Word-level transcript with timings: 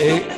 Eh, 0.00 0.28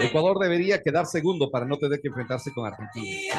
Ecuador 0.00 0.38
debería 0.38 0.80
quedar 0.82 1.06
segundo 1.06 1.50
para 1.50 1.66
no 1.66 1.76
tener 1.76 2.00
que 2.00 2.08
enfrentarse 2.08 2.52
con 2.52 2.66
Argentina. 2.66 3.34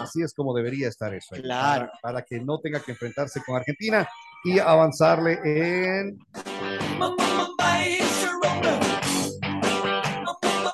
Así 0.00 0.22
es 0.22 0.32
como 0.32 0.54
debería 0.54 0.88
estar 0.88 1.12
eso. 1.12 1.34
¿eh? 1.34 1.42
Claro. 1.42 1.88
Para, 2.00 2.00
para 2.00 2.22
que 2.22 2.40
no 2.40 2.58
tenga 2.60 2.80
que 2.80 2.92
enfrentarse 2.92 3.42
con 3.44 3.56
Argentina 3.56 4.08
y 4.44 4.58
avanzarle 4.58 5.40
en 5.44 6.18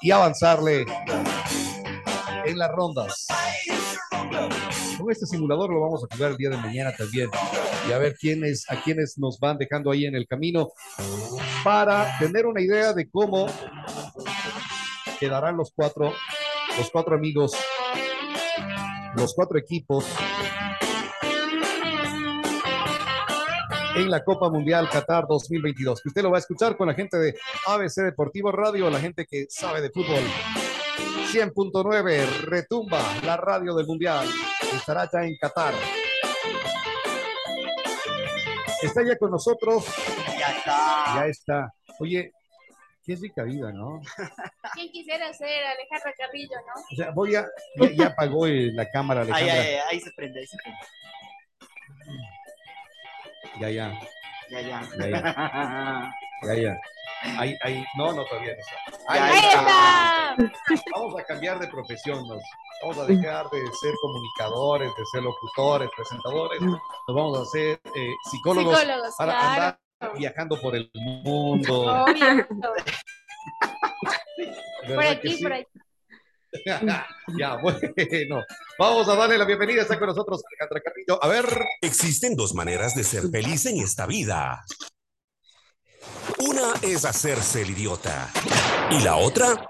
y 0.02 0.10
avanzarle 0.10 0.84
en 2.44 2.58
las 2.58 2.70
rondas. 2.72 3.27
Con 4.98 5.10
este 5.10 5.26
simulador 5.26 5.72
lo 5.72 5.80
vamos 5.80 6.04
a 6.04 6.14
jugar 6.14 6.32
el 6.32 6.36
día 6.36 6.50
de 6.50 6.56
mañana 6.56 6.92
también 6.96 7.30
y 7.88 7.92
a 7.92 7.98
ver 7.98 8.16
quiénes 8.16 8.70
a 8.70 8.82
quiénes 8.82 9.18
nos 9.18 9.38
van 9.40 9.58
dejando 9.58 9.90
ahí 9.90 10.06
en 10.06 10.14
el 10.14 10.26
camino 10.26 10.70
para 11.64 12.18
tener 12.18 12.46
una 12.46 12.60
idea 12.60 12.92
de 12.92 13.10
cómo 13.10 13.46
quedarán 15.18 15.56
los 15.56 15.72
cuatro 15.74 16.12
los 16.78 16.90
cuatro 16.90 17.16
amigos 17.16 17.52
los 19.16 19.34
cuatro 19.34 19.58
equipos 19.58 20.04
en 23.97 24.10
la 24.10 24.24
Copa 24.24 24.48
Mundial 24.48 24.88
Qatar 24.91 25.26
2022. 25.28 26.00
Que 26.02 26.08
usted 26.08 26.22
lo 26.22 26.30
va 26.30 26.38
a 26.38 26.41
escuchar 26.41 26.76
con 26.76 26.88
la 26.88 26.94
gente 26.94 27.19
de 27.19 27.34
ABC 27.66 27.97
Deportivo 27.97 28.50
Radio, 28.52 28.91
la 28.91 29.00
gente 29.00 29.26
que 29.26 29.47
sabe 29.48 29.80
de 29.80 29.91
fútbol. 29.91 30.22
100.9 31.33 32.27
retumba 32.42 33.00
la 33.25 33.38
radio 33.38 33.75
del 33.75 33.86
Mundial. 33.86 34.28
Estará 34.75 35.08
ya 35.11 35.22
en 35.25 35.34
Qatar. 35.41 35.72
Está 38.83 39.02
ya 39.02 39.16
con 39.16 39.30
nosotros. 39.30 39.86
Ya 40.38 40.50
está. 40.58 41.05
Ya 41.14 41.27
está. 41.27 41.75
Oye, 42.00 42.33
qué 43.06 43.16
rica 43.16 43.44
vida, 43.44 43.72
¿no? 43.72 44.03
¿Quién 44.75 44.91
quisiera 44.92 45.33
ser 45.33 45.64
Alejandra 45.64 46.12
Carrillo, 46.19 46.56
no? 46.66 46.83
O 46.92 46.97
sea, 46.97 47.10
voy 47.12 47.34
a. 47.34 47.47
Ya, 47.80 47.91
ya 47.92 48.06
apagó 48.08 48.47
la 48.47 48.91
cámara, 48.91 49.22
Ahí, 49.22 49.30
Alejandra. 49.30 49.62
ahí, 49.62 49.77
ahí 49.91 50.00
se 50.00 50.10
prende, 50.12 50.41
ahí 50.41 50.47
se 50.47 50.56
prende. 50.62 50.80
Ya, 53.58 53.70
ya, 53.70 53.98
Ya, 54.50 54.60
ya. 54.60 54.83
ya, 54.98 55.08
ya, 55.08 56.12
ya, 56.44 56.55
ya. 56.62 56.80
Ahí, 57.39 57.56
ahí. 57.62 57.84
No, 57.97 58.12
no, 58.12 58.25
todavía 58.25 58.55
no 58.55 58.61
está. 58.61 59.12
Ahí, 59.12 59.19
Ya 59.19 59.27
¡Ahí 59.27 59.39
está. 59.39 60.75
está! 60.75 60.91
Vamos 60.97 61.20
a 61.20 61.25
cambiar 61.25 61.59
de 61.61 61.69
profesión, 61.69 62.27
nos 62.27 62.42
vamos 62.83 62.98
a 62.98 63.06
dejar 63.06 63.48
de 63.51 63.61
ser 63.81 63.95
comunicadores, 64.01 64.91
de 64.97 65.06
ser 65.12 65.23
locutores, 65.23 65.89
presentadores, 65.97 66.61
nos 66.61 66.81
vamos 67.06 67.39
a 67.39 67.43
hacer 67.43 67.81
eh, 67.95 68.11
psicólogos, 68.31 68.78
Psicólogos, 68.78 69.15
para 69.17 69.33
claro. 69.33 69.50
andar 69.53 69.78
viajando 70.19 70.61
por 70.61 70.75
el 70.75 70.91
mundo. 70.95 71.83
Obvio. 72.05 72.47
¿Verdad 74.83 74.95
Por 74.97 75.06
aquí, 75.06 75.37
sí? 75.37 75.43
por 75.43 75.53
aquí. 75.53 75.67
ya, 77.39 77.56
bueno, 77.62 77.78
vamos 78.78 79.09
a 79.09 79.15
darle 79.17 79.39
la 79.39 79.47
bienvenida, 79.47 79.83
está 79.83 79.98
con 79.98 80.09
nosotros 80.09 80.43
Alejandra 80.50 80.83
Carrillo. 80.83 81.25
A 81.25 81.28
ver, 81.28 81.47
Existen 81.81 82.37
dos 82.37 82.53
maneras 82.55 82.95
de 82.95 83.05
ser 83.05 83.23
feliz 83.31 83.65
en 83.67 83.78
esta 83.81 84.06
vida. 84.06 84.62
Una 86.38 86.72
es 86.82 87.04
hacerse 87.04 87.62
el 87.62 87.70
idiota 87.70 88.30
y 88.90 89.00
la 89.00 89.16
otra. 89.16 89.68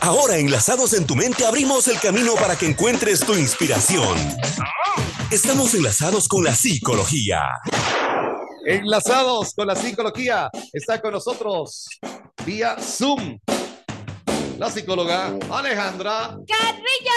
Ahora, 0.00 0.38
enlazados 0.38 0.92
en 0.94 1.06
tu 1.06 1.14
mente, 1.14 1.46
abrimos 1.46 1.88
el 1.88 2.00
camino 2.00 2.34
para 2.34 2.56
que 2.56 2.66
encuentres 2.66 3.20
tu 3.20 3.34
inspiración. 3.34 4.16
Estamos 5.30 5.74
enlazados 5.74 6.28
con 6.28 6.44
la 6.44 6.54
psicología. 6.54 7.40
enlazados 8.66 9.54
con 9.54 9.66
la 9.66 9.76
psicología, 9.76 10.50
está 10.72 11.00
con 11.00 11.12
nosotros 11.12 11.88
vía 12.44 12.76
Zoom 12.80 13.38
la 14.62 14.70
psicóloga 14.70 15.36
Alejandra 15.50 16.36
¡Carrillo! 16.46 17.10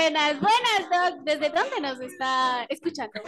Buenas, 0.00 0.40
buenas, 0.40 0.88
Doc. 0.90 1.24
¿Desde 1.24 1.50
dónde 1.50 1.78
nos 1.82 2.00
está 2.00 2.64
escuchando? 2.70 3.20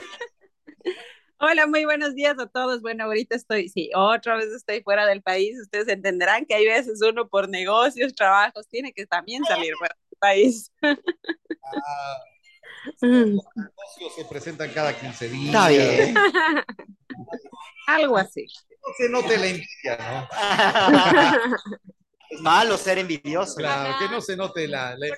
Hola, 1.39 1.67
muy 1.67 1.85
buenos 1.85 2.15
días 2.15 2.39
a 2.39 2.47
todos. 2.47 2.81
Bueno, 2.81 3.05
ahorita 3.05 3.37
estoy, 3.37 3.69
sí, 3.69 3.91
otra 3.95 4.37
vez 4.37 4.47
estoy 4.47 4.83
fuera 4.83 5.05
del 5.05 5.21
país. 5.21 5.61
Ustedes 5.61 5.87
entenderán 5.89 6.47
que 6.47 6.55
hay 6.55 6.65
veces 6.65 7.03
uno 7.03 7.29
por 7.29 7.51
negocios, 7.51 8.15
trabajos, 8.15 8.67
tiene 8.71 8.95
que 8.95 9.05
también 9.05 9.45
salir 9.45 9.75
fuera 9.75 9.95
del 10.09 10.19
país. 10.19 10.73
negocios 13.03 14.15
se 14.17 14.25
presentan 14.25 14.71
cada 14.71 14.99
15 14.99 15.29
días. 15.29 15.55
Está 15.55 15.69
bien. 15.69 16.15
Algo 17.87 18.17
así. 18.17 18.47
No 18.81 18.95
se 18.97 19.09
note 19.11 19.37
la 19.37 19.47
envidia, 19.47 19.99
¿no? 19.99 20.29
Es 22.33 22.41
malo 22.41 22.77
ser 22.79 22.99
envidioso. 22.99 23.57
Claro, 23.57 23.95
que 23.99 24.09
no 24.09 24.21
se 24.21 24.37
note 24.37 24.67
la, 24.67 24.97
la- 24.97 25.17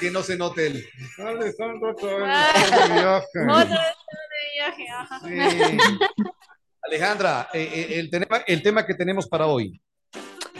que 0.00 0.10
no 0.10 0.22
se 0.22 0.36
note 0.36 0.66
el 0.68 0.84
Alejandro 1.18 1.90
otra 1.90 2.14
vez 2.16 2.24
Ah. 2.26 2.52
está 2.56 2.86
de 2.88 2.92
viaje". 2.94 3.38
Otra 3.42 3.64
vez 3.64 3.96
de 4.30 4.52
viaje. 4.54 4.88
ajá. 4.90 5.20
Sí. 5.20 5.78
Alejandra, 6.82 7.48
eh, 7.52 7.62
eh, 7.72 7.98
el, 7.98 8.10
tema, 8.10 8.26
el 8.46 8.62
tema 8.62 8.86
que 8.86 8.94
tenemos 8.94 9.26
para 9.28 9.46
hoy. 9.46 9.80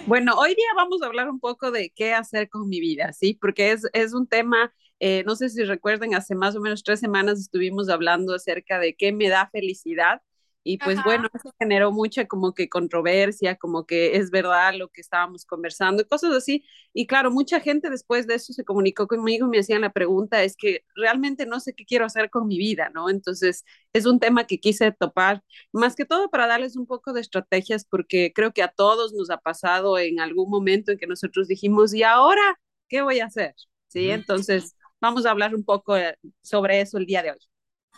Bueno, 0.06 0.34
hoy 0.38 0.50
día 0.54 0.66
vamos 0.76 1.02
a 1.02 1.06
hablar 1.06 1.28
un 1.30 1.40
poco 1.40 1.70
de 1.70 1.90
qué 1.94 2.12
hacer 2.14 2.48
con 2.48 2.68
mi 2.68 2.80
vida, 2.80 3.12
¿sí? 3.12 3.38
Porque 3.40 3.72
es, 3.72 3.82
es 3.92 4.12
un 4.14 4.26
tema, 4.26 4.72
eh, 5.00 5.22
no 5.26 5.36
sé 5.36 5.48
si 5.48 5.64
recuerden, 5.64 6.14
hace 6.14 6.34
más 6.34 6.56
o 6.56 6.60
menos 6.60 6.82
tres 6.82 7.00
semanas 7.00 7.38
estuvimos 7.40 7.88
hablando 7.88 8.34
acerca 8.34 8.78
de 8.78 8.94
qué 8.94 9.12
me 9.12 9.28
da 9.28 9.48
felicidad. 9.50 10.20
Y 10.64 10.78
pues 10.78 10.98
Ajá. 10.98 11.04
bueno, 11.06 11.28
eso 11.32 11.54
generó 11.58 11.92
mucha 11.92 12.26
como 12.26 12.54
que 12.54 12.68
controversia, 12.70 13.56
como 13.56 13.86
que 13.86 14.16
es 14.16 14.30
verdad 14.30 14.74
lo 14.74 14.88
que 14.88 15.02
estábamos 15.02 15.44
conversando 15.44 16.02
y 16.02 16.06
cosas 16.06 16.32
así. 16.34 16.64
Y 16.94 17.06
claro, 17.06 17.30
mucha 17.30 17.60
gente 17.60 17.90
después 17.90 18.26
de 18.26 18.34
eso 18.36 18.52
se 18.54 18.64
comunicó 18.64 19.06
conmigo 19.06 19.46
y 19.46 19.50
me 19.50 19.58
hacían 19.58 19.82
la 19.82 19.92
pregunta, 19.92 20.42
es 20.42 20.56
que 20.56 20.84
realmente 20.96 21.46
no 21.46 21.60
sé 21.60 21.74
qué 21.74 21.84
quiero 21.84 22.06
hacer 22.06 22.30
con 22.30 22.46
mi 22.46 22.58
vida, 22.58 22.90
¿no? 22.94 23.10
Entonces, 23.10 23.64
es 23.92 24.06
un 24.06 24.18
tema 24.20 24.46
que 24.46 24.58
quise 24.58 24.90
topar 24.92 25.42
más 25.72 25.94
que 25.96 26.04
todo 26.06 26.30
para 26.30 26.46
darles 26.46 26.76
un 26.76 26.86
poco 26.86 27.12
de 27.12 27.20
estrategias, 27.20 27.84
porque 27.84 28.32
creo 28.34 28.52
que 28.52 28.62
a 28.62 28.68
todos 28.68 29.12
nos 29.12 29.30
ha 29.30 29.38
pasado 29.38 29.98
en 29.98 30.20
algún 30.20 30.50
momento 30.50 30.92
en 30.92 30.98
que 30.98 31.06
nosotros 31.06 31.48
dijimos, 31.48 31.92
¿y 31.94 32.02
ahora 32.02 32.42
qué 32.88 33.02
voy 33.02 33.20
a 33.20 33.26
hacer? 33.26 33.54
Sí, 33.88 34.10
entonces 34.10 34.76
vamos 35.00 35.26
a 35.26 35.30
hablar 35.30 35.54
un 35.54 35.64
poco 35.64 35.96
eh, 35.96 36.16
sobre 36.42 36.80
eso 36.80 36.98
el 36.98 37.06
día 37.06 37.22
de 37.22 37.32
hoy. 37.32 37.38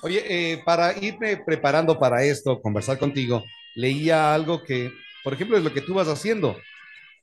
Oye, 0.03 0.25
eh, 0.29 0.63
para 0.65 0.97
irme 0.99 1.39
preparando 1.39 1.99
para 1.99 2.23
esto, 2.23 2.61
conversar 2.61 2.99
contigo, 2.99 3.45
leía 3.75 4.35
algo 4.35 4.63
que, 4.63 4.93
por 5.23 5.35
ejemplo, 5.35 5.57
es 5.57 5.65
lo 5.65 5.73
que 5.73 5.81
tú 5.81 5.95
vas 5.95 6.09
haciendo, 6.09 6.57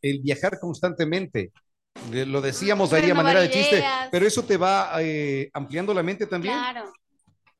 el 0.02 0.20
viajar 0.22 0.60
constantemente. 0.60 1.52
Eh, 2.12 2.26
Lo 2.26 2.42
decíamos 2.42 2.92
ahí 2.94 3.10
a 3.10 3.16
manera 3.16 3.42
de 3.42 3.50
chiste, 3.50 3.84
pero 4.12 4.26
eso 4.26 4.44
te 4.44 4.58
va 4.58 4.92
eh, 5.00 5.50
ampliando 5.54 5.94
la 5.94 6.04
mente 6.04 6.26
también. 6.28 6.56
Claro. 6.56 6.93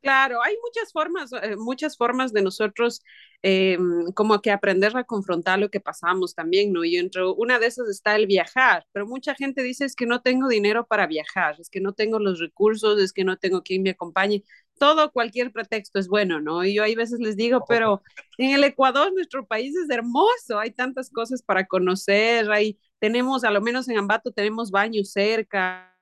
Claro, 0.04 0.44
hay 0.44 0.56
muchas 0.62 0.92
formas, 0.92 1.32
eh, 1.32 1.56
muchas 1.56 1.96
formas 1.96 2.34
de 2.34 2.42
nosotros 2.42 3.02
eh, 3.42 3.78
como 4.16 4.42
que 4.42 4.52
aprender 4.52 4.98
a 4.98 5.06
confrontar 5.06 5.60
lo 5.60 5.70
que 5.70 5.80
pasamos 5.80 6.36
también, 6.36 6.74
¿no? 6.74 6.84
Y 6.84 6.98
entre 6.98 7.26
una 7.26 7.58
de 7.58 7.68
esas 7.68 7.88
está 7.88 8.18
el 8.18 8.28
viajar, 8.28 8.86
pero 8.92 9.08
mucha 9.08 9.34
gente 9.34 9.64
dice 9.64 9.86
es 9.86 9.96
que 9.96 10.06
no 10.06 10.22
tengo 10.22 10.50
dinero 10.50 10.86
para 10.88 11.08
viajar, 11.08 11.56
es 11.58 11.70
que 11.70 11.80
no 11.80 11.94
tengo 11.94 12.20
los 12.20 12.40
recursos, 12.42 13.00
es 13.02 13.14
que 13.14 13.24
no 13.24 13.38
tengo 13.38 13.64
quien 13.64 13.82
me 13.82 13.92
acompañe. 13.92 14.44
Todo, 14.78 15.10
cualquier 15.14 15.54
pretexto 15.54 16.00
es 16.00 16.10
bueno, 16.10 16.42
¿no? 16.42 16.66
Y 16.66 16.74
yo 16.76 16.84
hay 16.84 16.96
veces 16.96 17.20
les 17.22 17.38
digo, 17.38 17.64
pero 17.66 18.02
en 18.38 18.52
el 18.52 18.64
Ecuador 18.66 19.14
nuestro 19.14 19.46
país 19.48 19.74
es 19.78 19.90
hermoso, 19.90 20.60
hay 20.60 20.72
tantas 20.72 21.10
cosas 21.10 21.42
para 21.42 21.66
conocer, 21.66 22.52
hay, 22.52 22.78
tenemos, 23.00 23.46
a 23.46 23.52
lo 23.52 23.62
menos 23.62 23.88
en 23.88 23.98
Ambato 23.98 24.32
tenemos 24.34 24.70
baños 24.70 25.12
cerca, 25.12 25.93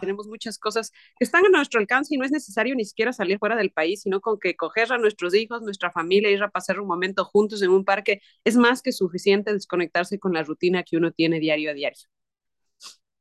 tenemos 0.00 0.26
muchas 0.26 0.58
cosas 0.58 0.92
que 1.18 1.24
están 1.24 1.46
a 1.46 1.48
nuestro 1.48 1.80
alcance 1.80 2.14
y 2.14 2.18
no 2.18 2.24
es 2.24 2.30
necesario 2.30 2.74
ni 2.74 2.84
siquiera 2.84 3.12
salir 3.12 3.38
fuera 3.38 3.56
del 3.56 3.70
país, 3.70 4.02
sino 4.02 4.20
con 4.20 4.38
que 4.38 4.56
coger 4.56 4.92
a 4.92 4.98
nuestros 4.98 5.34
hijos, 5.34 5.62
nuestra 5.62 5.90
familia, 5.92 6.30
ir 6.30 6.42
a 6.42 6.50
pasar 6.50 6.80
un 6.80 6.88
momento 6.88 7.24
juntos 7.24 7.62
en 7.62 7.70
un 7.70 7.84
parque, 7.84 8.20
es 8.44 8.56
más 8.56 8.82
que 8.82 8.92
suficiente 8.92 9.52
desconectarse 9.52 10.18
con 10.18 10.32
la 10.32 10.42
rutina 10.42 10.82
que 10.82 10.96
uno 10.96 11.12
tiene 11.12 11.40
diario 11.40 11.70
a 11.70 11.74
diario. 11.74 12.08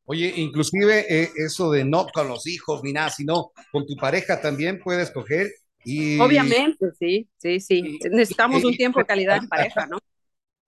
Oye, 0.06 0.34
inclusive 0.38 1.06
eh, 1.10 1.30
eso 1.36 1.70
de 1.70 1.84
no 1.84 2.08
con 2.14 2.30
los 2.30 2.48
hijos 2.48 2.82
ni 2.82 2.94
nada, 2.94 3.10
sino 3.10 3.52
con 3.72 3.86
tu 3.86 3.96
pareja 3.98 4.40
también 4.40 4.80
puedes 4.80 5.12
coger 5.12 5.48
y... 5.84 6.18
Obviamente, 6.20 6.92
sí, 6.98 7.28
sí, 7.38 7.60
sí. 7.60 8.00
Necesitamos 8.10 8.64
un 8.64 8.76
tiempo 8.76 9.00
de 9.00 9.06
calidad 9.06 9.38
en 9.38 9.50
pareja, 9.50 9.86
¿no? 9.86 9.98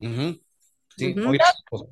Ujú. 0.01 0.39
Sí, 0.99 1.15
Ujú. 1.17 1.29
oye, 1.29 1.39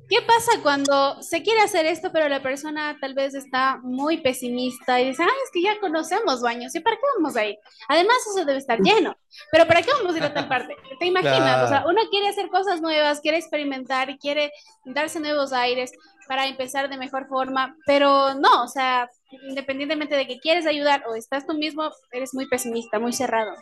¿Qué 0.08 0.20
pasa 0.20 0.52
cuando 0.62 1.22
se 1.22 1.42
quiere 1.42 1.62
hacer 1.62 1.86
esto, 1.86 2.12
pero 2.12 2.28
la 2.28 2.42
persona 2.42 2.98
tal 3.00 3.14
vez 3.14 3.34
está 3.34 3.78
muy 3.82 4.18
pesimista 4.18 5.00
y 5.00 5.06
dice, 5.06 5.22
ah, 5.22 5.36
es 5.44 5.50
que 5.50 5.62
ya 5.62 5.80
conocemos 5.80 6.42
baños, 6.42 6.74
¿y 6.74 6.80
para 6.80 6.96
qué 6.96 7.02
vamos 7.16 7.34
a 7.36 7.46
ir? 7.46 7.56
Además, 7.88 8.16
eso 8.30 8.44
debe 8.44 8.58
estar 8.58 8.80
lleno, 8.80 9.16
pero 9.50 9.66
¿para 9.66 9.80
qué 9.80 9.90
vamos 9.92 10.14
a 10.14 10.18
ir 10.18 10.24
a 10.24 10.34
tal 10.34 10.48
parte? 10.48 10.76
¿Te 10.98 11.06
imaginas? 11.06 11.38
Claro. 11.38 11.64
O 11.64 11.68
sea, 11.68 11.84
uno 11.86 12.02
quiere 12.10 12.28
hacer 12.28 12.50
cosas 12.50 12.82
nuevas, 12.82 13.20
quiere 13.20 13.38
experimentar 13.38 14.10
y 14.10 14.18
quiere 14.18 14.52
darse 14.84 15.20
nuevos 15.20 15.54
aires 15.54 15.92
para 16.28 16.46
empezar 16.46 16.90
de 16.90 16.98
mejor 16.98 17.26
forma, 17.28 17.74
pero 17.86 18.34
no, 18.34 18.62
o 18.62 18.68
sea, 18.68 19.08
independientemente 19.48 20.14
de 20.14 20.26
que 20.26 20.38
quieres 20.38 20.66
ayudar 20.66 21.02
o 21.08 21.14
estás 21.14 21.46
tú 21.46 21.54
mismo, 21.54 21.90
eres 22.12 22.34
muy 22.34 22.46
pesimista, 22.46 22.98
muy 22.98 23.14
cerrado. 23.14 23.52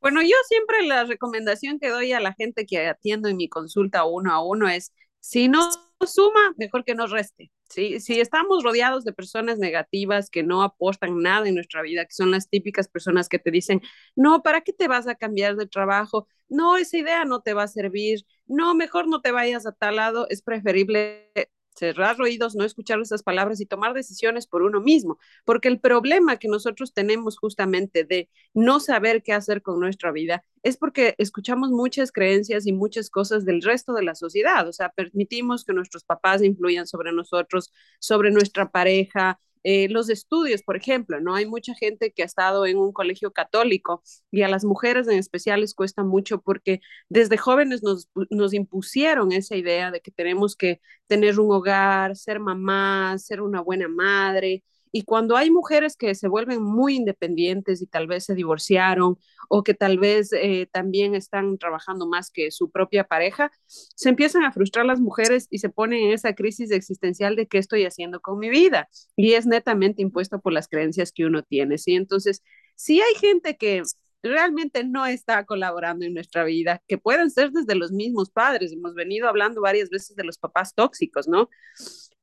Bueno, 0.00 0.22
yo 0.22 0.36
siempre 0.48 0.86
la 0.86 1.04
recomendación 1.04 1.78
que 1.80 1.88
doy 1.88 2.12
a 2.12 2.20
la 2.20 2.32
gente 2.34 2.66
que 2.66 2.86
atiendo 2.86 3.28
en 3.28 3.36
mi 3.36 3.48
consulta 3.48 4.04
uno 4.04 4.32
a 4.32 4.42
uno 4.44 4.68
es, 4.68 4.92
si 5.20 5.48
no 5.48 5.68
suma, 6.06 6.54
mejor 6.56 6.84
que 6.84 6.94
no 6.94 7.06
reste. 7.06 7.50
Si 7.68 8.20
estamos 8.20 8.62
rodeados 8.64 9.04
de 9.04 9.12
personas 9.12 9.58
negativas 9.58 10.30
que 10.30 10.42
no 10.42 10.62
aportan 10.62 11.18
nada 11.20 11.48
en 11.48 11.54
nuestra 11.54 11.82
vida, 11.82 12.04
que 12.06 12.14
son 12.14 12.30
las 12.30 12.48
típicas 12.48 12.88
personas 12.88 13.28
que 13.28 13.38
te 13.38 13.50
dicen, 13.50 13.82
no, 14.16 14.42
¿para 14.42 14.62
qué 14.62 14.72
te 14.72 14.88
vas 14.88 15.06
a 15.06 15.16
cambiar 15.16 15.56
de 15.56 15.66
trabajo? 15.66 16.28
No, 16.48 16.76
esa 16.78 16.96
idea 16.96 17.24
no 17.26 17.42
te 17.42 17.52
va 17.52 17.64
a 17.64 17.68
servir. 17.68 18.24
No, 18.46 18.74
mejor 18.74 19.06
no 19.08 19.20
te 19.20 19.32
vayas 19.32 19.66
a 19.66 19.72
tal 19.72 19.96
lado. 19.96 20.26
Es 20.30 20.40
preferible 20.42 21.30
cerrar 21.78 22.20
oídos, 22.20 22.54
no 22.54 22.64
escuchar 22.64 23.00
esas 23.00 23.22
palabras 23.22 23.60
y 23.60 23.66
tomar 23.66 23.94
decisiones 23.94 24.46
por 24.46 24.62
uno 24.62 24.80
mismo, 24.80 25.18
porque 25.44 25.68
el 25.68 25.80
problema 25.80 26.38
que 26.38 26.48
nosotros 26.48 26.92
tenemos 26.92 27.38
justamente 27.38 28.04
de 28.04 28.28
no 28.54 28.80
saber 28.80 29.22
qué 29.22 29.32
hacer 29.32 29.62
con 29.62 29.80
nuestra 29.80 30.12
vida 30.12 30.44
es 30.62 30.76
porque 30.76 31.14
escuchamos 31.18 31.70
muchas 31.70 32.12
creencias 32.12 32.66
y 32.66 32.72
muchas 32.72 33.10
cosas 33.10 33.44
del 33.44 33.62
resto 33.62 33.94
de 33.94 34.02
la 34.02 34.14
sociedad, 34.14 34.66
o 34.68 34.72
sea, 34.72 34.90
permitimos 34.90 35.64
que 35.64 35.72
nuestros 35.72 36.04
papás 36.04 36.42
influyan 36.42 36.86
sobre 36.86 37.12
nosotros, 37.12 37.72
sobre 38.00 38.30
nuestra 38.30 38.70
pareja, 38.70 39.38
eh, 39.64 39.88
los 39.88 40.08
estudios, 40.10 40.62
por 40.62 40.76
ejemplo, 40.76 41.20
¿no? 41.20 41.34
Hay 41.34 41.46
mucha 41.46 41.74
gente 41.74 42.12
que 42.12 42.22
ha 42.22 42.26
estado 42.26 42.66
en 42.66 42.78
un 42.78 42.92
colegio 42.92 43.32
católico 43.32 44.02
y 44.30 44.42
a 44.42 44.48
las 44.48 44.64
mujeres 44.64 45.08
en 45.08 45.18
especial 45.18 45.60
les 45.60 45.74
cuesta 45.74 46.04
mucho 46.04 46.40
porque 46.40 46.80
desde 47.08 47.36
jóvenes 47.36 47.82
nos, 47.82 48.08
nos 48.30 48.54
impusieron 48.54 49.32
esa 49.32 49.56
idea 49.56 49.90
de 49.90 50.00
que 50.00 50.10
tenemos 50.10 50.56
que 50.56 50.80
tener 51.06 51.38
un 51.40 51.52
hogar, 51.52 52.16
ser 52.16 52.40
mamá, 52.40 53.16
ser 53.18 53.40
una 53.42 53.60
buena 53.60 53.88
madre. 53.88 54.62
Y 54.92 55.02
cuando 55.02 55.36
hay 55.36 55.50
mujeres 55.50 55.96
que 55.96 56.14
se 56.14 56.28
vuelven 56.28 56.62
muy 56.62 56.96
independientes 56.96 57.82
y 57.82 57.86
tal 57.86 58.06
vez 58.06 58.24
se 58.24 58.34
divorciaron 58.34 59.18
o 59.48 59.62
que 59.62 59.74
tal 59.74 59.98
vez 59.98 60.32
eh, 60.32 60.68
también 60.72 61.14
están 61.14 61.58
trabajando 61.58 62.06
más 62.06 62.30
que 62.30 62.50
su 62.50 62.70
propia 62.70 63.04
pareja, 63.04 63.50
se 63.66 64.08
empiezan 64.08 64.44
a 64.44 64.52
frustrar 64.52 64.86
las 64.86 65.00
mujeres 65.00 65.46
y 65.50 65.58
se 65.58 65.68
ponen 65.68 66.04
en 66.04 66.12
esa 66.12 66.34
crisis 66.34 66.70
existencial 66.70 67.36
de 67.36 67.46
qué 67.46 67.58
estoy 67.58 67.84
haciendo 67.84 68.20
con 68.20 68.38
mi 68.38 68.50
vida. 68.50 68.88
Y 69.16 69.32
es 69.32 69.46
netamente 69.46 70.02
impuesto 70.02 70.40
por 70.40 70.52
las 70.52 70.68
creencias 70.68 71.12
que 71.12 71.24
uno 71.24 71.42
tiene, 71.42 71.78
¿sí? 71.78 71.94
Entonces, 71.94 72.42
si 72.74 73.00
hay 73.00 73.14
gente 73.20 73.56
que 73.56 73.82
realmente 74.22 74.84
no 74.84 75.06
está 75.06 75.44
colaborando 75.44 76.04
en 76.04 76.14
nuestra 76.14 76.44
vida, 76.44 76.82
que 76.86 76.98
pueden 76.98 77.30
ser 77.30 77.50
desde 77.50 77.74
los 77.74 77.92
mismos 77.92 78.30
padres. 78.30 78.72
Hemos 78.72 78.94
venido 78.94 79.28
hablando 79.28 79.60
varias 79.60 79.90
veces 79.90 80.16
de 80.16 80.24
los 80.24 80.38
papás 80.38 80.74
tóxicos, 80.74 81.28
¿no? 81.28 81.48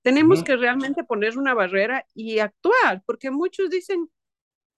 Tenemos 0.06 0.38
uh 0.38 0.42
-huh. 0.44 0.46
que 0.46 0.56
realmente 0.56 1.04
poner 1.04 1.36
una 1.36 1.56
barrera 1.56 2.06
y 2.14 2.38
actuar, 2.38 3.02
porque 3.08 3.32
muchos 3.32 3.72
dicen, 3.72 4.08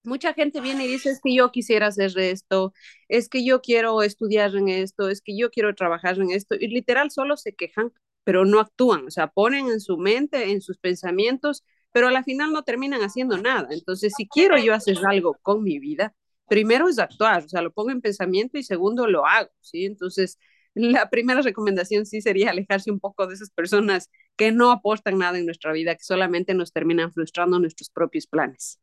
mucha 0.02 0.34
gente 0.34 0.62
viene 0.62 0.86
y 0.86 0.88
dice, 0.88 1.10
es 1.10 1.20
que 1.22 1.36
yo 1.36 1.52
quisiera 1.52 1.88
hacer 1.88 2.18
esto, 2.18 2.72
es 3.10 3.28
que 3.28 3.44
yo 3.44 3.60
quiero 3.60 4.02
estudiar 4.04 4.56
en 4.56 4.70
esto, 4.70 5.10
es 5.10 5.22
que 5.22 5.38
yo 5.38 5.50
quiero 5.50 5.76
trabajar 5.76 6.18
en 6.20 6.32
esto, 6.32 6.56
y 6.56 6.70
literal 6.70 7.12
solo 7.12 7.36
se 7.36 7.54
quejan, 7.54 7.92
pero 8.24 8.46
no 8.46 8.62
actúan, 8.62 9.06
o 9.06 9.12
sea, 9.12 9.28
ponen 9.28 9.68
en 9.68 9.82
su 9.82 9.98
mente, 9.98 10.50
en 10.52 10.62
sus 10.62 10.78
pensamientos, 10.78 11.66
pero 11.92 12.08
a 12.08 12.12
la 12.12 12.24
final 12.24 12.54
no 12.54 12.64
terminan 12.64 13.02
haciendo 13.02 13.38
nada. 13.38 13.68
Entonces, 13.72 14.14
si 14.16 14.30
quiero 14.30 14.58
yo 14.58 14.74
hacer 14.74 14.96
algo 15.10 15.38
con 15.42 15.62
mi 15.62 15.78
vida, 15.78 16.16
primero 16.48 16.88
es 16.88 17.00
actuar, 17.00 17.44
o 17.44 17.50
sea, 17.50 17.62
lo 17.62 17.74
pongo 17.74 17.92
en 17.92 18.00
pensamiento 18.00 18.58
y 18.58 18.64
segundo 18.64 19.08
lo 19.08 19.26
hago, 19.26 19.52
¿sí? 19.60 19.86
Entonces, 19.86 20.40
la 20.78 21.10
primera 21.10 21.42
recomendación 21.42 22.06
sí 22.06 22.22
sería 22.22 22.52
alejarse 22.52 22.92
un 22.92 23.00
poco 23.00 23.28
de 23.28 23.34
esas 23.34 23.50
personas 23.50 24.10
que 24.36 24.52
no 24.52 24.72
aportan 24.72 25.18
nada 25.18 25.38
en 25.40 25.46
nuestra 25.46 25.74
vida, 25.74 25.96
que 25.96 26.04
solamente 26.04 26.54
nos 26.54 26.72
terminan 26.72 27.12
frustrando 27.12 27.60
nuestros 27.60 27.90
propios 27.90 28.28
planes. 28.28 28.80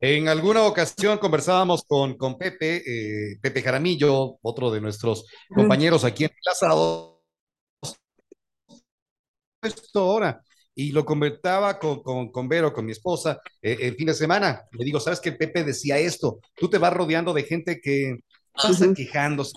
En 0.00 0.26
alguna 0.26 0.64
ocasión 0.64 1.18
conversábamos 1.18 1.84
con, 1.84 2.16
con 2.16 2.36
Pepe, 2.36 2.82
eh, 2.84 3.38
Pepe 3.40 3.62
Jaramillo, 3.62 4.38
otro 4.42 4.70
de 4.72 4.80
nuestros 4.80 5.26
compañeros 5.54 6.04
aquí 6.04 6.24
en 6.24 6.32
Enlazados. 6.44 7.20
Esto 9.62 10.00
ahora, 10.00 10.42
y 10.74 10.90
lo 10.90 11.04
convertaba 11.04 11.78
con, 11.78 12.02
con, 12.02 12.32
con, 12.32 12.48
Vero, 12.48 12.72
con 12.72 12.84
mi 12.84 12.90
esposa, 12.90 13.40
eh, 13.60 13.76
el 13.80 13.94
fin 13.94 14.06
de 14.08 14.14
semana. 14.14 14.62
Le 14.72 14.84
digo, 14.84 14.98
¿sabes 14.98 15.20
que 15.20 15.30
Pepe 15.30 15.62
decía 15.62 15.98
esto? 15.98 16.40
Tú 16.56 16.68
te 16.68 16.78
vas 16.78 16.92
rodeando 16.92 17.32
de 17.32 17.44
gente 17.44 17.80
que 17.80 18.16
pasa 18.52 18.86
uh 18.86 18.88
-huh. 18.88 18.96
quejándose, 18.96 19.52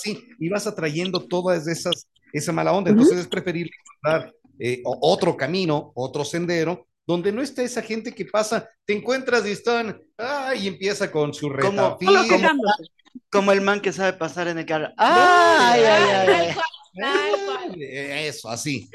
así, 0.00 0.26
y 0.38 0.48
vas 0.48 0.66
atrayendo 0.66 1.26
todas 1.26 1.66
esas, 1.66 2.08
esa 2.32 2.52
mala 2.52 2.72
onda. 2.72 2.90
Entonces 2.90 3.18
es 3.18 3.28
preferible 3.28 3.70
encontrar 3.80 4.34
eh, 4.58 4.82
otro 4.84 5.36
camino, 5.36 5.92
otro 5.94 6.24
sendero, 6.24 6.86
donde 7.06 7.32
no 7.32 7.42
está 7.42 7.62
esa 7.62 7.82
gente 7.82 8.14
que 8.14 8.24
pasa, 8.24 8.68
te 8.84 8.94
encuentras 8.94 9.46
y 9.46 9.50
están, 9.50 10.00
ah, 10.18 10.54
y 10.54 10.68
empieza 10.68 11.10
con 11.10 11.34
su 11.34 11.48
retafil. 11.48 12.08
Como, 12.08 12.28
como, 12.28 12.72
como, 13.30 13.52
el 13.52 13.60
man 13.60 13.80
que 13.80 13.92
sabe 13.92 14.12
pasar 14.12 14.48
en 14.48 14.58
el 14.58 14.66
carro. 14.66 14.88
¡Ay, 14.96 15.82
ay, 15.82 16.02
ay! 16.10 16.54
ay. 17.02 18.26
Eso, 18.26 18.48
así. 18.48 18.88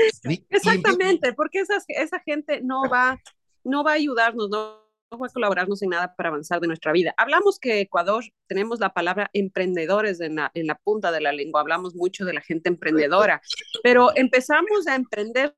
Exactamente, 0.49 1.33
porque 1.33 1.59
esa, 1.59 1.77
esa 1.87 2.19
gente 2.19 2.61
no 2.61 2.89
va, 2.89 3.19
no 3.63 3.83
va 3.83 3.91
a 3.91 3.95
ayudarnos, 3.95 4.49
no, 4.49 4.84
a 5.11 5.29
colaborarnos 5.29 5.81
en 5.81 5.89
nada 5.89 6.15
para 6.15 6.29
avanzar 6.29 6.59
de 6.59 6.67
nuestra 6.67 6.91
vida. 6.91 7.13
Hablamos 7.17 7.59
que 7.59 7.79
Ecuador 7.79 8.23
tenemos 8.47 8.79
la 8.79 8.93
palabra 8.93 9.29
emprendedores 9.33 10.19
en 10.19 10.35
la, 10.35 10.51
en 10.53 10.67
la 10.67 10.75
punta 10.75 11.11
de 11.11 11.21
la 11.21 11.31
lengua, 11.31 11.61
hablamos 11.61 11.95
mucho 11.95 12.25
de 12.25 12.33
la 12.33 12.41
gente 12.41 12.69
emprendedora, 12.69 13.41
pero 13.83 14.15
empezamos 14.15 14.87
a 14.87 14.95
emprender 14.95 15.55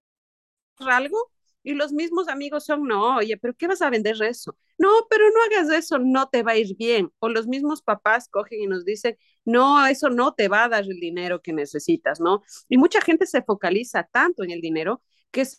algo 0.79 1.31
y 1.63 1.73
los 1.73 1.91
mismos 1.91 2.29
amigos 2.29 2.65
son, 2.65 2.87
no, 2.87 3.17
oye, 3.17 3.35
pero 3.37 3.53
¿qué 3.53 3.67
vas 3.67 3.81
a 3.81 3.89
vender 3.89 4.15
eso? 4.21 4.57
No, 4.77 4.89
pero 5.09 5.25
no 5.29 5.43
hagas 5.43 5.69
eso, 5.71 5.99
no 5.99 6.29
te 6.29 6.43
va 6.43 6.51
a 6.51 6.57
ir 6.57 6.77
bien. 6.77 7.11
O 7.19 7.27
los 7.27 7.47
mismos 7.47 7.81
papás 7.81 8.29
cogen 8.29 8.61
y 8.61 8.67
nos 8.67 8.85
dicen, 8.85 9.17
no, 9.43 9.85
eso 9.85 10.09
no 10.09 10.33
te 10.33 10.47
va 10.47 10.63
a 10.65 10.69
dar 10.69 10.83
el 10.83 10.99
dinero 10.99 11.41
que 11.41 11.51
necesitas, 11.51 12.21
¿no? 12.21 12.43
Y 12.69 12.77
mucha 12.77 13.01
gente 13.01 13.25
se 13.25 13.41
focaliza 13.41 14.03
tanto 14.03 14.43
en 14.43 14.51
el 14.51 14.61
dinero 14.61 15.01
que 15.31 15.43
se, 15.43 15.57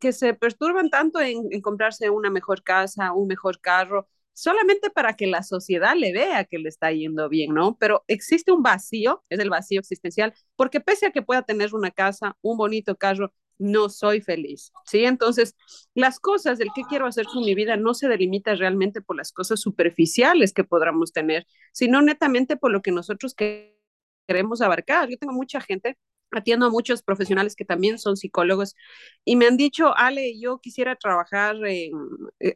que 0.00 0.12
se 0.12 0.34
perturban 0.34 0.90
tanto 0.90 1.20
en, 1.20 1.60
comprarse 1.62 2.10
una 2.10 2.30
mejor 2.30 2.62
casa, 2.62 3.12
un 3.12 3.26
mejor 3.26 3.60
carro, 3.60 4.08
solamente 4.34 4.90
para 4.90 5.14
que 5.16 5.26
la 5.26 5.42
sociedad 5.42 5.94
le 5.96 6.12
vea 6.12 6.44
que 6.44 6.58
le 6.58 6.68
está 6.68 6.92
yendo 6.92 7.28
bien, 7.28 7.54
¿no? 7.54 7.76
Pero 7.78 8.04
existe 8.08 8.52
un 8.52 8.62
vacío, 8.62 9.24
es 9.28 9.38
el 9.40 9.50
vacío 9.50 9.80
existencial, 9.80 10.34
porque 10.56 10.80
pese 10.80 11.06
a 11.06 11.10
que 11.10 11.22
pueda 11.22 11.42
tener 11.42 11.74
una 11.74 11.90
casa, 11.90 12.36
un 12.42 12.56
bonito 12.56 12.96
carro, 12.96 13.32
no 13.58 13.88
soy 13.88 14.20
feliz, 14.20 14.72
¿sí? 14.86 15.04
Entonces, 15.04 15.54
las 15.94 16.18
cosas, 16.18 16.60
el 16.60 16.68
que 16.74 16.82
quiero 16.88 17.06
hacer 17.06 17.26
con 17.26 17.44
mi 17.44 17.54
vida 17.54 17.76
no 17.76 17.94
se 17.94 18.08
delimita 18.08 18.54
realmente 18.54 19.00
por 19.00 19.16
las 19.16 19.32
cosas 19.32 19.60
superficiales 19.60 20.52
que 20.52 20.64
podamos 20.64 21.12
tener, 21.12 21.46
sino 21.72 22.02
netamente 22.02 22.56
por 22.56 22.72
lo 22.72 22.82
que 22.82 22.90
nosotros 22.90 23.34
queremos 24.26 24.60
abarcar. 24.60 25.08
Yo 25.08 25.16
tengo 25.18 25.32
mucha 25.32 25.60
gente, 25.60 25.98
atiendo 26.32 26.66
a 26.66 26.70
muchos 26.70 27.02
profesionales 27.02 27.56
que 27.56 27.64
también 27.64 27.98
son 27.98 28.16
psicólogos 28.16 28.74
y 29.24 29.36
me 29.36 29.46
han 29.46 29.56
dicho, 29.56 29.96
Ale, 29.96 30.38
yo 30.38 30.58
quisiera 30.58 30.96
trabajar 30.96 31.56
eh, 31.66 31.90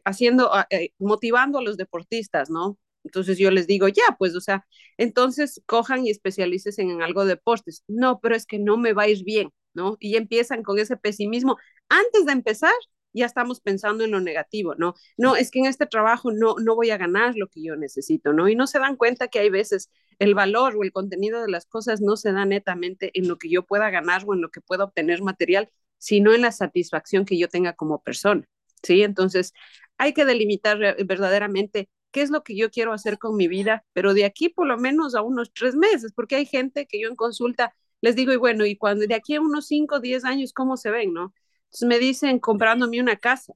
haciendo, 0.05 0.51
eh, 0.69 0.91
motivando 0.99 1.59
a 1.59 1.63
los 1.63 1.77
deportistas, 1.77 2.49
¿no? 2.49 2.77
Entonces 3.03 3.37
yo 3.37 3.51
les 3.51 3.67
digo, 3.67 3.87
ya, 3.87 4.03
pues, 4.19 4.35
o 4.35 4.41
sea, 4.41 4.65
entonces 4.97 5.61
cojan 5.65 6.05
y 6.05 6.09
especialices 6.09 6.77
en 6.79 7.01
algo 7.01 7.23
de 7.23 7.35
deportes. 7.35 7.83
No, 7.87 8.19
pero 8.19 8.35
es 8.35 8.45
que 8.45 8.59
no 8.59 8.77
me 8.77 8.93
va 8.93 9.03
a 9.03 9.09
ir 9.09 9.23
bien. 9.23 9.51
¿no? 9.77 9.95
Y 9.99 10.17
empiezan 10.17 10.63
con 10.63 10.79
ese 10.79 10.97
pesimismo. 10.97 11.57
Antes 11.87 12.25
de 12.25 12.31
empezar, 12.33 12.73
ya 13.13 13.25
estamos 13.25 13.61
pensando 13.61 14.03
en 14.03 14.11
lo 14.11 14.19
negativo, 14.21 14.75
¿no? 14.75 14.93
No, 15.17 15.35
es 15.35 15.51
que 15.51 15.59
en 15.59 15.65
este 15.65 15.85
trabajo 15.85 16.31
no, 16.31 16.55
no 16.59 16.75
voy 16.75 16.91
a 16.91 16.97
ganar 16.97 17.35
lo 17.35 17.47
que 17.47 17.63
yo 17.63 17.75
necesito, 17.75 18.33
¿no? 18.33 18.47
Y 18.49 18.55
no 18.55 18.67
se 18.67 18.79
dan 18.79 18.95
cuenta 18.95 19.27
que 19.27 19.39
hay 19.39 19.49
veces 19.49 19.89
el 20.19 20.35
valor 20.35 20.75
o 20.75 20.83
el 20.83 20.91
contenido 20.91 21.41
de 21.41 21.49
las 21.49 21.65
cosas 21.65 22.01
no 22.01 22.17
se 22.17 22.31
da 22.31 22.45
netamente 22.45 23.11
en 23.13 23.27
lo 23.27 23.37
que 23.37 23.49
yo 23.49 23.65
pueda 23.65 23.89
ganar 23.89 24.23
o 24.25 24.33
en 24.33 24.41
lo 24.41 24.49
que 24.49 24.61
pueda 24.61 24.83
obtener 24.83 25.21
material, 25.21 25.69
sino 25.97 26.33
en 26.33 26.41
la 26.41 26.51
satisfacción 26.51 27.25
que 27.25 27.37
yo 27.37 27.47
tenga 27.49 27.73
como 27.73 28.01
persona, 28.03 28.47
¿sí? 28.83 29.03
Entonces, 29.03 29.53
hay 29.97 30.13
que 30.13 30.25
delimitar 30.25 30.77
verdaderamente 31.05 31.89
qué 32.11 32.21
es 32.21 32.29
lo 32.29 32.43
que 32.43 32.55
yo 32.55 32.69
quiero 32.71 32.93
hacer 32.93 33.17
con 33.17 33.35
mi 33.35 33.47
vida, 33.47 33.85
pero 33.93 34.13
de 34.13 34.25
aquí 34.25 34.49
por 34.49 34.67
lo 34.67 34.77
menos 34.77 35.15
a 35.15 35.21
unos 35.21 35.51
tres 35.53 35.75
meses, 35.75 36.13
porque 36.15 36.35
hay 36.35 36.45
gente 36.45 36.87
que 36.87 36.99
yo 37.01 37.09
en 37.09 37.15
consulta 37.15 37.73
les 38.01 38.15
digo, 38.15 38.31
y 38.31 38.37
bueno, 38.37 38.65
y 38.65 38.75
cuando 38.77 39.07
de 39.07 39.15
aquí 39.15 39.35
a 39.35 39.41
unos 39.41 39.67
5, 39.67 39.99
10 39.99 40.23
años, 40.23 40.53
¿cómo 40.53 40.77
se 40.77 40.91
ven, 40.91 41.13
no? 41.13 41.33
Entonces 41.77 41.87
me 41.87 41.99
dicen 41.99 42.39
comprándome 42.39 42.99
una 42.99 43.17
casa, 43.17 43.53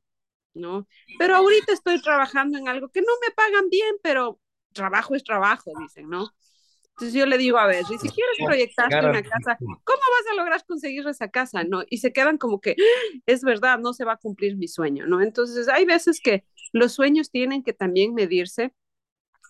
¿no? 0.53 0.87
Pero 1.17 1.35
ahorita 1.35 1.73
estoy 1.73 1.99
trabajando 2.01 2.57
en 2.57 2.67
algo 2.67 2.89
que 2.89 3.01
no 3.01 3.13
me 3.25 3.33
pagan 3.33 3.67
bien, 3.69 3.95
pero 4.03 4.39
trabajo 4.73 5.15
es 5.15 5.23
trabajo, 5.23 5.71
dicen, 5.79 6.07
¿no? 6.07 6.29
Entonces 6.89 7.13
yo 7.13 7.25
le 7.25 7.39
digo, 7.39 7.57
a 7.57 7.65
ver, 7.65 7.83
y 7.89 7.97
si 7.97 8.09
quieres 8.09 8.37
proyectarte 8.45 8.99
una 8.99 9.23
casa, 9.23 9.57
¿cómo 9.59 9.73
vas 9.85 10.31
a 10.31 10.35
lograr 10.35 10.63
conseguir 10.67 11.07
esa 11.07 11.29
casa? 11.29 11.63
¿no? 11.63 11.83
Y 11.89 11.97
se 11.97 12.13
quedan 12.13 12.37
como 12.37 12.61
que, 12.61 12.75
es 13.25 13.41
verdad, 13.41 13.79
no 13.79 13.93
se 13.93 14.05
va 14.05 14.13
a 14.13 14.17
cumplir 14.17 14.55
mi 14.55 14.67
sueño, 14.67 15.07
¿no? 15.07 15.21
Entonces, 15.21 15.67
hay 15.67 15.85
veces 15.85 16.19
que 16.21 16.45
los 16.73 16.91
sueños 16.93 17.31
tienen 17.31 17.63
que 17.63 17.73
también 17.73 18.13
medirse 18.13 18.73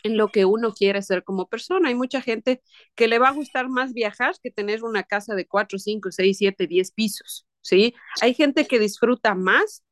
en 0.04 0.18
lo 0.18 0.30
que 0.30 0.46
uno 0.46 0.72
quiere 0.72 1.02
ser 1.02 1.26
como 1.26 1.50
persona. 1.50 1.90
Hay 1.90 1.96
mucha 1.96 2.22
gente 2.22 2.62
que 2.96 3.10
le 3.10 3.20
va 3.20 3.30
a 3.30 3.34
gustar 3.34 3.68
más 3.68 3.94
viajar 3.94 4.36
que 4.42 4.52
tener 4.52 4.84
una 4.84 5.04
casa 5.04 5.36
de 5.36 5.46
4, 5.46 5.78
5, 5.78 6.12
6, 6.12 6.38
7, 6.38 6.68
10 6.68 6.92
pisos, 6.92 7.46
¿sí? 7.62 7.94
Hay 8.22 8.34
gente 8.34 8.68
que 8.68 8.80
disfruta 8.80 9.36
más, 9.36 9.84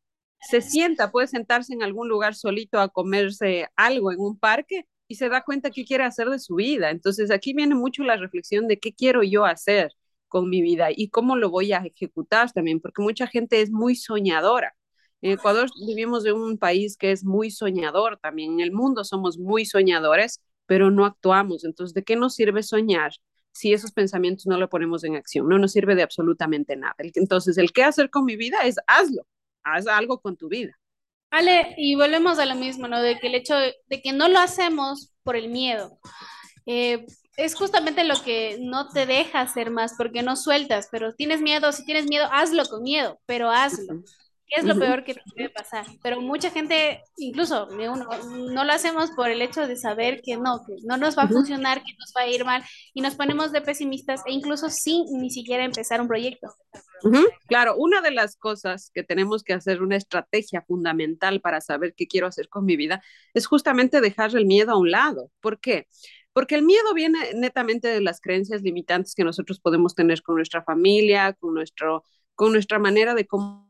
se 0.41 0.61
sienta, 0.61 1.11
puede 1.11 1.27
sentarse 1.27 1.73
en 1.73 1.83
algún 1.83 2.07
lugar 2.09 2.35
solito 2.35 2.79
a 2.79 2.89
comerse 2.89 3.67
algo 3.75 4.11
en 4.11 4.19
un 4.19 4.37
parque 4.39 4.85
y 5.07 5.15
se 5.15 5.29
da 5.29 5.43
cuenta 5.43 5.71
qué 5.71 5.85
quiere 5.85 6.03
hacer 6.05 6.29
de 6.29 6.39
su 6.39 6.55
vida. 6.55 6.91
Entonces 6.91 7.31
aquí 7.31 7.53
viene 7.53 7.75
mucho 7.75 8.03
la 8.03 8.17
reflexión 8.17 8.67
de 8.67 8.79
qué 8.79 8.93
quiero 8.93 9.23
yo 9.23 9.45
hacer 9.45 9.91
con 10.27 10.49
mi 10.49 10.61
vida 10.61 10.89
y 10.95 11.09
cómo 11.09 11.35
lo 11.35 11.49
voy 11.49 11.73
a 11.73 11.79
ejecutar 11.79 12.51
también, 12.51 12.79
porque 12.79 13.01
mucha 13.01 13.27
gente 13.27 13.61
es 13.61 13.71
muy 13.71 13.95
soñadora 13.95 14.75
en 15.21 15.31
Ecuador 15.31 15.69
vivimos 15.85 16.25
en 16.25 16.35
un 16.35 16.57
país 16.57 16.97
que 16.97 17.11
es 17.11 17.23
muy 17.25 17.51
soñador 17.51 18.17
también. 18.17 18.53
En 18.53 18.59
el 18.61 18.71
mundo 18.71 19.03
somos 19.03 19.37
muy 19.37 19.65
soñadores, 19.65 20.41
pero 20.65 20.91
no 20.91 21.05
actuamos. 21.05 21.65
Entonces, 21.65 21.93
¿de 21.93 22.03
qué 22.03 22.15
nos 22.15 22.35
sirve 22.35 22.63
soñar 22.63 23.11
si 23.53 23.73
esos 23.73 23.91
pensamientos 23.91 24.45
no 24.45 24.57
lo 24.57 24.69
ponemos 24.69 25.03
en 25.03 25.15
acción? 25.15 25.47
No 25.47 25.57
nos 25.59 25.71
sirve 25.71 25.95
de 25.95 26.03
absolutamente 26.03 26.75
nada. 26.75 26.95
Entonces, 26.99 27.57
el 27.57 27.71
qué 27.71 27.83
hacer 27.83 28.09
con 28.09 28.25
mi 28.25 28.35
vida 28.35 28.59
es 28.63 28.77
hazlo. 28.87 29.25
Haz 29.63 29.87
algo 29.87 30.19
con 30.19 30.37
tu 30.37 30.47
vida. 30.49 30.77
Ale, 31.31 31.75
y 31.77 31.95
volvemos 31.95 32.39
a 32.39 32.45
lo 32.45 32.55
mismo, 32.55 32.87
¿no? 32.87 33.01
De 33.01 33.19
que 33.19 33.27
el 33.27 33.35
hecho 33.35 33.55
de, 33.55 34.01
que 34.01 34.13
no 34.13 34.27
lo 34.27 34.39
hacemos 34.39 35.13
por 35.23 35.35
el 35.35 35.49
miedo. 35.49 35.99
Eh, 36.65 37.05
es 37.37 37.55
justamente 37.55 38.03
lo 38.03 38.21
que 38.21 38.57
no 38.59 38.89
te 38.89 39.05
deja 39.05 39.41
hacer 39.41 39.71
más, 39.71 39.93
porque 39.97 40.23
no 40.23 40.35
sueltas, 40.35 40.89
pero 40.91 41.13
tienes 41.13 41.41
miedo, 41.41 41.71
si 41.71 41.85
tienes 41.85 42.05
miedo, 42.05 42.27
hazlo 42.31 42.65
con 42.65 42.83
miedo, 42.83 43.19
pero 43.25 43.49
hazlo. 43.49 44.03
¿Qué 44.03 44.03
es 44.57 44.65
lo 44.65 44.77
peor 44.77 45.03
que 45.03 45.13
te 45.13 45.21
puede 45.35 45.49
pasar? 45.49 45.85
Pero 46.01 46.21
mucha 46.21 46.49
gente, 46.49 47.03
incluso 47.17 47.67
uno, 47.71 48.07
no 48.51 48.63
lo 48.63 48.71
hacemos 48.73 49.11
por 49.11 49.29
el 49.29 49.41
hecho 49.41 49.67
de 49.67 49.75
saber 49.75 50.21
que 50.21 50.37
no, 50.37 50.61
que 50.65 50.75
no 50.85 50.97
nos 50.97 51.17
va 51.17 51.23
a 51.23 51.27
funcionar, 51.27 51.83
que 51.83 51.93
nos 51.99 52.13
va 52.15 52.21
a 52.21 52.27
ir 52.27 52.45
mal, 52.45 52.63
y 52.93 53.01
nos 53.01 53.15
ponemos 53.15 53.51
de 53.51 53.61
pesimistas 53.61 54.21
e 54.25 54.31
incluso 54.31 54.69
sin 54.69 55.05
ni 55.19 55.29
siquiera 55.29 55.63
empezar 55.63 56.01
un 56.01 56.07
proyecto. 56.07 56.47
Claro, 57.47 57.75
una 57.77 58.01
de 58.01 58.11
las 58.11 58.35
cosas 58.35 58.91
que 58.93 59.03
tenemos 59.03 59.43
que 59.43 59.53
hacer, 59.53 59.81
una 59.81 59.95
estrategia 59.95 60.61
fundamental 60.61 61.41
para 61.41 61.61
saber 61.61 61.93
qué 61.95 62.07
quiero 62.07 62.27
hacer 62.27 62.49
con 62.49 62.65
mi 62.65 62.75
vida, 62.75 63.01
es 63.33 63.45
justamente 63.47 64.01
dejar 64.01 64.35
el 64.35 64.45
miedo 64.45 64.71
a 64.71 64.77
un 64.77 64.91
lado. 64.91 65.31
¿Por 65.39 65.59
qué? 65.59 65.87
Porque 66.33 66.55
el 66.55 66.63
miedo 66.63 66.93
viene 66.93 67.33
netamente 67.33 67.87
de 67.87 68.01
las 68.01 68.21
creencias 68.21 68.61
limitantes 68.61 69.15
que 69.15 69.23
nosotros 69.23 69.59
podemos 69.59 69.95
tener 69.95 70.21
con 70.21 70.35
nuestra 70.35 70.63
familia, 70.63 71.33
con, 71.33 71.53
nuestro, 71.53 72.03
con 72.35 72.51
nuestra 72.51 72.79
manera 72.79 73.15
de 73.15 73.25
cómo 73.25 73.68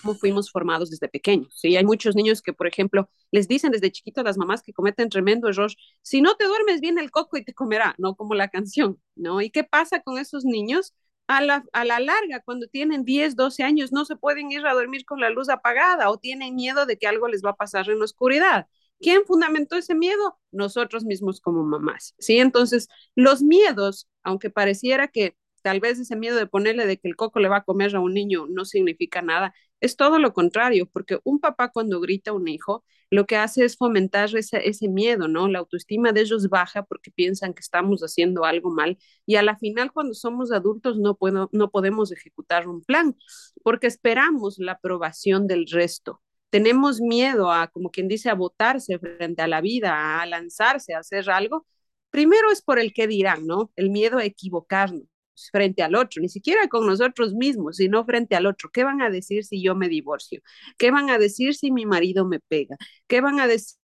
cómo 0.00 0.14
fuimos 0.14 0.50
formados 0.50 0.90
desde 0.90 1.08
pequeños. 1.08 1.54
¿sí? 1.58 1.76
Hay 1.76 1.84
muchos 1.84 2.14
niños 2.16 2.42
que, 2.42 2.52
por 2.52 2.66
ejemplo, 2.66 3.08
les 3.30 3.48
dicen 3.48 3.72
desde 3.72 3.90
chiquitos 3.92 4.22
a 4.22 4.24
las 4.24 4.38
mamás 4.38 4.62
que 4.62 4.72
cometen 4.72 5.08
tremendo 5.08 5.48
error, 5.48 5.72
si 6.02 6.20
no 6.20 6.36
te 6.36 6.44
duermes 6.44 6.80
bien 6.80 6.98
el 6.98 7.10
coco 7.10 7.36
y 7.36 7.44
te 7.44 7.54
comerá, 7.54 7.94
¿no? 7.98 8.14
Como 8.16 8.34
la 8.34 8.48
canción, 8.48 9.00
¿no? 9.14 9.40
¿Y 9.40 9.50
qué 9.50 9.64
pasa 9.64 10.00
con 10.00 10.18
esos 10.18 10.44
niños? 10.44 10.94
A 11.26 11.40
la, 11.40 11.64
a 11.72 11.86
la 11.86 12.00
larga, 12.00 12.40
cuando 12.44 12.66
tienen 12.66 13.02
10, 13.04 13.34
12 13.34 13.62
años, 13.62 13.92
no 13.92 14.04
se 14.04 14.14
pueden 14.14 14.52
ir 14.52 14.66
a 14.66 14.74
dormir 14.74 15.06
con 15.06 15.20
la 15.20 15.30
luz 15.30 15.48
apagada 15.48 16.10
o 16.10 16.18
tienen 16.18 16.54
miedo 16.54 16.84
de 16.84 16.98
que 16.98 17.06
algo 17.06 17.28
les 17.28 17.42
va 17.42 17.50
a 17.50 17.56
pasar 17.56 17.88
en 17.88 17.98
la 17.98 18.04
oscuridad. 18.04 18.66
¿Quién 19.00 19.24
fundamentó 19.26 19.76
ese 19.76 19.94
miedo? 19.94 20.38
Nosotros 20.52 21.04
mismos 21.04 21.40
como 21.40 21.64
mamás, 21.64 22.14
¿sí? 22.18 22.38
Entonces, 22.38 22.88
los 23.14 23.42
miedos, 23.42 24.08
aunque 24.22 24.50
pareciera 24.50 25.08
que 25.08 25.36
tal 25.64 25.80
vez 25.80 25.98
ese 25.98 26.14
miedo 26.16 26.36
de 26.36 26.46
ponerle 26.46 26.86
de 26.86 26.98
que 26.98 27.08
el 27.08 27.16
coco 27.16 27.40
le 27.40 27.48
va 27.48 27.58
a 27.58 27.64
comer 27.64 27.96
a 27.96 28.00
un 28.00 28.12
niño 28.12 28.46
no 28.50 28.66
significa 28.66 29.22
nada, 29.22 29.54
es 29.80 29.96
todo 29.96 30.18
lo 30.18 30.34
contrario, 30.34 30.86
porque 30.92 31.20
un 31.24 31.40
papá 31.40 31.70
cuando 31.70 32.00
grita 32.00 32.32
a 32.32 32.34
un 32.34 32.48
hijo, 32.48 32.84
lo 33.10 33.26
que 33.26 33.36
hace 33.36 33.64
es 33.64 33.76
fomentar 33.76 34.34
ese, 34.36 34.68
ese 34.68 34.88
miedo, 34.88 35.26
¿no? 35.28 35.48
La 35.48 35.60
autoestima 35.60 36.12
de 36.12 36.20
ellos 36.22 36.48
baja 36.50 36.84
porque 36.84 37.10
piensan 37.10 37.54
que 37.54 37.60
estamos 37.60 38.02
haciendo 38.02 38.44
algo 38.44 38.70
mal 38.70 38.98
y 39.26 39.36
a 39.36 39.42
la 39.42 39.56
final 39.56 39.92
cuando 39.92 40.14
somos 40.14 40.52
adultos 40.52 40.98
no, 40.98 41.16
puedo, 41.16 41.48
no 41.52 41.70
podemos 41.70 42.12
ejecutar 42.12 42.68
un 42.68 42.82
plan 42.82 43.16
porque 43.62 43.86
esperamos 43.86 44.58
la 44.58 44.72
aprobación 44.72 45.46
del 45.46 45.66
resto. 45.66 46.22
Tenemos 46.50 47.00
miedo 47.00 47.50
a, 47.50 47.68
como 47.68 47.90
quien 47.90 48.08
dice, 48.08 48.28
a 48.30 48.34
votarse 48.34 48.98
frente 48.98 49.42
a 49.42 49.48
la 49.48 49.60
vida, 49.62 50.20
a 50.20 50.26
lanzarse, 50.26 50.94
a 50.94 50.98
hacer 51.00 51.30
algo. 51.30 51.66
Primero 52.10 52.50
es 52.50 52.62
por 52.62 52.78
el 52.78 52.92
que 52.92 53.06
dirán, 53.06 53.46
¿no? 53.46 53.72
El 53.76 53.90
miedo 53.90 54.18
a 54.18 54.24
equivocarnos 54.24 55.04
frente 55.52 55.82
al 55.82 55.94
otro, 55.94 56.22
ni 56.22 56.28
siquiera 56.28 56.68
con 56.68 56.86
nosotros 56.86 57.34
mismos, 57.34 57.76
sino 57.76 58.04
frente 58.04 58.36
al 58.36 58.46
otro. 58.46 58.70
¿Qué 58.72 58.84
van 58.84 59.02
a 59.02 59.10
decir 59.10 59.44
si 59.44 59.62
yo 59.62 59.74
me 59.74 59.88
divorcio? 59.88 60.40
¿Qué 60.78 60.90
van 60.90 61.10
a 61.10 61.18
decir 61.18 61.54
si 61.54 61.70
mi 61.72 61.86
marido 61.86 62.26
me 62.26 62.40
pega? 62.40 62.76
¿Qué 63.06 63.20
van 63.20 63.40
a 63.40 63.46
decir? 63.46 63.78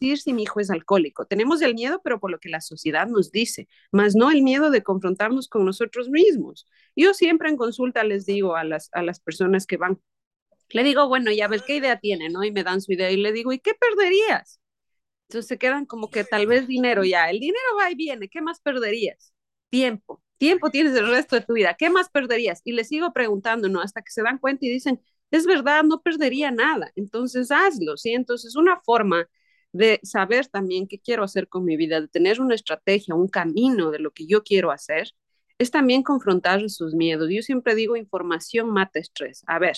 si 0.00 0.32
mi 0.32 0.42
hijo 0.44 0.60
es 0.60 0.70
alcohólico. 0.70 1.26
Tenemos 1.26 1.62
el 1.62 1.74
miedo, 1.74 2.00
pero 2.02 2.20
por 2.20 2.30
lo 2.30 2.38
que 2.38 2.48
la 2.48 2.60
sociedad 2.60 3.08
nos 3.08 3.32
dice, 3.32 3.68
más 3.92 4.14
no 4.14 4.30
el 4.30 4.42
miedo 4.42 4.70
de 4.70 4.82
confrontarnos 4.82 5.48
con 5.48 5.64
nosotros 5.64 6.08
mismos. 6.08 6.66
Yo 6.96 7.14
siempre 7.14 7.48
en 7.48 7.56
consulta 7.56 8.04
les 8.04 8.26
digo 8.26 8.56
a 8.56 8.64
las, 8.64 8.90
a 8.92 9.02
las 9.02 9.20
personas 9.20 9.66
que 9.66 9.76
van, 9.76 10.00
le 10.70 10.84
digo, 10.84 11.08
bueno, 11.08 11.32
ya 11.32 11.48
ver 11.48 11.62
qué 11.66 11.76
idea 11.76 11.98
tiene, 12.00 12.28
¿no? 12.30 12.44
Y 12.44 12.52
me 12.52 12.64
dan 12.64 12.80
su 12.80 12.92
idea 12.92 13.10
y 13.10 13.16
le 13.16 13.32
digo, 13.32 13.52
¿y 13.52 13.58
qué 13.60 13.72
perderías? 13.74 14.60
Entonces 15.28 15.48
se 15.48 15.58
quedan 15.58 15.86
como 15.86 16.10
que 16.10 16.24
tal 16.24 16.46
vez 16.46 16.66
dinero 16.68 17.04
ya, 17.04 17.30
el 17.30 17.40
dinero 17.40 17.58
va 17.78 17.90
y 17.90 17.94
viene, 17.96 18.28
¿qué 18.28 18.40
más 18.42 18.60
perderías? 18.60 19.34
Tiempo 19.70 20.22
tiempo 20.38 20.70
tienes 20.70 20.94
el 20.96 21.08
resto 21.10 21.36
de 21.36 21.42
tu 21.42 21.54
vida, 21.54 21.74
¿qué 21.78 21.90
más 21.90 22.08
perderías? 22.10 22.60
Y 22.64 22.72
les 22.72 22.88
sigo 22.88 23.12
preguntando, 23.12 23.68
¿no? 23.68 23.80
Hasta 23.80 24.02
que 24.02 24.12
se 24.12 24.22
dan 24.22 24.38
cuenta 24.38 24.66
y 24.66 24.70
dicen, 24.70 25.00
es 25.30 25.46
verdad, 25.46 25.84
no 25.84 26.00
perdería 26.02 26.50
nada, 26.50 26.90
entonces 26.96 27.50
hazlo, 27.50 27.96
¿sí? 27.96 28.12
Entonces 28.12 28.56
una 28.56 28.80
forma 28.80 29.28
de 29.72 30.00
saber 30.02 30.46
también 30.48 30.88
qué 30.88 30.98
quiero 30.98 31.24
hacer 31.24 31.48
con 31.48 31.64
mi 31.64 31.76
vida, 31.76 32.00
de 32.00 32.08
tener 32.08 32.40
una 32.40 32.54
estrategia, 32.54 33.14
un 33.14 33.28
camino 33.28 33.90
de 33.90 33.98
lo 33.98 34.12
que 34.12 34.26
yo 34.26 34.42
quiero 34.42 34.70
hacer, 34.70 35.10
es 35.58 35.70
también 35.70 36.02
confrontar 36.02 36.68
sus 36.70 36.94
miedos. 36.94 37.28
Yo 37.30 37.42
siempre 37.42 37.74
digo, 37.74 37.96
información 37.96 38.70
mata 38.70 38.98
estrés. 39.00 39.42
A 39.46 39.58
ver, 39.58 39.76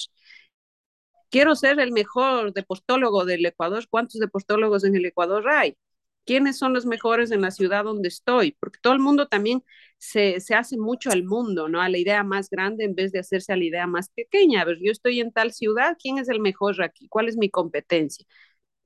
quiero 1.31 1.55
ser 1.57 1.81
el 1.81 1.93
mejor 1.93 2.53
deportólogo 2.53 3.25
del 3.25 3.45
Ecuador. 3.47 3.87
¿Cuántos 3.89 4.21
deportólogos 4.21 4.85
en 4.85 4.97
el 4.97 5.07
Ecuador 5.07 5.49
hay? 5.49 5.77
Quiénes 6.25 6.59
son 6.59 6.73
los 6.75 6.87
mejores 6.87 7.31
en 7.31 7.41
la 7.43 7.51
ciudad 7.51 7.85
donde 7.85 8.09
estoy, 8.09 8.53
porque 8.61 8.79
todo 8.83 8.93
el 8.93 9.01
mundo 9.01 9.29
también 9.29 9.65
se, 9.99 10.37
hace 10.55 10.77
mucho 10.79 11.11
al 11.11 11.25
mundo, 11.25 11.69
¿no? 11.69 11.81
A 11.81 11.89
la 11.89 11.99
idea 11.99 12.25
más 12.25 12.49
grande 12.51 12.85
en 12.85 12.95
vez 12.95 13.13
de 13.13 13.19
hacerse 13.21 13.53
a 13.53 13.57
la 13.57 13.65
idea 13.65 13.87
más 13.87 14.11
pequeña. 14.11 14.63
A 14.63 14.65
ver, 14.65 14.79
yo 14.83 14.93
estoy 14.93 15.21
en 15.21 15.33
tal 15.33 15.53
ciudad, 15.53 15.97
¿quién 16.01 16.19
es 16.19 16.29
el 16.29 16.41
mejor 16.41 16.81
aquí? 16.83 17.09
¿Cuál 17.09 17.29
es 17.29 17.37
mi 17.37 17.51
competencia? 17.51 18.25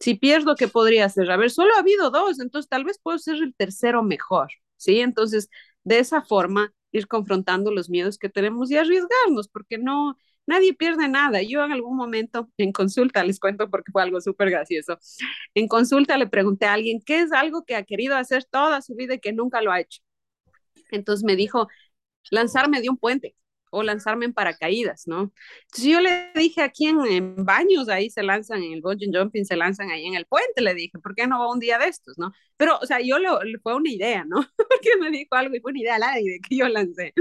Si 0.00 0.14
pierdo, 0.14 0.56
¿qué 0.56 0.68
podría 0.68 1.06
hacer? 1.06 1.30
A 1.30 1.36
ver, 1.36 1.50
solo 1.50 1.74
ha 1.76 1.80
habido 1.80 2.10
dos, 2.10 2.40
entonces 2.40 2.68
tal 2.68 2.84
vez 2.84 2.98
puedo 3.02 3.18
ser 3.18 3.36
el 3.36 3.54
tercero 3.54 4.02
mejor, 4.02 4.48
¿sí? 4.76 5.00
Entonces, 5.00 5.48
de 5.84 5.98
esa 6.00 6.22
forma, 6.22 6.72
ir 6.92 7.08
confrontando 7.08 7.70
los 7.70 7.88
miedos 7.90 8.18
que 8.18 8.28
tenemos 8.28 8.70
y 8.70 8.76
arriesgarnos, 8.76 9.48
porque 9.48 9.78
no, 9.78 10.16
nadie 10.46 10.74
pierde 10.74 11.08
nada. 11.08 11.42
Yo 11.42 11.64
en 11.64 11.72
algún 11.72 11.96
momento 11.96 12.50
en 12.58 12.72
consulta, 12.72 13.24
les 13.24 13.40
cuento 13.40 13.70
porque 13.70 13.92
fue 13.92 14.02
algo 14.02 14.20
súper 14.20 14.50
gracioso, 14.50 14.98
en 15.54 15.68
consulta 15.68 16.16
le 16.18 16.26
pregunté 16.28 16.66
a 16.66 16.74
alguien 16.74 17.00
qué 17.04 17.20
es 17.20 17.32
algo 17.32 17.64
que 17.64 17.76
ha 17.76 17.84
querido 17.84 18.16
hacer 18.16 18.44
toda 18.44 18.82
su 18.82 18.94
vida 18.94 19.14
y 19.14 19.20
que 19.20 19.32
nunca 19.32 19.62
lo 19.62 19.72
ha 19.72 19.80
hecho. 19.80 20.00
Entonces 20.90 21.24
me 21.24 21.36
dijo, 21.36 21.68
lanzarme 22.30 22.80
de 22.80 22.90
un 22.90 22.98
puente 22.98 23.36
o 23.74 23.82
lanzarme 23.82 24.24
en 24.24 24.32
paracaídas, 24.32 25.06
¿no? 25.06 25.32
Entonces 25.62 25.84
yo 25.84 26.00
le 26.00 26.30
dije 26.34 26.62
aquí 26.62 26.86
en, 26.86 27.44
baños, 27.44 27.88
ahí 27.88 28.08
se 28.08 28.22
lanzan, 28.22 28.62
en 28.62 28.72
el 28.72 28.80
bungee 28.80 29.10
jumping 29.12 29.44
se 29.44 29.56
lanzan 29.56 29.90
ahí 29.90 30.06
en 30.06 30.14
el 30.14 30.26
puente, 30.26 30.62
le 30.62 30.74
dije, 30.74 30.98
¿por 30.98 31.14
qué 31.14 31.26
no 31.26 31.40
va 31.40 31.52
un 31.52 31.58
día 31.58 31.78
de 31.78 31.88
estos, 31.88 32.16
no? 32.18 32.32
Pero, 32.56 32.78
o 32.80 32.86
sea, 32.86 33.00
yo 33.00 33.18
lo, 33.18 33.40
fue 33.62 33.74
una 33.74 33.90
idea, 33.90 34.24
¿no? 34.24 34.36
Porque 34.56 34.90
me 35.00 35.10
dijo 35.10 35.34
algo 35.34 35.56
y 35.56 35.60
fue 35.60 35.72
una 35.72 35.80
idea 35.80 35.96
al 35.96 36.02
aire 36.04 36.38
que 36.48 36.56
yo 36.56 36.68
lancé, 36.68 37.12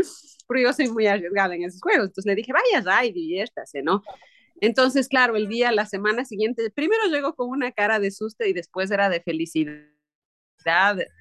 porque 0.48 0.64
yo 0.64 0.74
soy 0.74 0.90
muy 0.90 1.08
arriesgada 1.08 1.56
en 1.56 1.64
esos 1.64 1.82
juegos, 1.82 2.08
entonces 2.08 2.26
le 2.26 2.36
dije, 2.36 2.54
vaya, 2.54 2.84
ay, 2.88 3.12
diviértase, 3.12 3.82
¿no? 3.82 4.04
Entonces, 4.62 5.08
claro, 5.08 5.36
el 5.36 5.48
día, 5.48 5.72
la 5.72 5.86
semana 5.86 6.26
siguiente, 6.26 6.70
primero 6.70 7.06
llegó 7.08 7.36
con 7.36 7.50
una 7.50 7.72
cara 7.72 8.00
de 8.00 8.12
susto 8.12 8.46
y 8.46 8.54
después 8.54 8.92
era 8.92 9.10
de 9.10 9.22
felicidad 9.22 9.93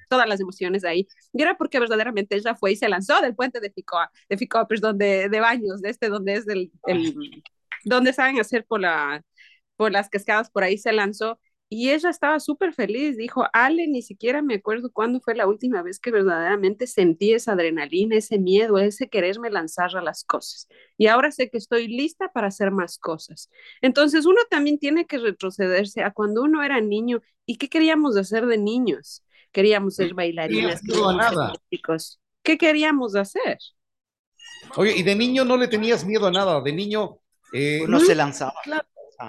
todas 0.09 0.27
las 0.27 0.39
emociones 0.39 0.83
ahí. 0.83 1.07
Y 1.33 1.41
era 1.41 1.57
porque 1.57 1.79
verdaderamente 1.79 2.35
ella 2.35 2.55
fue 2.55 2.73
y 2.73 2.75
se 2.75 2.89
lanzó 2.89 3.19
del 3.21 3.35
puente 3.35 3.59
de 3.59 3.71
Ficoa, 3.71 4.11
de 4.29 4.37
Ficoa, 4.37 4.67
perdón, 4.67 4.97
de, 4.97 5.29
de 5.29 5.39
Baños, 5.39 5.81
de 5.81 5.89
este 5.89 6.09
donde 6.09 6.33
es 6.35 6.47
el, 6.47 6.71
el 6.85 7.15
donde 7.85 8.13
saben 8.13 8.39
hacer 8.39 8.65
por, 8.65 8.79
la, 8.81 9.23
por 9.75 9.91
las 9.91 10.09
cascadas, 10.09 10.49
por 10.49 10.63
ahí 10.63 10.77
se 10.77 10.93
lanzó. 10.93 11.39
Y 11.69 11.89
ella 11.89 12.11
estaba 12.11 12.39
súper 12.39 12.71
feliz, 12.73 13.17
dijo, 13.17 13.45
Ale, 13.51 13.87
ni 13.87 14.03
siquiera 14.03 14.43
me 14.43 14.55
acuerdo 14.55 14.91
cuándo 14.91 15.19
fue 15.21 15.33
la 15.33 15.47
última 15.47 15.81
vez 15.81 15.99
que 15.99 16.11
verdaderamente 16.11 16.85
sentí 16.85 17.33
esa 17.33 17.53
adrenalina, 17.53 18.15
ese 18.15 18.37
miedo, 18.37 18.77
ese 18.77 19.09
quererme 19.09 19.49
lanzar 19.49 19.97
a 19.97 20.01
las 20.03 20.23
cosas. 20.23 20.67
Y 20.99 21.07
ahora 21.07 21.31
sé 21.31 21.49
que 21.49 21.57
estoy 21.57 21.87
lista 21.87 22.29
para 22.31 22.47
hacer 22.47 22.69
más 22.69 22.99
cosas. 22.99 23.49
Entonces 23.81 24.27
uno 24.27 24.39
también 24.51 24.77
tiene 24.77 25.07
que 25.07 25.17
retrocederse 25.17 26.03
a 26.03 26.11
cuando 26.11 26.43
uno 26.43 26.61
era 26.63 26.79
niño 26.79 27.21
y 27.47 27.57
qué 27.57 27.69
queríamos 27.69 28.17
hacer 28.17 28.45
de 28.45 28.59
niños 28.59 29.23
queríamos 29.53 29.95
ser 29.95 30.13
bailarinas, 30.13 30.81
queríamos 30.81 31.25
ser 31.69 32.19
¿Qué 32.43 32.57
queríamos 32.57 33.15
hacer? 33.15 33.57
Oye, 34.75 34.97
y 34.97 35.03
de 35.03 35.15
niño 35.15 35.45
no 35.45 35.55
le 35.55 35.69
tenías 35.69 36.03
miedo 36.03 36.27
a 36.27 36.31
nada, 36.31 36.59
de 36.61 36.73
niño... 36.73 37.19
Eh, 37.53 37.85
no 37.87 37.99
se 37.99 38.15
lanzaba. 38.15 38.53
Claro. 38.63 38.85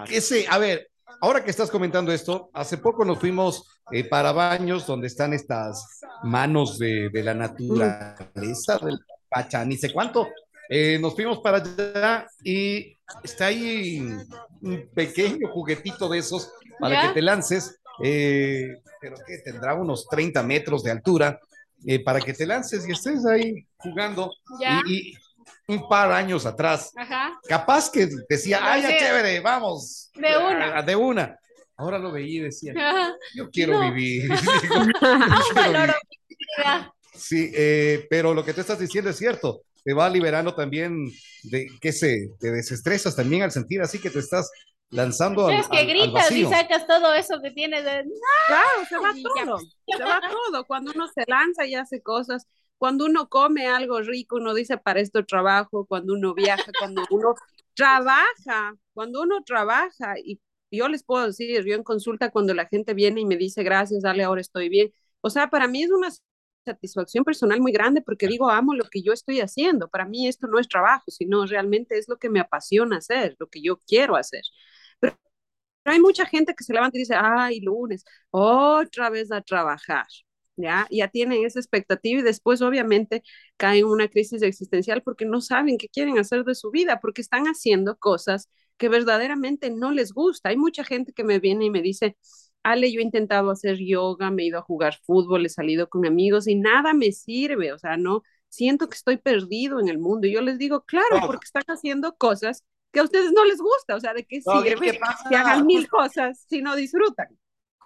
Ese, 0.08 0.46
a 0.48 0.58
ver, 0.58 0.90
ahora 1.20 1.44
que 1.44 1.50
estás 1.50 1.70
comentando 1.70 2.10
esto, 2.10 2.50
hace 2.52 2.78
poco 2.78 3.04
nos 3.04 3.20
fuimos 3.20 3.80
eh, 3.92 4.02
para 4.04 4.32
baños 4.32 4.86
donde 4.86 5.06
están 5.06 5.32
estas 5.32 6.00
manos 6.24 6.78
de, 6.78 7.10
de 7.10 7.22
la 7.22 7.34
naturaleza, 7.34 8.78
del 8.78 8.98
pacha, 9.28 9.64
ni 9.64 9.76
sé 9.76 9.92
cuánto. 9.92 10.26
Eh, 10.68 10.98
nos 10.98 11.14
fuimos 11.14 11.38
para 11.40 11.58
allá 11.58 12.26
y 12.42 12.96
está 13.22 13.46
ahí 13.46 14.00
un 14.62 14.88
pequeño 14.94 15.48
juguetito 15.48 16.08
de 16.08 16.18
esos 16.18 16.50
para 16.80 17.02
que 17.02 17.14
te 17.14 17.22
lances, 17.22 17.78
eh, 18.02 18.80
pero 19.00 19.16
que 19.26 19.38
tendrá 19.38 19.74
unos 19.74 20.06
30 20.08 20.42
metros 20.42 20.82
de 20.82 20.90
altura, 20.90 21.38
eh, 21.86 22.02
para 22.02 22.20
que 22.20 22.32
te 22.32 22.46
lances 22.46 22.88
y 22.88 22.92
estés 22.92 23.26
ahí 23.26 23.66
jugando. 23.76 24.30
Y, 24.86 25.14
un 25.66 25.88
par 25.88 26.10
de 26.10 26.16
años 26.16 26.44
atrás, 26.44 26.92
capaz 27.48 27.90
que 27.90 28.06
decía, 28.28 28.58
ay, 28.60 28.82
ya 28.82 28.98
chévere, 28.98 29.40
vamos. 29.40 30.10
De 30.14 30.36
una. 30.36 30.82
de 30.82 30.96
una. 30.96 31.38
Ahora 31.76 31.98
lo 31.98 32.12
veía 32.12 32.40
y 32.40 32.44
decía, 32.44 32.74
yo 33.34 33.50
quiero 33.50 33.80
vivir. 33.80 34.30
Sí, 37.16 37.52
pero 38.10 38.34
lo 38.34 38.44
que 38.44 38.52
tú 38.52 38.60
estás 38.60 38.78
diciendo 38.78 39.08
es 39.08 39.16
cierto 39.16 39.62
te 39.84 39.92
va 39.92 40.08
liberando 40.08 40.54
también 40.54 41.12
de 41.44 41.68
que 41.80 41.92
se 41.92 42.30
te 42.40 42.50
desestresas 42.50 43.14
también 43.14 43.42
al 43.42 43.52
sentir 43.52 43.82
así 43.82 43.98
que 43.98 44.10
te 44.10 44.18
estás 44.18 44.50
lanzando 44.94 45.48
al, 45.48 45.54
Es 45.54 45.68
que 45.68 45.84
gritas 45.84 46.30
y 46.30 46.44
sacas 46.44 46.86
todo 46.86 47.12
eso 47.14 47.40
que 47.42 47.50
tienes 47.50 47.84
de... 47.84 48.04
Claro, 48.46 48.84
se 48.88 48.98
va 48.98 49.12
todo, 49.22 49.58
se 49.58 50.04
va 50.04 50.20
todo. 50.20 50.64
Cuando 50.66 50.92
uno 50.94 51.08
se 51.08 51.24
lanza 51.26 51.66
y 51.66 51.74
hace 51.74 52.02
cosas, 52.02 52.46
cuando 52.78 53.04
uno 53.06 53.28
come 53.28 53.66
algo 53.66 54.00
rico, 54.00 54.36
uno 54.36 54.54
dice 54.54 54.78
para 54.78 55.00
esto 55.00 55.24
trabajo, 55.24 55.86
cuando 55.86 56.14
uno 56.14 56.34
viaja, 56.34 56.70
cuando 56.78 57.02
uno 57.10 57.34
trabaja, 57.74 58.74
cuando 58.92 59.22
uno 59.22 59.42
trabaja 59.44 60.14
y 60.18 60.40
yo 60.70 60.88
les 60.88 61.04
puedo 61.04 61.26
decir, 61.26 61.64
yo 61.64 61.74
en 61.74 61.84
consulta 61.84 62.30
cuando 62.30 62.54
la 62.54 62.66
gente 62.66 62.94
viene 62.94 63.20
y 63.20 63.24
me 63.24 63.36
dice 63.36 63.62
gracias, 63.62 64.02
dale, 64.02 64.24
ahora 64.24 64.40
estoy 64.40 64.68
bien. 64.68 64.92
O 65.20 65.30
sea, 65.30 65.48
para 65.48 65.68
mí 65.68 65.82
es 65.82 65.90
una 65.90 66.10
satisfacción 66.64 67.24
personal 67.24 67.60
muy 67.60 67.72
grande 67.72 68.02
porque 68.02 68.26
digo, 68.26 68.50
amo 68.50 68.74
lo 68.74 68.84
que 68.84 69.02
yo 69.02 69.12
estoy 69.12 69.40
haciendo. 69.40 69.88
Para 69.88 70.06
mí 70.06 70.26
esto 70.28 70.46
no 70.46 70.58
es 70.58 70.68
trabajo, 70.68 71.04
sino 71.10 71.46
realmente 71.46 71.98
es 71.98 72.08
lo 72.08 72.18
que 72.18 72.30
me 72.30 72.40
apasiona 72.40 72.98
hacer, 72.98 73.36
lo 73.38 73.48
que 73.48 73.62
yo 73.62 73.78
quiero 73.86 74.16
hacer. 74.16 74.42
Pero, 75.00 75.16
hay 75.84 76.00
mucha 76.00 76.26
gente 76.26 76.54
que 76.54 76.64
se 76.64 76.72
levanta 76.72 76.96
y 76.98 77.00
dice, 77.02 77.14
ay, 77.16 77.60
lunes, 77.60 78.04
otra 78.30 79.10
vez 79.10 79.32
a 79.32 79.42
trabajar. 79.42 80.06
¿Ya? 80.56 80.86
ya 80.88 81.08
tienen 81.08 81.44
esa 81.44 81.58
expectativa 81.58 82.20
y 82.20 82.22
después 82.22 82.62
obviamente 82.62 83.24
caen 83.56 83.80
en 83.80 83.86
una 83.86 84.06
crisis 84.08 84.40
existencial 84.42 85.02
porque 85.02 85.24
no 85.24 85.40
saben 85.40 85.78
qué 85.78 85.88
quieren 85.88 86.16
hacer 86.18 86.44
de 86.44 86.54
su 86.54 86.70
vida, 86.70 87.00
porque 87.00 87.22
están 87.22 87.46
haciendo 87.46 87.96
cosas 87.98 88.48
que 88.76 88.88
verdaderamente 88.88 89.70
no 89.70 89.90
les 89.90 90.12
gusta. 90.12 90.50
Hay 90.50 90.56
mucha 90.56 90.84
gente 90.84 91.12
que 91.12 91.24
me 91.24 91.40
viene 91.40 91.64
y 91.66 91.70
me 91.70 91.82
dice, 91.82 92.16
Ale, 92.62 92.92
yo 92.92 93.00
he 93.00 93.02
intentado 93.02 93.50
hacer 93.50 93.78
yoga, 93.78 94.30
me 94.30 94.44
he 94.44 94.46
ido 94.46 94.58
a 94.58 94.62
jugar 94.62 94.94
fútbol, 95.04 95.44
he 95.46 95.48
salido 95.48 95.88
con 95.88 96.06
amigos 96.06 96.48
y 96.48 96.54
nada 96.56 96.94
me 96.94 97.12
sirve, 97.12 97.72
o 97.72 97.78
sea, 97.78 97.96
no, 97.96 98.22
siento 98.48 98.88
que 98.88 98.96
estoy 98.96 99.18
perdido 99.18 99.80
en 99.80 99.88
el 99.88 99.98
mundo. 99.98 100.26
Y 100.26 100.32
yo 100.32 100.40
les 100.40 100.58
digo, 100.58 100.84
claro, 100.84 101.20
porque 101.26 101.44
están 101.44 101.64
haciendo 101.68 102.16
cosas 102.16 102.64
que 102.94 103.00
a 103.00 103.04
ustedes 103.04 103.32
no 103.32 103.44
les 103.44 103.58
gusta, 103.58 103.96
o 103.96 104.00
sea, 104.00 104.14
de 104.14 104.24
qué 104.24 104.40
sirve 104.40 104.98
que 105.28 105.36
hagan 105.36 105.66
mil 105.66 105.86
cosas 105.88 106.46
si 106.48 106.62
no 106.62 106.74
disfrutan. 106.76 107.26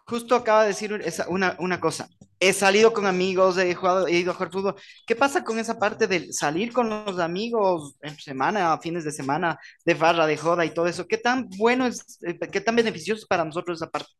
Justo 0.06 0.36
acaba 0.36 0.62
de 0.62 0.68
decir 0.68 1.02
una, 1.28 1.56
una 1.58 1.80
cosa, 1.80 2.08
he 2.40 2.52
salido 2.52 2.92
con 2.92 3.06
amigos, 3.06 3.58
he, 3.58 3.74
jugado, 3.74 4.06
he 4.06 4.18
ido 4.18 4.30
a 4.30 4.34
jugar 4.34 4.52
fútbol. 4.52 4.74
¿Qué 5.06 5.16
pasa 5.16 5.42
con 5.42 5.58
esa 5.58 5.78
parte 5.78 6.06
del 6.06 6.32
salir 6.32 6.72
con 6.72 6.88
los 6.88 7.18
amigos 7.18 7.96
en 8.02 8.16
semana, 8.18 8.78
fines 8.78 9.04
de 9.04 9.12
semana, 9.12 9.58
de 9.84 9.96
farra, 9.96 10.26
de 10.26 10.36
joda 10.36 10.64
y 10.64 10.70
todo 10.70 10.86
eso? 10.86 11.06
¿Qué 11.06 11.18
tan 11.18 11.48
bueno 11.56 11.86
es, 11.86 12.18
eh, 12.22 12.38
qué 12.38 12.60
tan 12.60 12.76
beneficioso 12.76 13.22
es 13.22 13.26
para 13.26 13.44
nosotros 13.44 13.78
esa 13.78 13.90
parte? 13.90 14.10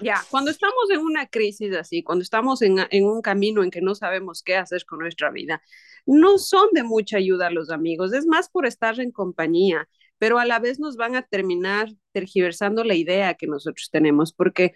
Ya, 0.00 0.24
cuando 0.30 0.50
estamos 0.50 0.90
en 0.90 1.00
una 1.00 1.26
crisis 1.26 1.74
así, 1.76 2.02
cuando 2.02 2.22
estamos 2.22 2.62
en, 2.62 2.78
en, 2.90 3.04
un 3.04 3.20
camino 3.20 3.62
en 3.62 3.70
que 3.70 3.80
no 3.80 3.94
sabemos 3.94 4.42
qué 4.42 4.56
hacer 4.56 4.84
con 4.84 4.98
nuestra 4.98 5.30
vida, 5.30 5.62
no 6.06 6.38
son 6.38 6.70
de 6.72 6.82
mucha 6.82 7.18
ayuda 7.18 7.50
los 7.50 7.70
amigos, 7.70 8.12
es 8.12 8.26
más 8.26 8.48
por 8.48 8.66
estar 8.66 8.98
en 8.98 9.12
compañía, 9.12 9.88
pero 10.24 10.38
a 10.38 10.46
la 10.46 10.58
vez 10.58 10.80
nos 10.80 10.96
van 10.96 11.16
a 11.16 11.22
terminar 11.26 11.92
tergiversando 12.12 12.82
la 12.82 12.94
idea 12.94 13.34
que 13.34 13.46
nosotros 13.46 13.90
tenemos, 13.92 14.32
porque 14.32 14.72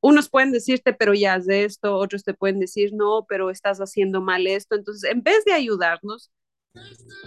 unos 0.00 0.28
pueden 0.28 0.52
decirte, 0.52 0.92
pero 0.92 1.14
ya 1.14 1.34
haz 1.34 1.48
esto, 1.48 1.96
otros 1.96 2.22
te 2.22 2.32
pueden 2.32 2.60
decir, 2.60 2.92
no, 2.92 3.26
pero 3.28 3.50
estás 3.50 3.80
haciendo 3.80 4.20
mal 4.20 4.46
esto. 4.46 4.76
Entonces, 4.76 5.10
en 5.10 5.24
vez 5.24 5.44
de 5.44 5.52
ayudarnos, 5.52 6.30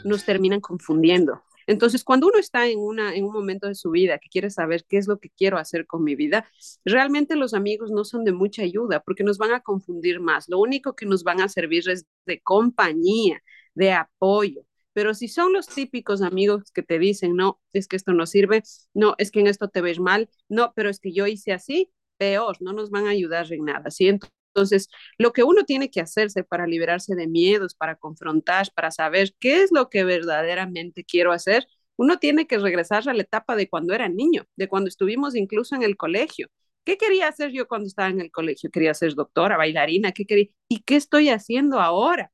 nos 0.06 0.24
terminan 0.24 0.62
confundiendo. 0.62 1.44
Entonces, 1.68 2.06
cuando 2.06 2.28
uno 2.28 2.40
está 2.40 2.70
en, 2.70 2.80
una, 2.80 3.14
en 3.16 3.26
un 3.26 3.34
momento 3.34 3.68
de 3.68 3.76
su 3.76 3.92
vida 3.92 4.18
que 4.18 4.30
quiere 4.30 4.50
saber 4.50 4.86
qué 4.88 4.96
es 4.96 5.10
lo 5.10 5.20
que 5.20 5.30
quiero 5.30 5.58
hacer 5.58 5.86
con 5.86 6.06
mi 6.06 6.16
vida, 6.16 6.48
realmente 6.86 7.36
los 7.36 7.54
amigos 7.54 7.92
no 7.92 8.06
son 8.06 8.24
de 8.24 8.32
mucha 8.32 8.62
ayuda 8.62 9.02
porque 9.02 9.26
nos 9.26 9.38
van 9.38 9.52
a 9.52 9.60
confundir 9.60 10.22
más. 10.22 10.48
Lo 10.48 10.58
único 10.58 10.96
que 10.96 11.06
nos 11.06 11.26
van 11.26 11.42
a 11.42 11.50
servir 11.50 11.90
es 11.90 12.06
de 12.26 12.40
compañía, 12.40 13.42
de 13.76 13.92
apoyo. 13.92 14.62
Pero 14.94 15.14
si 15.14 15.28
son 15.28 15.54
los 15.54 15.68
típicos 15.68 16.22
amigos 16.22 16.72
que 16.74 16.84
te 16.84 17.00
dicen, 17.00 17.36
no, 17.36 17.62
es 17.74 17.88
que 17.88 17.96
esto 17.96 18.14
no 18.14 18.26
sirve, 18.26 18.64
no, 18.94 19.16
es 19.18 19.32
que 19.32 19.40
en 19.40 19.48
esto 19.48 19.70
te 19.70 19.82
ves 19.82 20.00
mal, 20.00 20.30
no, 20.50 20.74
pero 20.76 20.90
es 20.90 21.00
que 21.00 21.14
yo 21.14 21.28
hice 21.28 21.54
así, 21.54 21.92
peor, 22.18 22.58
no 22.62 22.74
nos 22.74 22.92
van 22.92 23.08
a 23.08 23.12
ayudar 23.12 23.52
en 23.54 23.66
nada. 23.66 23.90
¿sí? 23.90 24.08
Entonces, 24.54 24.90
lo 25.18 25.32
que 25.34 25.44
uno 25.44 25.64
tiene 25.64 25.90
que 25.90 26.02
hacerse 26.02 26.44
para 26.44 26.68
liberarse 26.68 27.16
de 27.16 27.28
miedos, 27.28 27.74
para 27.76 27.96
confrontar, 27.96 28.68
para 28.76 28.92
saber 28.92 29.34
qué 29.40 29.64
es 29.64 29.72
lo 29.72 29.90
que 29.90 30.04
verdaderamente 30.04 31.04
quiero 31.06 31.32
hacer, 31.32 31.68
uno 31.96 32.20
tiene 32.20 32.48
que 32.48 32.58
regresar 32.60 33.08
a 33.08 33.14
la 33.14 33.22
etapa 33.24 33.56
de 33.56 33.70
cuando 33.70 33.94
era 33.94 34.10
niño, 34.10 34.46
de 34.56 34.68
cuando 34.68 34.90
estuvimos 34.90 35.36
incluso 35.36 35.76
en 35.76 35.84
el 35.84 35.98
colegio. 35.98 36.48
¿Qué 36.84 36.98
quería 36.98 37.28
hacer 37.28 37.52
yo 37.52 37.68
cuando 37.68 37.88
estaba 37.88 38.10
en 38.10 38.22
el 38.22 38.32
colegio? 38.32 38.72
Quería 38.72 38.94
ser 38.94 39.14
doctora, 39.14 39.56
bailarina, 39.58 40.12
¿qué 40.12 40.26
quería? 40.26 40.48
¿Y 40.68 40.80
qué 40.82 40.96
estoy 40.96 41.30
haciendo 41.30 41.80
ahora? 41.80 42.32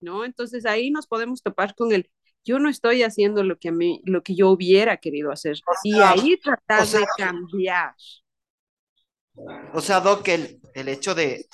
¿No? 0.00 0.24
Entonces 0.24 0.66
ahí 0.66 0.90
nos 0.90 1.06
podemos 1.06 1.42
topar 1.42 1.74
con 1.74 1.92
el 1.92 2.10
yo 2.46 2.60
no 2.60 2.68
estoy 2.68 3.02
haciendo 3.02 3.42
lo 3.42 3.58
que 3.58 3.68
a 3.68 3.72
mí 3.72 4.00
lo 4.04 4.22
que 4.22 4.36
yo 4.36 4.50
hubiera 4.50 4.96
querido 4.98 5.32
hacer 5.32 5.58
y 5.82 5.98
ahí 5.98 6.38
tratar 6.38 6.86
de 6.86 7.04
cambiar. 7.18 7.92
O 9.74 9.80
sea, 9.80 10.00
Doc, 10.00 10.26
el, 10.28 10.60
el 10.74 10.88
hecho 10.88 11.14
de, 11.14 11.44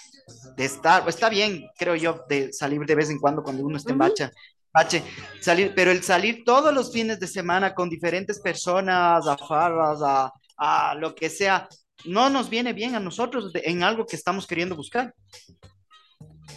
de, 0.57 0.65
estar, 0.65 1.09
está 1.09 1.29
bien, 1.29 1.67
creo 1.77 1.97
yo, 1.97 2.25
de 2.29 2.53
salir 2.53 2.81
de 2.81 2.95
vez 2.95 3.11
en 3.11 3.19
cuando 3.19 3.43
cuando 3.43 3.65
uno 3.65 3.77
está 3.77 3.93
en 3.93 3.99
bacha, 3.99 4.31
bache, 4.73 5.03
salir, 5.41 5.73
pero 5.75 5.91
el 5.91 6.03
salir 6.03 6.45
todos 6.45 6.73
los 6.73 6.93
fines 6.93 7.19
de 7.19 7.27
semana 7.27 7.75
con 7.75 7.89
diferentes 7.89 8.41
personas, 8.41 9.27
a 9.27 9.37
farras, 9.37 10.01
a, 10.05 10.33
a 10.59 10.95
lo 10.95 11.15
que 11.15 11.29
sea, 11.29 11.69
no 12.05 12.31
nos 12.31 12.49
viene 12.51 12.73
bien 12.73 12.95
a 12.95 13.01
nosotros 13.01 13.51
en 13.55 13.83
algo 13.83 14.07
que 14.07 14.17
estamos 14.17 14.47
queriendo 14.47 14.77
buscar. 14.77 15.13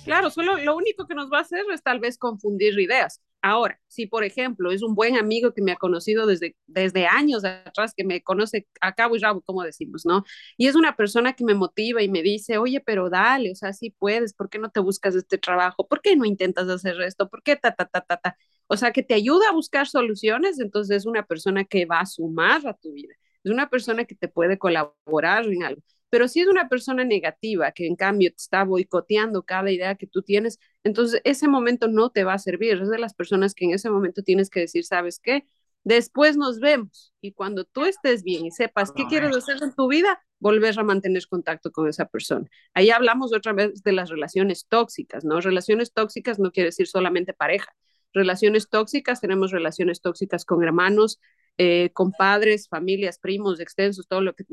Claro, 0.04 0.30
solo 0.30 0.58
lo 0.58 0.76
único 0.76 1.08
que 1.08 1.16
nos 1.16 1.32
va 1.32 1.40
a 1.40 1.42
hacer 1.42 1.66
es 1.74 1.82
tal 1.82 2.00
vez 2.00 2.18
confundir 2.20 2.78
ideas. 2.80 3.22
Ahora, 3.42 3.80
si 3.88 4.06
por 4.08 4.24
ejemplo 4.24 4.72
es 4.72 4.84
un 4.84 4.94
buen 4.96 5.18
amigo 5.18 5.52
que 5.54 5.62
me 5.64 5.72
ha 5.72 5.76
conocido 5.78 6.28
desde, 6.28 6.56
desde 6.68 7.08
años 7.08 7.44
atrás, 7.44 7.94
que 7.96 8.04
me 8.04 8.22
conoce 8.22 8.68
a 8.82 8.94
cabo 8.94 9.16
y 9.16 9.20
rabo, 9.20 9.42
como 9.42 9.64
decimos, 9.64 10.06
¿no? 10.06 10.24
Y 10.58 10.68
es 10.68 10.76
una 10.76 10.96
persona 10.96 11.34
que 11.34 11.44
me 11.44 11.56
motiva 11.56 12.04
y 12.04 12.10
me 12.10 12.22
dice, 12.22 12.58
oye, 12.60 12.82
pero 12.82 13.10
dale, 13.10 13.52
o 13.52 13.56
sea, 13.56 13.74
si 13.74 13.92
puedes, 13.92 14.34
¿por 14.34 14.50
qué 14.50 14.60
no 14.60 14.70
te 14.70 14.80
buscas 14.80 15.16
este 15.16 15.38
trabajo? 15.40 15.88
¿Por 15.88 16.02
qué 16.02 16.16
no 16.16 16.26
intentas 16.26 16.68
hacer 16.70 17.02
esto? 17.02 17.30
¿Por 17.30 17.42
qué 17.44 17.56
ta, 17.56 17.74
ta, 17.76 17.86
ta, 17.86 18.02
ta, 18.02 18.18
ta? 18.18 18.38
O 18.68 18.78
sea, 18.78 18.92
que 18.92 19.04
te 19.04 19.14
ayuda 19.16 19.50
a 19.50 19.54
buscar 19.54 19.88
soluciones, 19.88 20.60
entonces 20.60 20.98
es 20.98 21.06
una 21.06 21.26
persona 21.26 21.66
que 21.66 21.86
va 21.86 22.00
a 22.02 22.06
sumar 22.06 22.68
a 22.68 22.74
tu 22.76 22.94
vida, 22.94 23.14
es 23.44 23.52
una 23.52 23.70
persona 23.70 24.06
que 24.06 24.16
te 24.16 24.28
puede 24.28 24.58
colaborar 24.60 25.46
en 25.46 25.64
algo. 25.64 25.82
Pero 26.10 26.28
si 26.28 26.42
es 26.42 26.48
una 26.48 26.70
persona 26.70 27.04
negativa 27.04 27.72
que 27.72 27.88
en 27.88 27.96
cambio 27.96 28.30
te 28.30 28.38
está 28.38 28.64
boicoteando 28.64 29.44
cada 29.44 29.72
idea 29.72 29.96
que 29.96 30.08
tú 30.08 30.22
tienes, 30.22 30.60
entonces 30.84 31.22
ese 31.24 31.48
momento 31.48 31.88
no 31.88 32.10
te 32.10 32.24
va 32.24 32.34
a 32.34 32.40
servir. 32.40 32.82
Es 32.82 32.90
de 32.90 33.00
las 33.00 33.14
personas 33.14 33.54
que 33.54 33.66
en 33.66 33.72
ese 33.72 33.90
momento 33.90 34.24
tienes 34.24 34.50
que 34.50 34.62
decir, 34.62 34.86
¿sabes 34.86 35.20
qué? 35.20 35.46
Después 35.84 36.36
nos 36.36 36.60
vemos 36.60 37.14
y 37.22 37.34
cuando 37.34 37.64
tú 37.64 37.86
estés 37.86 38.24
bien 38.24 38.46
y 38.46 38.52
sepas 38.52 38.92
qué 38.92 39.06
quieres 39.06 39.36
hacer 39.38 39.58
en 39.62 39.74
tu 39.76 39.88
vida, 39.88 40.20
volver 40.40 40.80
a 40.80 40.84
mantener 40.84 41.28
contacto 41.28 41.72
con 41.72 41.88
esa 41.88 42.06
persona. 42.06 42.48
Ahí 42.74 42.90
hablamos 42.90 43.34
otra 43.34 43.54
vez 43.54 43.84
de 43.84 43.92
las 43.92 44.10
relaciones 44.10 44.66
tóxicas, 44.68 45.24
¿no? 45.26 45.40
Relaciones 45.42 45.94
tóxicas 45.94 46.40
no 46.40 46.52
quiere 46.52 46.70
decir 46.70 46.88
solamente 46.88 47.34
pareja. 47.34 47.76
Relaciones 48.14 48.70
tóxicas, 48.70 49.22
tenemos 49.22 49.52
relaciones 49.52 50.02
tóxicas 50.02 50.44
con 50.44 50.64
hermanos, 50.64 51.20
eh, 51.58 51.92
con 51.94 52.12
padres, 52.12 52.68
familias, 52.68 53.20
primos, 53.20 53.60
extensos, 53.60 54.08
todo 54.08 54.22
lo 54.22 54.36
que 54.36 54.46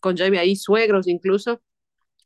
conlleve 0.00 0.38
ahí, 0.38 0.56
suegros 0.56 1.08
incluso. 1.08 1.60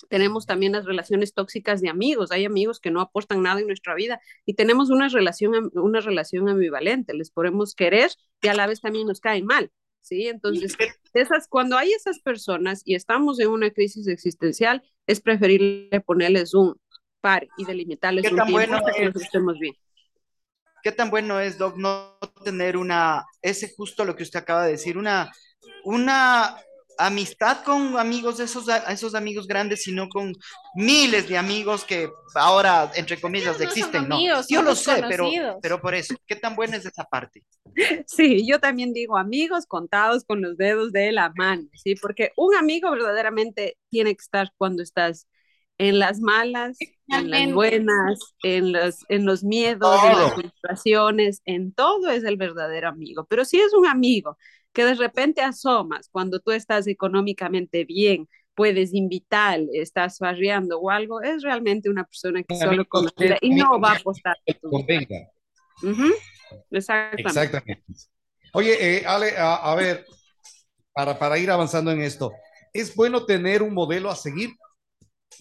Tenemos 0.09 0.47
también 0.47 0.73
las 0.73 0.85
relaciones 0.85 1.35
tóxicas 1.35 1.81
de 1.81 1.89
amigos. 1.89 2.31
Hay 2.31 2.45
amigos 2.45 2.81
que 2.81 2.91
no 2.91 3.01
aportan 3.01 3.43
nada 3.43 3.61
en 3.61 3.67
nuestra 3.67 3.95
vida 3.95 4.21
y 4.47 4.55
tenemos 4.55 4.91
una 4.91 5.09
relación, 5.09 5.71
una 5.75 6.01
relación 6.01 6.49
ambivalente. 6.49 7.15
Les 7.15 7.31
podemos 7.31 7.75
querer 7.75 8.11
y 8.43 8.49
a 8.49 8.55
la 8.55 8.67
vez 8.67 8.81
también 8.81 9.07
nos 9.07 9.21
caen 9.21 9.47
mal. 9.47 9.71
¿sí? 10.01 10.29
Entonces, 10.29 10.77
esas, 11.15 11.49
cuando 11.49 11.77
hay 11.77 11.93
esas 11.93 12.21
personas 12.21 12.83
y 12.85 12.95
estamos 12.95 13.41
en 13.41 13.49
una 13.49 13.71
crisis 13.71 14.07
existencial, 14.09 14.83
es 15.07 15.21
preferible 15.21 16.01
ponerles 16.01 16.55
un 16.55 16.81
par 17.21 17.49
y 17.57 17.65
delimitarles 17.65 18.31
un 18.31 18.45
tiempo 18.47 18.79
que 18.95 19.23
estemos 19.23 19.59
bien. 19.59 19.75
Qué 20.83 20.93
tan 20.93 21.11
bueno 21.11 21.41
es, 21.41 21.59
Doc, 21.59 21.77
no 21.77 22.19
tener 22.45 22.77
una, 22.77 23.25
ese 23.43 23.73
justo 23.77 24.05
lo 24.05 24.17
que 24.17 24.23
usted 24.23 24.41
acaba 24.41 24.65
de 24.65 24.73
decir, 24.73 24.97
una, 24.99 25.33
una 25.85 26.57
amistad 26.99 27.63
con 27.65 27.97
amigos, 27.97 28.41
esos, 28.41 28.67
esos 28.89 29.15
amigos 29.15 29.47
grandes, 29.47 29.85
sino 29.85 30.09
con 30.09 30.35
miles 30.75 31.29
de 31.29 31.39
amigos 31.39 31.85
que 31.85 32.11
ahora, 32.35 32.91
entre 32.97 33.21
comillas, 33.21 33.61
existen, 33.61 34.09
¿no? 34.09 34.19
yo 34.49 34.63
lo 34.63 34.75
sé, 34.75 35.03
pero, 35.09 35.31
pero 35.63 35.81
por 35.81 35.95
eso, 35.95 36.15
¿qué 36.27 36.37
tan 36.37 36.57
buena 36.57 36.77
es 36.77 36.87
esa 36.87 37.05
parte? 37.05 37.45
Sí, 38.07 38.47
yo 38.47 38.59
también 38.59 38.93
digo 38.93 39.17
amigos 39.17 39.67
contados 39.67 40.25
con 40.25 40.43
los 40.43 40.57
dedos 40.57 40.91
de 40.93 41.13
la 41.13 41.33
mano, 41.37 41.69
¿sí? 41.75 41.95
Porque 41.95 42.33
un 42.37 42.57
amigo 42.57 42.91
verdaderamente 42.91 43.77
tiene 43.91 44.15
que 44.15 44.23
estar 44.23 44.51
cuando 44.57 44.83
estás 44.83 45.29
en 45.79 45.99
las 45.99 46.21
malas, 46.21 46.77
en 47.09 47.31
las 47.31 47.53
buenas, 47.53 48.19
en 48.43 48.73
los, 48.73 48.97
en 49.09 49.25
los 49.25 49.45
miedos, 49.45 49.99
en 50.05 50.19
las 50.19 50.35
frustraciones, 50.35 51.41
en 51.45 51.73
todo 51.73 52.11
es 52.11 52.25
el 52.25 52.37
verdadero 52.37 52.89
amigo. 52.89 53.27
Pero 53.31 53.45
si 53.45 53.61
es 53.61 53.73
un 53.73 53.87
amigo 53.87 54.37
que 54.73 54.85
de 54.85 54.95
repente 54.95 55.41
asomas 55.41 56.09
cuando 56.11 56.41
tú 56.41 56.51
estás 56.51 56.87
económicamente 56.89 57.85
bien, 57.85 58.29
puedes 58.55 58.93
invitar, 58.93 59.61
estás 59.73 60.19
farreando 60.19 60.81
o 60.81 60.91
algo, 60.91 61.23
es 61.23 61.43
realmente 61.43 61.89
una 61.89 62.05
persona 62.05 62.43
que 62.43 62.57
solo 62.57 62.85
conoce 62.87 63.39
y 63.41 63.51
no 63.51 63.79
va 63.81 63.93
a 63.93 63.97
apostar. 63.97 64.37
Convenga. 64.61 65.31
Exactamente. 66.71 67.23
Exactamente. 67.23 67.85
Oye, 68.53 68.77
eh, 68.81 69.05
Ale, 69.07 69.35
a, 69.39 69.75
ver, 69.77 70.05
para, 70.93 71.17
para 71.19 71.39
ir 71.39 71.51
avanzando 71.51 71.93
en 71.93 72.03
esto, 72.03 72.33
¿es 72.73 72.97
bueno 72.97 73.25
tener 73.27 73.63
un 73.63 73.75
modelo 73.75 74.11
a 74.11 74.17
seguir? 74.17 74.51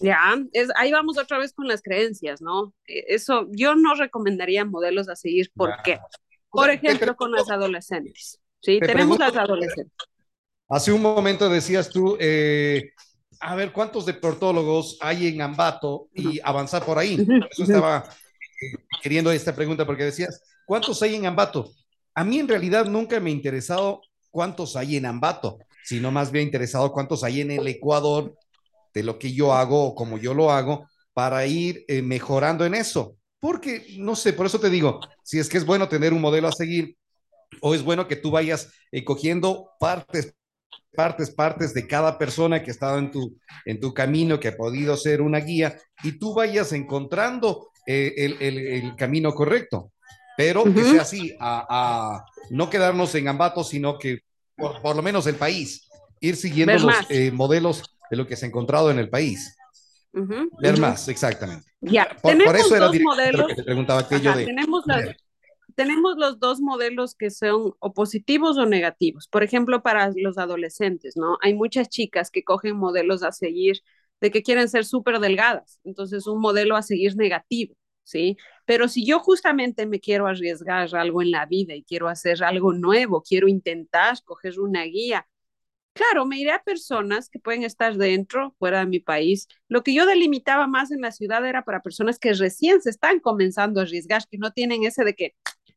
Ya, 0.00 0.38
es, 0.52 0.68
ahí 0.76 0.92
vamos 0.92 1.18
otra 1.18 1.38
vez 1.38 1.52
con 1.52 1.66
las 1.66 1.82
creencias, 1.82 2.40
¿no? 2.40 2.72
E, 2.86 3.04
eso, 3.08 3.46
yo 3.50 3.74
no 3.74 3.94
recomendaría 3.94 4.64
modelos 4.64 5.08
a 5.08 5.16
seguir, 5.16 5.50
¿por 5.54 5.70
qué? 5.82 5.98
Por 6.50 6.70
ejemplo, 6.70 7.16
con 7.16 7.32
las 7.32 7.50
adolescentes. 7.50 8.40
Sí, 8.60 8.80
tenemos 8.80 9.18
las 9.18 9.36
adolescentes. 9.36 9.92
Hace 10.68 10.92
un 10.92 11.02
momento 11.02 11.48
decías 11.48 11.88
tú, 11.88 12.16
eh, 12.20 12.92
a 13.40 13.54
ver, 13.54 13.72
¿cuántos 13.72 14.04
deportólogos 14.06 14.98
hay 15.00 15.28
en 15.28 15.40
Ambato? 15.40 16.08
Y 16.12 16.40
avanzar 16.42 16.84
por 16.84 16.98
ahí. 16.98 17.26
Eso 17.50 17.62
estaba 17.62 18.04
eh, 18.60 18.76
queriendo 19.02 19.30
esta 19.30 19.54
pregunta 19.54 19.86
porque 19.86 20.04
decías, 20.04 20.42
¿cuántos 20.66 21.02
hay 21.02 21.14
en 21.14 21.26
Ambato? 21.26 21.70
A 22.14 22.24
mí 22.24 22.38
en 22.38 22.48
realidad 22.48 22.86
nunca 22.86 23.20
me 23.20 23.30
ha 23.30 23.32
interesado 23.32 24.02
cuántos 24.30 24.76
hay 24.76 24.96
en 24.96 25.06
Ambato, 25.06 25.58
sino 25.84 26.10
más 26.10 26.30
bien 26.30 26.46
interesado 26.46 26.92
cuántos 26.92 27.24
hay 27.24 27.40
en 27.40 27.52
el 27.52 27.66
Ecuador 27.66 28.36
de 28.94 29.02
lo 29.02 29.18
que 29.18 29.32
yo 29.32 29.52
hago 29.52 29.84
o 29.84 29.94
como 29.94 30.18
yo 30.18 30.34
lo 30.34 30.50
hago 30.50 30.86
para 31.12 31.46
ir 31.46 31.84
eh, 31.88 32.02
mejorando 32.02 32.64
en 32.64 32.74
eso. 32.74 33.16
Porque, 33.40 33.96
no 33.98 34.16
sé, 34.16 34.32
por 34.32 34.46
eso 34.46 34.58
te 34.58 34.70
digo, 34.70 35.00
si 35.22 35.38
es 35.38 35.48
que 35.48 35.58
es 35.58 35.64
bueno 35.64 35.88
tener 35.88 36.12
un 36.12 36.20
modelo 36.20 36.48
a 36.48 36.52
seguir, 36.52 36.96
o 37.60 37.74
es 37.74 37.82
bueno 37.82 38.08
que 38.08 38.16
tú 38.16 38.30
vayas 38.30 38.70
eh, 38.92 39.04
cogiendo 39.04 39.70
partes, 39.78 40.34
partes, 40.94 41.30
partes 41.30 41.74
de 41.74 41.86
cada 41.86 42.18
persona 42.18 42.62
que 42.62 42.70
ha 42.70 42.74
estado 42.74 42.98
en 42.98 43.10
tu, 43.10 43.36
en 43.64 43.80
tu 43.80 43.94
camino, 43.94 44.40
que 44.40 44.48
ha 44.48 44.56
podido 44.56 44.96
ser 44.96 45.22
una 45.22 45.38
guía, 45.38 45.78
y 46.02 46.18
tú 46.18 46.34
vayas 46.34 46.72
encontrando 46.72 47.70
eh, 47.86 48.14
el, 48.16 48.36
el, 48.40 48.58
el, 48.58 48.96
camino 48.96 49.32
correcto. 49.32 49.92
Pero 50.36 50.62
que 50.62 50.84
sea 50.84 51.02
así, 51.02 51.34
a, 51.40 51.66
a, 51.68 52.24
no 52.50 52.70
quedarnos 52.70 53.12
en 53.16 53.26
Ambato, 53.26 53.64
sino 53.64 53.98
que 53.98 54.20
por, 54.56 54.80
por 54.80 54.94
lo 54.94 55.02
menos 55.02 55.26
el 55.26 55.34
país, 55.34 55.88
ir 56.20 56.36
siguiendo 56.36 56.78
los 56.78 56.94
eh, 57.08 57.30
modelos 57.30 57.82
de 58.10 58.16
lo 58.16 58.26
que 58.26 58.36
se 58.36 58.46
ha 58.46 58.48
encontrado 58.48 58.90
en 58.90 58.98
el 58.98 59.08
país. 59.08 59.56
Ver 60.12 60.78
más, 60.78 61.08
exactamente. 61.08 61.70
Ya, 61.80 62.08
por, 62.22 62.32
tenemos 62.32 62.52
por 62.52 62.56
eso 62.56 62.76
era 62.76 62.86
dos 62.86 63.00
modelos. 63.00 63.46
Que 63.46 63.54
te 63.54 63.62
preguntaba 63.62 64.00
aquello 64.00 64.34
de, 64.34 64.46
tenemos 64.46 64.82
las, 64.86 65.16
tenemos 65.78 66.16
los 66.16 66.40
dos 66.40 66.60
modelos 66.60 67.14
que 67.14 67.30
son 67.30 67.72
o 67.78 67.92
positivos 67.94 68.58
o 68.58 68.66
negativos. 68.66 69.28
Por 69.28 69.44
ejemplo, 69.44 69.82
para 69.82 70.10
los 70.16 70.36
adolescentes, 70.36 71.16
¿no? 71.16 71.38
Hay 71.40 71.54
muchas 71.54 71.88
chicas 71.88 72.30
que 72.30 72.42
cogen 72.42 72.76
modelos 72.76 73.22
a 73.22 73.30
seguir 73.30 73.80
de 74.20 74.32
que 74.32 74.42
quieren 74.42 74.68
ser 74.68 74.84
súper 74.84 75.20
delgadas. 75.20 75.78
Entonces, 75.84 76.26
un 76.26 76.40
modelo 76.40 76.74
a 76.74 76.82
seguir 76.82 77.16
negativo, 77.16 77.76
¿sí? 78.02 78.36
Pero 78.66 78.88
si 78.88 79.06
yo 79.06 79.20
justamente 79.20 79.86
me 79.86 80.00
quiero 80.00 80.26
arriesgar 80.26 80.92
algo 80.96 81.22
en 81.22 81.30
la 81.30 81.46
vida 81.46 81.74
y 81.76 81.84
quiero 81.84 82.08
hacer 82.08 82.42
algo 82.42 82.72
nuevo, 82.72 83.22
quiero 83.22 83.46
intentar 83.46 84.16
coger 84.24 84.58
una 84.58 84.82
guía, 84.82 85.28
Claro, 85.98 86.26
me 86.26 86.38
iré 86.38 86.52
a 86.52 86.62
personas 86.62 87.28
que 87.28 87.40
pueden 87.40 87.64
estar 87.64 87.96
dentro, 87.96 88.54
fuera 88.60 88.78
de 88.80 88.86
mi 88.86 89.00
país. 89.00 89.48
Lo 89.66 89.82
que 89.82 89.92
yo 89.92 90.06
delimitaba 90.06 90.68
más 90.68 90.92
en 90.92 91.00
la 91.00 91.10
ciudad 91.10 91.44
era 91.44 91.64
para 91.64 91.82
personas 91.82 92.20
que 92.20 92.32
recién 92.34 92.80
se 92.80 92.90
están 92.90 93.18
comenzando 93.18 93.80
a 93.80 93.82
arriesgar, 93.82 94.22
que 94.30 94.38
no 94.38 94.52
tienen 94.52 94.84
ese 94.84 95.02
de 95.04 95.14
que 95.16 95.34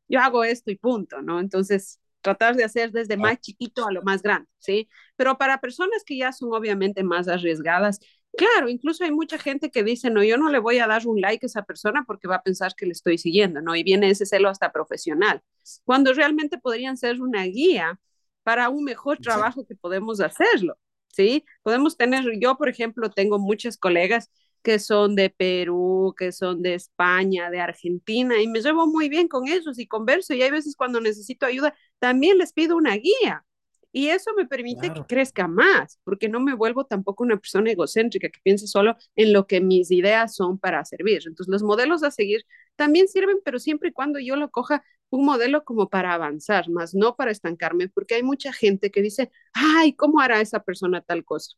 yo 0.07 0.19
hago 0.19 0.43
esto 0.43 0.69
y 0.69 0.75
punto, 0.75 1.23
¿no? 1.23 1.39
Entonces, 1.39 1.99
tratar 2.21 2.55
de 2.55 2.63
hacer 2.63 2.91
desde 2.91 3.17
más 3.17 3.39
chiquito 3.41 3.87
a 3.87 3.91
lo 3.91 4.03
más 4.03 4.21
grande, 4.21 4.47
¿sí? 4.59 4.87
Pero 5.15 5.39
para 5.39 5.59
personas 5.59 6.03
que 6.05 6.17
ya 6.17 6.31
son 6.33 6.53
obviamente 6.53 7.01
más 7.03 7.27
arriesgadas, 7.27 7.99
claro, 8.37 8.69
incluso 8.69 9.03
hay 9.03 9.11
mucha 9.11 9.39
gente 9.39 9.71
que 9.71 9.83
dice, 9.83 10.11
no, 10.11 10.23
yo 10.23 10.37
no 10.37 10.51
le 10.51 10.59
voy 10.59 10.77
a 10.77 10.85
dar 10.85 11.07
un 11.07 11.19
like 11.19 11.43
a 11.45 11.47
esa 11.47 11.63
persona 11.63 12.03
porque 12.05 12.27
va 12.27 12.35
a 12.35 12.43
pensar 12.43 12.75
que 12.75 12.85
le 12.85 12.91
estoy 12.91 13.17
siguiendo, 13.17 13.59
¿no? 13.63 13.75
Y 13.75 13.81
viene 13.81 14.11
ese 14.11 14.27
celo 14.27 14.49
hasta 14.49 14.71
profesional, 14.71 15.41
cuando 15.83 16.13
realmente 16.13 16.59
podrían 16.59 16.95
ser 16.95 17.19
una 17.23 17.43
guía 17.45 17.99
para 18.43 18.69
un 18.69 18.83
mejor 18.83 19.17
trabajo 19.19 19.65
que 19.67 19.75
podemos 19.75 20.21
hacerlo, 20.21 20.77
¿sí? 21.07 21.45
Podemos 21.63 21.97
tener, 21.97 22.23
yo 22.39 22.57
por 22.57 22.69
ejemplo, 22.69 23.09
tengo 23.09 23.39
muchas 23.39 23.77
colegas 23.77 24.29
que 24.63 24.79
son 24.79 25.15
de 25.15 25.29
Perú, 25.29 26.13
que 26.17 26.31
son 26.31 26.61
de 26.61 26.75
España, 26.75 27.49
de 27.49 27.59
Argentina, 27.61 28.41
y 28.41 28.47
me 28.47 28.61
llevo 28.61 28.87
muy 28.87 29.09
bien 29.09 29.27
con 29.27 29.47
ellos 29.47 29.79
y 29.79 29.87
converso, 29.87 30.33
y 30.33 30.43
hay 30.43 30.51
veces 30.51 30.75
cuando 30.75 31.01
necesito 31.01 31.45
ayuda, 31.45 31.73
también 31.99 32.37
les 32.37 32.53
pido 32.53 32.77
una 32.77 32.95
guía. 32.95 33.45
Y 33.93 34.07
eso 34.07 34.31
me 34.37 34.45
permite 34.45 34.93
que 34.93 35.03
crezca 35.05 35.47
más, 35.47 35.99
porque 36.03 36.29
no 36.29 36.39
me 36.39 36.53
vuelvo 36.55 36.85
tampoco 36.85 37.23
una 37.23 37.37
persona 37.37 37.71
egocéntrica 37.71 38.29
que 38.29 38.39
piense 38.41 38.67
solo 38.67 38.95
en 39.15 39.33
lo 39.33 39.47
que 39.47 39.59
mis 39.59 39.91
ideas 39.91 40.35
son 40.35 40.57
para 40.57 40.85
servir. 40.85 41.23
Entonces, 41.25 41.51
los 41.51 41.63
modelos 41.63 42.03
a 42.03 42.11
seguir 42.11 42.45
también 42.77 43.07
sirven, 43.09 43.39
pero 43.43 43.59
siempre 43.59 43.89
y 43.89 43.91
cuando 43.91 44.19
yo 44.19 44.35
lo 44.37 44.49
coja 44.49 44.83
un 45.09 45.25
modelo 45.25 45.65
como 45.65 45.89
para 45.89 46.13
avanzar, 46.13 46.69
más 46.69 46.95
no 46.95 47.15
para 47.17 47.31
estancarme, 47.31 47.89
porque 47.89 48.15
hay 48.15 48.23
mucha 48.23 48.53
gente 48.53 48.91
que 48.91 49.01
dice, 49.01 49.29
ay, 49.53 49.93
¿cómo 49.93 50.21
hará 50.21 50.39
esa 50.39 50.63
persona 50.63 51.01
tal 51.01 51.25
cosa? 51.25 51.55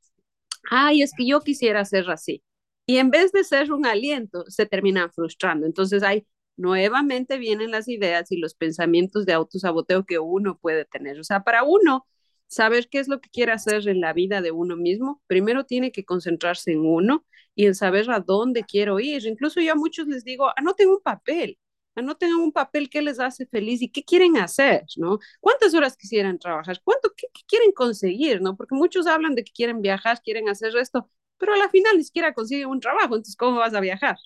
Ay, 0.71 1.03
es 1.03 1.11
que 1.15 1.27
yo 1.27 1.41
quisiera 1.41 1.85
ser 1.85 2.09
así 2.09 2.43
y 2.85 2.97
en 2.97 3.09
vez 3.11 3.31
de 3.31 3.43
ser 3.43 3.71
un 3.71 3.85
aliento, 3.85 4.45
se 4.47 4.65
terminan 4.65 5.11
frustrando. 5.11 5.65
Entonces 5.65 6.03
ahí 6.03 6.27
nuevamente 6.57 7.37
vienen 7.37 7.71
las 7.71 7.87
ideas 7.87 8.31
y 8.31 8.37
los 8.37 8.55
pensamientos 8.55 9.25
de 9.25 9.33
autosaboteo 9.33 10.05
que 10.05 10.19
uno 10.19 10.57
puede 10.59 10.85
tener. 10.85 11.19
O 11.19 11.23
sea, 11.23 11.43
para 11.43 11.63
uno 11.63 12.05
saber 12.47 12.89
qué 12.89 12.99
es 12.99 13.07
lo 13.07 13.21
que 13.21 13.29
quiere 13.29 13.51
hacer 13.51 13.87
en 13.87 14.01
la 14.01 14.13
vida 14.13 14.41
de 14.41 14.51
uno 14.51 14.75
mismo, 14.75 15.21
primero 15.27 15.65
tiene 15.65 15.91
que 15.91 16.05
concentrarse 16.05 16.71
en 16.71 16.85
uno 16.85 17.25
y 17.55 17.65
en 17.65 17.75
saber 17.75 18.09
a 18.11 18.19
dónde 18.19 18.63
quiero 18.63 18.99
ir. 18.99 19.25
Incluso 19.25 19.61
yo 19.61 19.73
a 19.73 19.75
muchos 19.75 20.07
les 20.07 20.23
digo, 20.23 20.51
anoten 20.55 20.89
un 20.89 21.01
papel, 21.01 21.57
anoten 21.95 22.33
un 22.35 22.51
papel 22.51 22.89
que 22.89 23.01
les 23.01 23.19
hace 23.19 23.45
feliz 23.45 23.81
y 23.81 23.89
qué 23.89 24.03
quieren 24.03 24.37
hacer, 24.37 24.85
¿no? 24.97 25.19
¿Cuántas 25.39 25.73
horas 25.73 25.97
quisieran 25.97 26.39
trabajar? 26.39 26.79
¿Cuánto, 26.83 27.11
quieren 27.47 27.71
conseguir, 27.71 28.41
¿no? 28.41 28.55
Porque 28.55 28.75
muchos 28.75 29.07
hablan 29.07 29.35
de 29.35 29.43
que 29.43 29.51
quieren 29.51 29.81
viajar, 29.81 30.21
quieren 30.23 30.49
hacer 30.49 30.75
esto, 30.77 31.09
pero 31.37 31.53
a 31.53 31.57
la 31.57 31.69
final 31.69 31.97
ni 31.97 32.03
siquiera 32.03 32.33
consiguen 32.33 32.69
un 32.69 32.79
trabajo, 32.79 33.15
entonces 33.15 33.35
¿cómo 33.35 33.57
vas 33.57 33.73
a 33.73 33.79
viajar? 33.79 34.17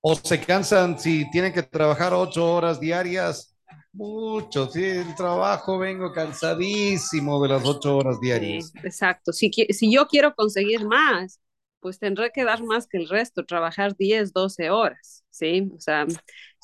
O 0.00 0.14
se 0.14 0.40
cansan 0.40 0.98
si 0.98 1.28
tienen 1.30 1.52
que 1.52 1.62
trabajar 1.62 2.12
ocho 2.14 2.54
horas 2.54 2.80
diarias. 2.80 3.57
Mucho, 3.98 4.68
sí, 4.68 4.84
el 4.84 5.12
trabajo 5.16 5.76
vengo 5.76 6.12
cansadísimo 6.12 7.42
de 7.42 7.48
las 7.48 7.66
ocho 7.66 7.96
horas 7.96 8.20
diarias. 8.20 8.72
exacto, 8.84 9.32
si, 9.32 9.50
si 9.50 9.92
yo 9.92 10.06
quiero 10.06 10.36
conseguir 10.36 10.84
más, 10.86 11.40
pues 11.80 11.98
tendré 11.98 12.30
que 12.30 12.44
dar 12.44 12.62
más 12.62 12.86
que 12.86 12.96
el 12.96 13.08
resto, 13.08 13.44
trabajar 13.44 13.96
10, 13.96 14.32
12 14.32 14.70
horas, 14.70 15.24
¿sí? 15.30 15.68
O 15.74 15.80
sea, 15.80 16.06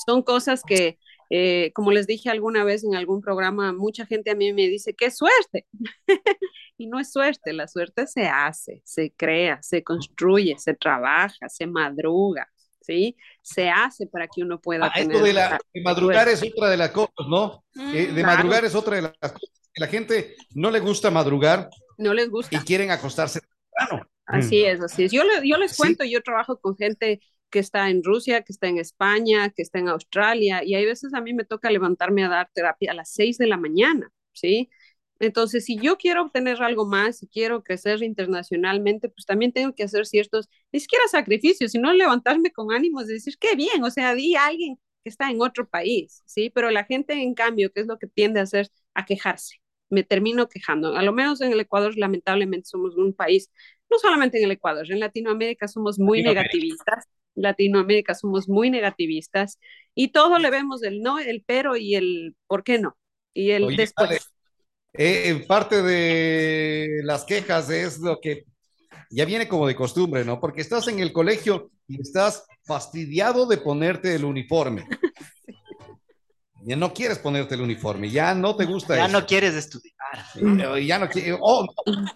son 0.07 0.23
cosas 0.23 0.63
que, 0.63 1.01
eh, 1.29 1.73
como 1.75 1.91
les 1.91 2.07
dije 2.07 2.31
alguna 2.31 2.63
vez 2.63 2.85
en 2.85 2.95
algún 2.95 3.21
programa, 3.21 3.73
mucha 3.73 4.07
gente 4.07 4.31
a 4.31 4.37
mí 4.37 4.53
me 4.53 4.69
dice, 4.69 4.95
qué 4.95 5.11
suerte. 5.11 5.67
y 6.79 6.87
no 6.87 7.01
es 7.01 7.11
suerte, 7.11 7.53
la 7.53 7.67
suerte 7.67 8.07
se 8.07 8.29
hace, 8.29 8.81
se 8.85 9.13
crea, 9.13 9.61
se 9.61 9.83
construye, 9.83 10.57
se 10.59 10.75
trabaja, 10.75 11.49
se 11.49 11.67
madruga, 11.67 12.49
¿sí? 12.85 13.17
Se 13.43 13.71
hace 13.71 14.07
para 14.07 14.27
que 14.29 14.43
uno 14.43 14.61
pueda 14.61 14.87
ah, 14.87 14.93
tener... 14.95 15.13
Esto 15.13 15.27
de, 15.27 15.33
la, 15.33 15.59
madrugar 15.83 16.29
es 16.29 16.43
otra 16.43 16.69
de 16.69 16.77
las 16.77 16.91
cosas, 16.91 17.27
¿no? 17.29 17.65
Eh, 17.93 18.13
de 18.13 18.23
madrugar 18.23 18.65
es 18.65 18.75
otra 18.75 18.97
de 18.97 19.03
las 19.03 19.13
cosas. 19.33 19.51
La 19.77 19.87
gente 19.89 20.37
no 20.55 20.71
le 20.71 20.81
gusta 20.81 21.11
madrugar. 21.11 21.69
No 21.99 22.15
les 22.15 22.29
gusta. 22.29 22.57
Y 22.57 22.61
quieren 22.61 22.91
acostarse 22.91 23.41
temprano. 23.41 24.09
Así 24.27 24.63
mm. 24.63 24.67
es, 24.67 24.81
así 24.81 25.05
es. 25.05 25.13
Yo, 25.13 25.23
yo 25.43 25.57
les 25.57 25.77
cuento, 25.77 26.05
yo 26.05 26.23
trabajo 26.23 26.59
con 26.59 26.77
gente 26.77 27.21
que 27.51 27.59
está 27.59 27.89
en 27.89 28.03
Rusia, 28.03 28.43
que 28.43 28.53
está 28.53 28.69
en 28.69 28.79
España, 28.79 29.51
que 29.51 29.63
está 29.63 29.79
en 29.79 29.89
Australia, 29.89 30.65
y 30.65 30.75
hay 30.75 30.85
veces 30.85 31.15
a 31.15 31.21
mí 31.21 31.35
me 31.35 31.45
toca 31.45 31.71
levantarme 31.71 32.25
a 32.25 32.29
dar 32.29 32.51
terapia 32.53 32.91
a 32.91 32.95
las 32.95 33.13
6 33.13 33.39
de 33.39 33.47
la 33.47 33.57
mañana, 33.57 34.11
¿sí? 34.33 34.71
Entonces, 35.21 35.65
si 35.65 35.79
yo 35.79 35.97
quiero 35.97 36.23
obtener 36.23 36.63
algo 36.63 36.87
más, 36.87 37.19
si 37.19 37.29
quiero 37.29 37.63
crecer 37.63 38.03
internacionalmente, 38.03 39.09
pues 39.09 39.27
también 39.27 39.53
tengo 39.53 39.75
que 39.75 39.85
hacer 39.85 40.07
ciertos, 40.07 40.49
ni 40.73 40.81
siquiera 40.81 41.05
sacrificios, 41.09 41.73
sino 41.73 41.93
levantarme 41.93 42.51
con 42.53 42.73
ánimos 42.73 43.07
de 43.07 43.15
decir, 43.15 43.35
qué 43.39 43.55
bien, 43.55 43.83
o 43.85 43.91
sea, 43.91 44.15
di 44.15 44.35
a 44.35 44.47
alguien 44.47 44.79
que 45.03 45.11
está 45.11 45.31
en 45.31 45.41
otro 45.41 45.69
país, 45.69 46.23
¿sí? 46.27 46.51
Pero 46.51 46.71
la 46.71 46.85
gente, 46.85 47.15
en 47.15 47.35
cambio, 47.35 47.71
¿qué 47.73 47.81
es 47.81 47.87
lo 47.87 47.99
que 47.99 48.07
tiende 48.07 48.41
a 48.41 48.45
hacer? 48.45 48.71
A 48.95 49.05
quejarse. 49.05 49.57
Me 49.91 50.03
termino 50.03 50.49
quejando. 50.49 50.97
A 50.97 51.03
lo 51.03 51.13
menos 51.13 51.41
en 51.41 51.53
el 51.53 51.61
Ecuador, 51.61 51.97
lamentablemente, 51.97 52.69
somos 52.69 52.97
un 52.97 53.13
país, 53.15 53.51
no 53.91 53.99
solamente 53.99 54.39
en 54.39 54.45
el 54.45 54.51
Ecuador, 54.53 54.91
en 54.91 55.01
Latinoamérica 55.01 55.69
somos 55.69 55.99
muy 55.99 56.23
negativistas. 56.23 57.05
Latinoamérica 57.37 58.15
somos 58.15 58.49
muy 58.49 58.71
negativistas 58.71 59.59
y 59.95 60.09
todo 60.09 60.39
le 60.39 60.51
vemos 60.51 60.83
el 60.83 61.01
no, 61.01 61.19
el 61.19 61.43
pero 61.45 61.77
y 61.77 61.97
el 61.97 62.37
por 62.47 62.63
qué 62.63 62.79
no. 62.79 62.97
Y 63.33 63.51
el 63.51 63.77
después. 63.77 64.34
Eh, 64.97 65.29
en 65.29 65.47
parte 65.47 65.83
de 65.83 67.01
las 67.03 67.25
quejas 67.25 67.69
es 67.69 67.99
lo 67.99 68.21
que 68.21 68.45
ya 69.11 69.25
viene 69.25 69.49
como 69.49 69.67
de 69.67 69.75
costumbre, 69.75 70.25
¿no? 70.25 70.41
Porque 70.41 70.61
estás 70.61 70.87
en 70.87 71.01
el 71.01 71.13
colegio 71.13 71.71
y 71.89 72.01
estás 72.01 72.45
fastidiado 72.65 73.47
de 73.47 73.59
ponerte 73.59 74.15
el 74.15 74.25
uniforme. 74.25 74.87
Ya 76.67 76.77
no 76.77 76.95
quieres 76.95 77.19
ponerte 77.19 77.57
el 77.57 77.61
uniforme, 77.61 78.09
ya 78.09 78.35
no 78.35 78.57
te 78.57 78.65
gusta 78.65 78.97
ya 78.97 79.07
no 79.07 79.27
quieres 79.27 79.55
estudiar. 79.55 79.95
Ya 80.83 80.99
no 80.99 81.11
oh, 81.43 81.67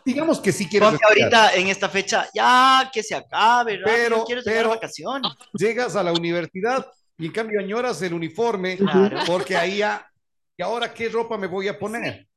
digamos 0.07 0.41
que 0.41 0.53
sí 0.53 0.67
quieres 0.67 0.89
Porque 0.89 1.05
ahorita 1.05 1.55
en 1.55 1.69
esta 1.69 1.91
fecha, 1.91 2.27
ya 2.33 2.91
que 2.91 3.03
se 3.03 3.15
acabe, 3.15 3.79
pero, 3.85 4.25
quieres 4.25 4.45
pero 4.47 4.71
vacaciones. 4.71 5.31
Llegas 5.53 5.97
a 5.97 6.03
la 6.03 6.13
universidad 6.13 6.87
y 7.19 7.27
en 7.27 7.33
cambio 7.33 7.61
añoras 7.61 8.01
el 8.01 8.15
uniforme 8.15 8.79
porque 9.27 9.55
ahí 9.55 9.79
ya, 9.79 10.11
¿y 10.57 10.63
ahora 10.63 10.95
qué 10.95 11.11
ropa 11.11 11.37
me 11.37 11.47
voy 11.47 11.69
a 11.69 11.79
poner? 11.79 12.28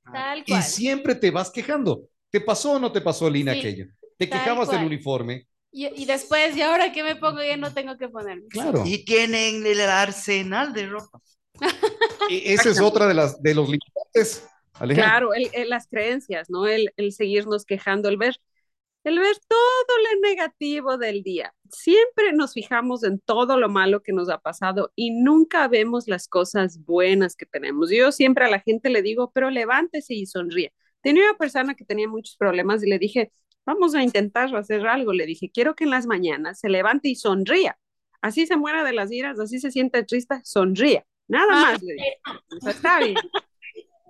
Y 0.45 0.61
siempre 0.61 1.15
te 1.15 1.31
vas 1.31 1.49
quejando. 1.49 2.03
¿Te 2.29 2.41
pasó 2.41 2.73
o 2.73 2.79
no 2.79 2.91
te 2.91 3.01
pasó, 3.01 3.29
Lina, 3.29 3.51
aquello? 3.51 3.87
Te 4.17 4.29
quejabas 4.29 4.69
del 4.69 4.85
uniforme 4.85 5.47
y, 5.73 6.05
después, 6.05 6.55
¿y 6.55 6.61
ahora 6.61 6.91
qué 6.91 7.01
me 7.01 7.15
pongo? 7.15 7.41
Ya 7.41 7.55
no 7.55 7.73
tengo 7.73 7.97
que 7.97 8.09
ponerme. 8.09 8.47
Claro. 8.49 8.83
Y 8.85 9.05
tienen 9.05 9.65
el 9.65 9.79
arsenal 9.81 10.73
de 10.73 10.87
ropa. 10.87 11.21
E, 12.29 12.53
esa 12.53 12.69
es 12.69 12.81
otra 12.81 13.07
de, 13.07 13.13
las, 13.13 13.41
de 13.41 13.55
los 13.55 13.69
limitantes. 13.69 14.47
Claro, 14.73 15.31
las 15.67 15.87
creencias, 15.87 16.49
¿no? 16.49 16.67
El, 16.67 16.91
el, 16.97 17.13
seguirnos 17.13 17.65
quejando, 17.65 18.09
el 18.09 18.17
ver, 18.17 18.37
el 19.03 19.19
ver 19.19 19.35
todo 19.47 19.97
lo 20.13 20.29
negativo 20.29 20.97
del 20.97 21.23
día. 21.23 21.53
Siempre 21.69 22.33
nos 22.33 22.53
fijamos 22.53 23.03
en 23.03 23.19
todo 23.19 23.57
lo 23.57 23.69
malo 23.69 24.03
que 24.03 24.13
nos 24.13 24.29
ha 24.29 24.39
pasado 24.39 24.91
y 24.95 25.11
nunca 25.11 25.67
vemos 25.67 26.07
las 26.07 26.27
cosas 26.27 26.83
buenas 26.85 27.35
que 27.35 27.45
tenemos. 27.45 27.89
Yo 27.89 28.11
siempre 28.11 28.45
a 28.45 28.49
la 28.49 28.59
gente 28.59 28.89
le 28.89 29.01
digo, 29.01 29.31
pero 29.33 29.49
levántese 29.49 30.13
y 30.13 30.25
sonríe. 30.25 30.73
Tenía 31.01 31.23
una 31.29 31.37
persona 31.37 31.75
que 31.75 31.85
tenía 31.85 32.07
muchos 32.07 32.37
problemas 32.37 32.83
y 32.83 32.89
le 32.89 32.99
dije, 32.99 33.31
vamos 33.65 33.95
a 33.95 34.03
intentar 34.03 34.55
hacer 34.55 34.85
algo. 34.85 35.13
Le 35.13 35.25
dije, 35.25 35.49
quiero 35.51 35.75
que 35.75 35.85
en 35.85 35.89
las 35.89 36.05
mañanas 36.05 36.59
se 36.59 36.69
levante 36.69 37.09
y 37.09 37.15
sonría. 37.15 37.77
Así 38.21 38.45
se 38.45 38.55
muera 38.55 38.83
de 38.83 38.93
las 38.93 39.11
iras, 39.11 39.39
así 39.39 39.59
se 39.59 39.71
siente 39.71 40.03
triste, 40.03 40.41
sonría. 40.43 41.05
Nada 41.27 41.47
ah, 41.51 41.71
más. 41.71 41.81
Le 41.81 41.93
dije. 41.93 42.19
está 42.67 42.99
bien. 42.99 43.15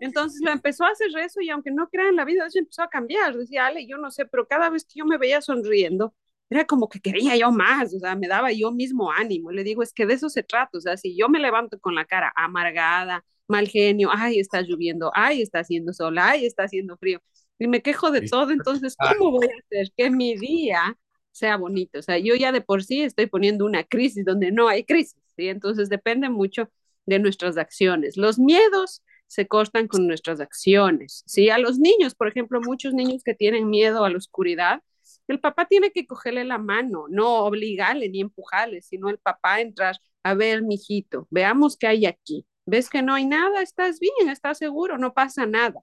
Entonces 0.01 0.41
lo 0.43 0.51
empezó 0.51 0.83
a 0.83 0.89
hacer 0.89 1.09
eso 1.23 1.41
y 1.41 1.49
aunque 1.49 1.71
no 1.71 1.87
crean 1.87 2.15
la 2.15 2.25
vida, 2.25 2.47
eso 2.47 2.59
empezó 2.59 2.81
a 2.81 2.89
cambiar. 2.89 3.37
Decía, 3.37 3.67
Ale, 3.67 3.85
yo 3.87 3.97
no 3.97 4.09
sé, 4.09 4.25
pero 4.25 4.47
cada 4.47 4.69
vez 4.69 4.83
que 4.83 4.99
yo 4.99 5.05
me 5.05 5.17
veía 5.17 5.41
sonriendo, 5.41 6.13
era 6.49 6.65
como 6.65 6.89
que 6.89 6.99
quería 6.99 7.37
yo 7.37 7.51
más, 7.51 7.93
o 7.93 7.99
sea, 7.99 8.15
me 8.15 8.27
daba 8.27 8.51
yo 8.51 8.71
mismo 8.71 9.11
ánimo. 9.11 9.51
Le 9.51 9.63
digo, 9.63 9.83
es 9.83 9.93
que 9.93 10.05
de 10.07 10.15
eso 10.15 10.29
se 10.29 10.43
trata, 10.43 10.77
o 10.77 10.81
sea, 10.81 10.97
si 10.97 11.15
yo 11.15 11.29
me 11.29 11.39
levanto 11.39 11.79
con 11.79 11.95
la 11.95 12.03
cara 12.05 12.33
amargada, 12.35 13.23
mal 13.47 13.67
genio, 13.67 14.09
ay, 14.11 14.39
está 14.39 14.61
lloviendo, 14.61 15.11
ay, 15.13 15.41
está 15.41 15.59
haciendo 15.59 15.93
sol, 15.93 16.17
ay, 16.17 16.45
está 16.45 16.63
haciendo 16.63 16.97
frío, 16.97 17.21
y 17.59 17.67
me 17.67 17.81
quejo 17.81 18.11
de 18.11 18.27
todo, 18.27 18.51
entonces, 18.51 18.95
¿cómo 18.97 19.31
voy 19.31 19.45
a 19.47 19.59
hacer 19.59 19.93
que 19.95 20.09
mi 20.09 20.35
día 20.35 20.97
sea 21.31 21.57
bonito? 21.57 21.99
O 21.99 22.01
sea, 22.01 22.17
yo 22.17 22.35
ya 22.35 22.51
de 22.51 22.61
por 22.61 22.83
sí 22.83 23.01
estoy 23.03 23.27
poniendo 23.27 23.65
una 23.65 23.83
crisis 23.83 24.25
donde 24.25 24.51
no 24.51 24.67
hay 24.67 24.83
crisis, 24.83 25.21
¿sí? 25.37 25.47
Entonces 25.47 25.87
depende 25.89 26.29
mucho 26.29 26.69
de 27.05 27.19
nuestras 27.19 27.57
acciones. 27.57 28.17
Los 28.17 28.39
miedos 28.39 29.03
se 29.31 29.47
cortan 29.47 29.87
con 29.87 30.07
nuestras 30.07 30.41
acciones, 30.41 31.23
¿sí? 31.25 31.49
A 31.49 31.57
los 31.57 31.79
niños, 31.79 32.15
por 32.15 32.27
ejemplo, 32.27 32.59
muchos 32.59 32.93
niños 32.93 33.23
que 33.23 33.33
tienen 33.33 33.69
miedo 33.69 34.03
a 34.03 34.09
la 34.09 34.17
oscuridad, 34.17 34.81
el 35.29 35.39
papá 35.39 35.67
tiene 35.67 35.91
que 35.91 36.05
cogerle 36.05 36.43
la 36.43 36.57
mano, 36.57 37.05
no 37.09 37.45
obligarle 37.45 38.09
ni 38.09 38.19
empujarle, 38.19 38.81
sino 38.81 39.07
el 39.09 39.19
papá 39.19 39.61
entrar, 39.61 39.95
a 40.21 40.33
ver, 40.33 40.63
mijito, 40.63 41.27
veamos 41.29 41.77
qué 41.77 41.87
hay 41.87 42.05
aquí. 42.07 42.45
¿Ves 42.65 42.89
que 42.89 43.01
no 43.01 43.13
hay 43.13 43.25
nada? 43.25 43.61
Estás 43.61 44.01
bien, 44.01 44.27
estás 44.27 44.57
seguro, 44.57 44.97
no 44.97 45.13
pasa 45.13 45.45
nada. 45.45 45.79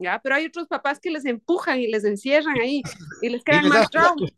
¿ya? 0.00 0.18
Pero 0.20 0.34
hay 0.34 0.46
otros 0.46 0.66
papás 0.66 0.98
que 0.98 1.10
les 1.10 1.24
empujan 1.26 1.78
y 1.78 1.86
les 1.86 2.04
encierran 2.04 2.58
ahí 2.58 2.82
y 3.22 3.28
les 3.28 3.44
quedan 3.44 3.68
más 3.68 3.88
traumas. 3.88 4.32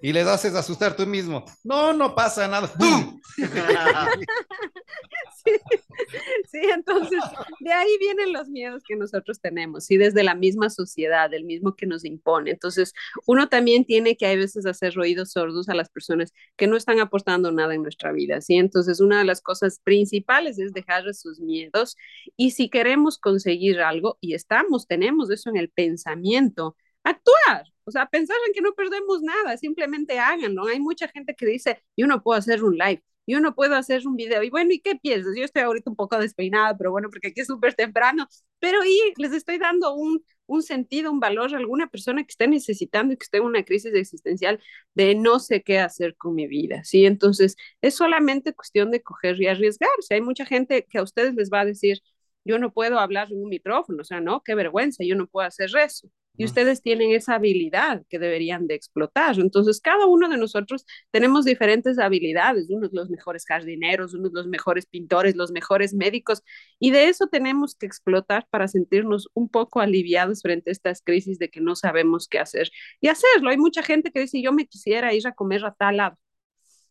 Y 0.00 0.12
les 0.12 0.28
haces 0.28 0.54
asustar 0.54 0.94
tú 0.94 1.08
mismo. 1.08 1.44
No, 1.64 1.92
no 1.92 2.14
pasa 2.14 2.46
nada. 2.46 2.70
sí, 6.50 6.60
entonces 6.72 7.20
de 7.60 7.72
ahí 7.72 7.90
vienen 7.98 8.32
los 8.32 8.48
miedos 8.48 8.82
que 8.86 8.96
nosotros 8.96 9.40
tenemos, 9.40 9.90
y 9.90 9.96
desde 9.96 10.22
la 10.22 10.34
misma 10.34 10.70
sociedad, 10.70 11.32
el 11.34 11.44
mismo 11.44 11.74
que 11.76 11.86
nos 11.86 12.04
impone. 12.04 12.50
Entonces, 12.50 12.92
uno 13.26 13.48
también 13.48 13.84
tiene 13.84 14.16
que 14.16 14.26
a 14.26 14.34
veces 14.36 14.66
hacer 14.66 14.98
oídos 14.98 15.32
sordos 15.32 15.68
a 15.68 15.74
las 15.74 15.88
personas 15.90 16.32
que 16.56 16.66
no 16.66 16.76
están 16.76 17.00
aportando 17.00 17.52
nada 17.52 17.74
en 17.74 17.82
nuestra 17.82 18.12
vida, 18.12 18.40
¿sí? 18.40 18.54
Entonces, 18.56 19.00
una 19.00 19.18
de 19.18 19.24
las 19.24 19.40
cosas 19.40 19.80
principales 19.82 20.58
es 20.58 20.72
dejar 20.72 21.12
sus 21.14 21.40
miedos 21.40 21.96
y 22.36 22.52
si 22.52 22.68
queremos 22.68 23.18
conseguir 23.18 23.80
algo 23.80 24.18
y 24.20 24.34
estamos, 24.34 24.86
tenemos 24.86 25.30
eso 25.30 25.50
en 25.50 25.56
el 25.56 25.70
pensamiento, 25.70 26.76
actuar, 27.02 27.66
o 27.84 27.90
sea, 27.90 28.06
pensar 28.06 28.36
en 28.46 28.54
que 28.54 28.62
no 28.62 28.74
perdemos 28.74 29.22
nada, 29.22 29.56
simplemente 29.56 30.18
háganlo. 30.18 30.66
Hay 30.66 30.80
mucha 30.80 31.08
gente 31.08 31.34
que 31.34 31.46
dice, 31.46 31.82
yo 31.96 32.06
no 32.06 32.22
puedo 32.22 32.38
hacer 32.38 32.64
un 32.64 32.76
live, 32.78 33.02
yo 33.26 33.40
no 33.40 33.54
puedo 33.54 33.74
hacer 33.76 34.06
un 34.06 34.16
video. 34.16 34.42
Y 34.42 34.50
bueno, 34.50 34.72
¿y 34.72 34.80
qué 34.80 34.96
piensas? 34.96 35.34
Yo 35.36 35.44
estoy 35.44 35.62
ahorita 35.62 35.90
un 35.90 35.96
poco 35.96 36.18
despeinada, 36.18 36.76
pero 36.76 36.90
bueno, 36.90 37.08
porque 37.10 37.28
aquí 37.28 37.40
es 37.40 37.46
súper 37.46 37.74
temprano. 37.74 38.26
Pero 38.58 38.84
y 38.84 39.12
les 39.16 39.32
estoy 39.32 39.58
dando 39.58 39.94
un, 39.94 40.24
un 40.46 40.62
sentido, 40.62 41.10
un 41.12 41.20
valor 41.20 41.54
a 41.54 41.58
alguna 41.58 41.88
persona 41.88 42.22
que 42.22 42.30
esté 42.30 42.48
necesitando 42.48 43.14
y 43.14 43.16
que 43.16 43.24
esté 43.24 43.38
en 43.38 43.44
una 43.44 43.64
crisis 43.64 43.94
existencial 43.94 44.60
de 44.94 45.14
no 45.14 45.38
sé 45.40 45.62
qué 45.62 45.78
hacer 45.78 46.16
con 46.16 46.34
mi 46.34 46.46
vida, 46.46 46.84
¿sí? 46.84 47.06
Entonces, 47.06 47.56
es 47.80 47.94
solamente 47.96 48.54
cuestión 48.54 48.90
de 48.90 49.02
coger 49.02 49.40
y 49.40 49.46
arriesgarse. 49.46 50.14
Hay 50.14 50.20
mucha 50.22 50.44
gente 50.46 50.86
que 50.88 50.98
a 50.98 51.02
ustedes 51.02 51.34
les 51.34 51.50
va 51.50 51.60
a 51.60 51.64
decir, 51.64 52.00
yo 52.44 52.58
no 52.58 52.72
puedo 52.72 52.98
hablar 52.98 53.32
en 53.32 53.42
un 53.42 53.48
micrófono, 53.48 54.02
o 54.02 54.04
sea, 54.04 54.20
no, 54.20 54.42
qué 54.42 54.54
vergüenza, 54.54 55.04
yo 55.04 55.16
no 55.16 55.26
puedo 55.26 55.46
hacer 55.46 55.70
eso 55.76 56.10
y 56.36 56.44
ustedes 56.44 56.82
tienen 56.82 57.12
esa 57.12 57.36
habilidad 57.36 58.02
que 58.08 58.18
deberían 58.18 58.66
de 58.66 58.74
explotar. 58.74 59.38
Entonces, 59.38 59.80
cada 59.80 60.06
uno 60.06 60.28
de 60.28 60.36
nosotros 60.36 60.84
tenemos 61.10 61.44
diferentes 61.44 61.98
habilidades, 61.98 62.70
unos 62.70 62.92
los 62.92 63.08
mejores 63.08 63.44
jardineros, 63.46 64.14
unos 64.14 64.32
los 64.32 64.46
mejores 64.48 64.86
pintores, 64.86 65.36
los 65.36 65.52
mejores 65.52 65.94
médicos, 65.94 66.42
y 66.78 66.90
de 66.90 67.08
eso 67.08 67.28
tenemos 67.28 67.76
que 67.76 67.86
explotar 67.86 68.46
para 68.50 68.68
sentirnos 68.68 69.28
un 69.34 69.48
poco 69.48 69.80
aliviados 69.80 70.42
frente 70.42 70.70
a 70.70 70.72
estas 70.72 71.02
crisis 71.02 71.38
de 71.38 71.50
que 71.50 71.60
no 71.60 71.76
sabemos 71.76 72.28
qué 72.28 72.38
hacer 72.38 72.70
y 73.00 73.08
hacerlo. 73.08 73.50
Hay 73.50 73.58
mucha 73.58 73.82
gente 73.82 74.10
que 74.10 74.20
dice, 74.20 74.42
yo 74.42 74.52
me 74.52 74.66
quisiera 74.66 75.14
ir 75.14 75.26
a 75.26 75.32
comer 75.32 75.64
a 75.64 75.72
tal 75.72 75.98
lado, 75.98 76.18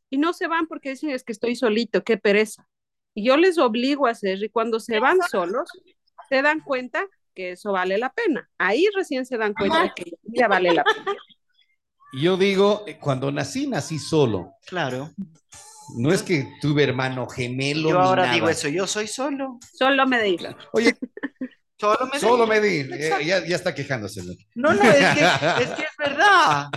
y 0.10 0.18
no 0.18 0.32
se 0.34 0.48
van 0.48 0.68
porque 0.68 0.92
dicen, 0.92 1.10
es 1.10 1.24
que 1.24 1.34
estoy 1.34 1.56
solito, 1.56 2.04
qué 2.04 2.18
pereza. 2.18 2.68
Y 3.16 3.26
yo 3.26 3.36
les 3.36 3.58
obligo 3.58 4.08
a 4.08 4.12
hacer, 4.12 4.42
y 4.44 4.50
cuando 4.50 4.80
se 4.80 5.00
van 5.00 5.18
solos, 5.30 5.70
se 6.30 6.42
dan 6.42 6.62
cuenta 6.62 7.06
que 7.34 7.52
eso 7.52 7.72
vale 7.72 7.98
la 7.98 8.12
pena. 8.12 8.50
Ahí 8.58 8.88
recién 8.96 9.26
se 9.26 9.38
dan 9.38 9.54
cuenta 9.54 9.94
que 9.96 10.14
ya 10.24 10.48
vale 10.48 10.74
la 10.74 10.84
pena. 10.84 11.16
Yo 12.14 12.38
digo, 12.38 12.84
eh, 12.86 12.98
cuando 13.00 13.32
nací, 13.32 13.68
nací 13.68 13.98
solo. 13.98 14.54
Claro. 14.68 15.12
No 15.98 16.14
es 16.14 16.24
que 16.24 16.48
tuve 16.62 16.84
hermano 16.84 17.28
gemelo. 17.28 17.90
Yo 17.90 18.00
ahora 18.00 18.32
digo 18.32 18.48
eso, 18.50 18.68
yo 18.70 18.88
soy 18.88 19.08
solo. 19.08 19.60
Solo 19.74 20.06
me 20.08 20.22
di. 20.22 20.38
Oye, 20.74 20.96
solo 22.20 22.48
me 22.48 22.60
di. 22.60 22.88
Eh, 22.94 23.26
ya, 23.26 23.38
está 23.38 23.74
quejándose. 23.74 24.22
No, 24.56 24.74
no, 24.74 24.84
es 24.84 24.96
que, 24.96 25.24
es 25.64 25.70
que, 25.72 25.84
es 25.84 25.98
verdad. 25.98 26.68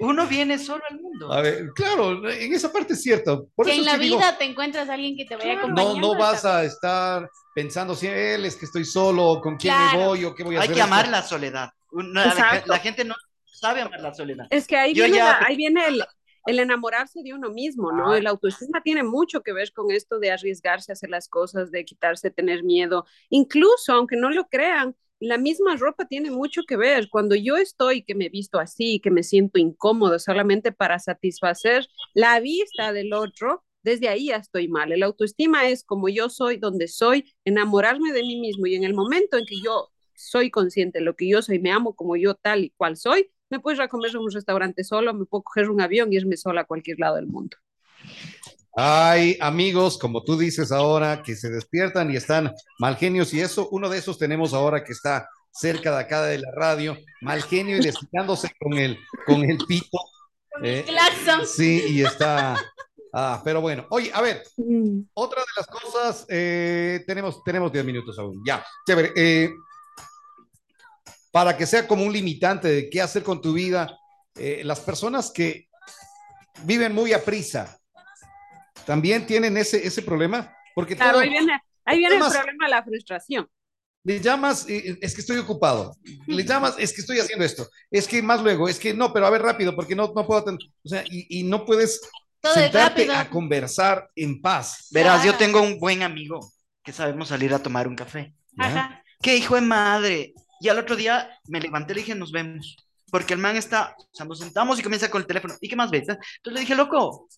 Uno 0.00 0.26
viene 0.26 0.58
solo 0.58 0.82
al 0.88 1.00
mundo. 1.00 1.32
A 1.32 1.40
ver, 1.40 1.70
claro, 1.74 2.28
en 2.28 2.52
esa 2.52 2.72
parte 2.72 2.94
es 2.94 3.02
cierto. 3.02 3.48
Por 3.54 3.66
que 3.66 3.74
en 3.74 3.84
la 3.84 3.96
vida 3.96 4.36
te 4.36 4.44
encuentras 4.44 4.88
a 4.88 4.94
alguien 4.94 5.16
que 5.16 5.24
te 5.24 5.36
vaya 5.36 5.58
acompañando. 5.58 6.00
No, 6.00 6.14
no 6.14 6.18
vas 6.18 6.44
a 6.44 6.64
estar 6.64 7.28
pensando 7.54 7.94
si 7.94 8.06
él 8.06 8.44
es 8.44 8.56
que 8.56 8.66
estoy 8.66 8.84
solo, 8.84 9.40
con 9.40 9.56
quién 9.56 9.74
me 9.92 10.04
voy 10.04 10.24
o 10.24 10.34
qué 10.34 10.42
voy 10.42 10.56
a 10.56 10.60
Hay 10.60 10.64
hacer. 10.64 10.74
Hay 10.74 10.76
que 10.76 10.82
amar 10.82 11.08
la 11.08 11.22
soledad. 11.22 11.70
la, 11.92 12.78
gente 12.78 13.04
no 13.04 13.14
sabe 13.44 13.82
amar 13.82 14.00
la 14.00 14.14
soledad. 14.14 14.46
Es 14.50 14.66
que 14.66 14.76
ahí, 14.76 14.94
viene, 14.94 15.20
ahí 15.20 15.56
viene 15.56 15.86
el, 15.86 16.04
el, 16.46 16.58
enamorarse 16.58 17.22
de 17.22 17.34
uno 17.34 17.50
mismo, 17.50 17.92
¿no? 17.92 18.14
El 18.14 18.26
autoestima 18.26 18.82
tiene 18.82 19.02
mucho 19.02 19.42
que 19.42 19.52
ver 19.52 19.72
con 19.72 19.90
esto 19.90 20.18
de 20.18 20.30
arriesgarse 20.30 20.92
a 20.92 20.94
hacer 20.94 21.10
las 21.10 21.28
cosas, 21.28 21.70
de 21.70 21.84
quitarse, 21.84 22.30
tener 22.30 22.64
miedo. 22.64 23.06
Incluso, 23.30 23.92
aunque 23.92 24.16
no 24.16 24.30
lo 24.30 24.46
crean, 24.48 24.96
la 25.20 25.38
misma 25.38 25.76
ropa 25.76 26.06
tiene 26.06 26.30
mucho 26.30 26.62
que 26.66 26.76
ver. 26.76 27.08
Cuando 27.08 27.36
yo 27.36 27.56
estoy, 27.56 28.02
que 28.02 28.14
me 28.14 28.28
visto 28.28 28.58
así, 28.58 29.00
que 29.00 29.10
me 29.10 29.22
siento 29.22 29.58
incómodo 29.58 30.18
solamente 30.18 30.72
para 30.72 30.98
satisfacer 30.98 31.86
la 32.12 32.40
vista 32.40 32.92
del 32.92 33.12
otro, 33.12 33.64
desde 33.84 34.08
ahí 34.08 34.26
ya 34.26 34.36
estoy 34.36 34.68
mal. 34.68 34.92
El 34.92 35.02
autoestima 35.02 35.68
es 35.68 35.84
como 35.84 36.08
yo 36.08 36.28
soy, 36.28 36.56
donde 36.56 36.88
soy, 36.88 37.32
enamorarme 37.44 38.12
de 38.12 38.22
mí 38.22 38.40
mismo 38.40 38.66
y 38.66 38.74
en 38.74 38.84
el 38.84 38.94
momento 38.94 39.36
en 39.36 39.46
que 39.46 39.60
yo 39.64 39.90
soy 40.14 40.50
consciente 40.50 40.98
de 40.98 41.04
lo 41.04 41.16
que 41.16 41.28
yo 41.28 41.42
soy, 41.42 41.58
me 41.58 41.72
amo 41.72 41.94
como 41.94 42.16
yo 42.16 42.34
tal 42.34 42.64
y 42.64 42.70
cual 42.70 42.96
soy, 42.96 43.30
me 43.52 43.60
puedo 43.60 43.76
ir 43.76 43.82
a 43.82 43.88
comer 43.88 44.10
en 44.12 44.16
un 44.16 44.30
restaurante 44.30 44.82
solo, 44.82 45.12
me 45.12 45.26
puedo 45.26 45.42
coger 45.42 45.68
un 45.68 45.82
avión 45.82 46.10
y 46.10 46.16
irme 46.16 46.38
sola 46.38 46.62
a 46.62 46.64
cualquier 46.64 46.98
lado 46.98 47.16
del 47.16 47.26
mundo. 47.26 47.58
Hay 48.74 49.36
amigos, 49.42 49.98
como 49.98 50.24
tú 50.24 50.38
dices 50.38 50.72
ahora, 50.72 51.22
que 51.22 51.36
se 51.36 51.50
despiertan 51.50 52.10
y 52.10 52.16
están 52.16 52.50
mal 52.78 52.96
genios 52.96 53.34
y 53.34 53.42
eso, 53.42 53.68
uno 53.70 53.90
de 53.90 53.98
esos 53.98 54.18
tenemos 54.18 54.54
ahora 54.54 54.82
que 54.82 54.92
está 54.92 55.28
cerca 55.50 55.94
de 55.94 56.00
acá 56.00 56.22
de 56.22 56.38
la 56.38 56.50
radio, 56.56 56.96
mal 57.20 57.42
genio 57.42 57.76
y 57.76 57.80
desquitándose 57.80 58.50
con 58.58 58.72
el, 58.72 58.98
con 59.26 59.44
el 59.44 59.58
pito. 59.68 59.98
Eh. 60.62 60.86
Sí, 61.44 61.84
y 61.90 62.02
está... 62.02 62.56
Ah, 63.12 63.42
pero 63.44 63.60
bueno, 63.60 63.86
oye, 63.90 64.10
a 64.14 64.22
ver, 64.22 64.42
mm. 64.56 65.00
otra 65.12 65.42
de 65.42 65.46
las 65.58 65.66
cosas, 65.66 66.24
eh, 66.30 67.04
tenemos, 67.06 67.44
tenemos 67.44 67.70
10 67.70 67.84
minutos 67.84 68.18
aún, 68.18 68.42
ya, 68.46 68.64
chévere. 68.86 69.12
Eh, 69.14 69.50
para 71.32 71.56
que 71.56 71.66
sea 71.66 71.88
como 71.88 72.04
un 72.04 72.12
limitante 72.12 72.68
de 72.68 72.90
qué 72.90 73.00
hacer 73.00 73.22
con 73.22 73.40
tu 73.40 73.54
vida, 73.54 73.98
eh, 74.36 74.62
las 74.64 74.80
personas 74.80 75.30
que 75.30 75.68
viven 76.62 76.94
muy 76.94 77.12
a 77.12 77.24
prisa, 77.24 77.80
también 78.84 79.26
tienen 79.26 79.56
ese, 79.56 79.84
ese 79.84 80.02
problema. 80.02 80.54
Porque 80.74 80.96
claro, 80.96 81.18
ahí 81.18 81.30
viene, 81.30 81.60
ahí 81.84 81.98
viene 81.98 82.16
el 82.16 82.20
problema 82.20 82.66
de 82.66 82.70
la 82.70 82.84
frustración. 82.84 83.48
Le 84.04 84.20
llamas, 84.20 84.66
es 84.68 85.14
que 85.14 85.20
estoy 85.20 85.38
ocupado. 85.38 85.96
Le 86.26 86.44
llamas, 86.44 86.74
es 86.76 86.92
que 86.92 87.02
estoy 87.02 87.20
haciendo 87.20 87.44
esto. 87.44 87.68
Es 87.88 88.08
que 88.08 88.20
más 88.20 88.42
luego, 88.42 88.68
es 88.68 88.78
que 88.78 88.92
no, 88.92 89.12
pero 89.12 89.26
a 89.26 89.30
ver 89.30 89.42
rápido, 89.42 89.76
porque 89.76 89.94
no, 89.94 90.12
no 90.14 90.26
puedo. 90.26 90.44
O 90.44 90.88
sea, 90.88 91.04
y, 91.08 91.38
y 91.38 91.44
no 91.44 91.64
puedes 91.64 92.00
sentarte 92.42 93.10
a 93.12 93.30
conversar 93.30 94.10
en 94.16 94.40
paz. 94.40 94.88
Verás, 94.90 95.24
yo 95.24 95.36
tengo 95.36 95.62
un 95.62 95.78
buen 95.78 96.02
amigo 96.02 96.40
que 96.82 96.92
sabemos 96.92 97.28
salir 97.28 97.54
a 97.54 97.60
tomar 97.60 97.86
un 97.86 97.94
café. 97.94 98.34
Ajá. 98.58 99.02
¿Qué 99.20 99.36
hijo 99.36 99.54
de 99.54 99.60
madre? 99.60 100.34
Y 100.62 100.68
al 100.68 100.78
otro 100.78 100.94
día 100.94 101.28
me 101.48 101.60
levanté 101.60 101.92
y 101.92 101.96
le 101.96 102.00
dije, 102.02 102.14
nos 102.14 102.30
vemos. 102.30 102.76
Porque 103.10 103.34
el 103.34 103.40
man 103.40 103.56
está, 103.56 103.96
o 103.98 104.14
sea, 104.14 104.24
nos 104.24 104.38
sentamos 104.38 104.78
y 104.78 104.82
comienza 104.82 105.10
con 105.10 105.20
el 105.20 105.26
teléfono. 105.26 105.54
¿Y 105.60 105.68
qué 105.68 105.74
más 105.74 105.90
ves? 105.90 106.08
Entonces 106.08 106.52
le 106.54 106.60
dije, 106.60 106.76
loco. 106.76 107.28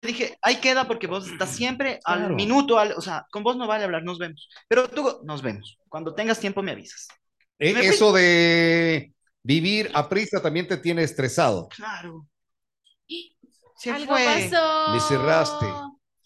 Le 0.00 0.08
dije, 0.08 0.38
ahí 0.42 0.56
queda 0.56 0.88
porque 0.88 1.06
vos 1.06 1.28
estás 1.28 1.50
siempre 1.50 2.00
al 2.04 2.34
minuto, 2.34 2.78
al, 2.78 2.92
o 2.92 3.00
sea, 3.00 3.26
con 3.30 3.42
vos 3.42 3.56
no 3.56 3.66
vale 3.66 3.84
hablar, 3.84 4.02
nos 4.02 4.18
vemos. 4.18 4.48
Pero 4.66 4.88
tú, 4.88 5.20
nos 5.24 5.42
vemos. 5.42 5.78
Cuando 5.88 6.14
tengas 6.14 6.40
tiempo 6.40 6.62
me 6.62 6.72
avisas. 6.72 7.08
Eh, 7.58 7.74
eso 7.82 8.12
de 8.12 9.12
Vivir 9.42 9.90
a 9.94 10.08
prisa 10.08 10.42
también 10.42 10.66
te 10.66 10.76
tiene 10.76 11.02
estresado. 11.02 11.68
Claro. 11.68 12.26
Se 13.76 13.90
Algo 13.90 14.12
pasó. 14.12 14.94
Le 14.94 15.00
cerraste. 15.00 15.66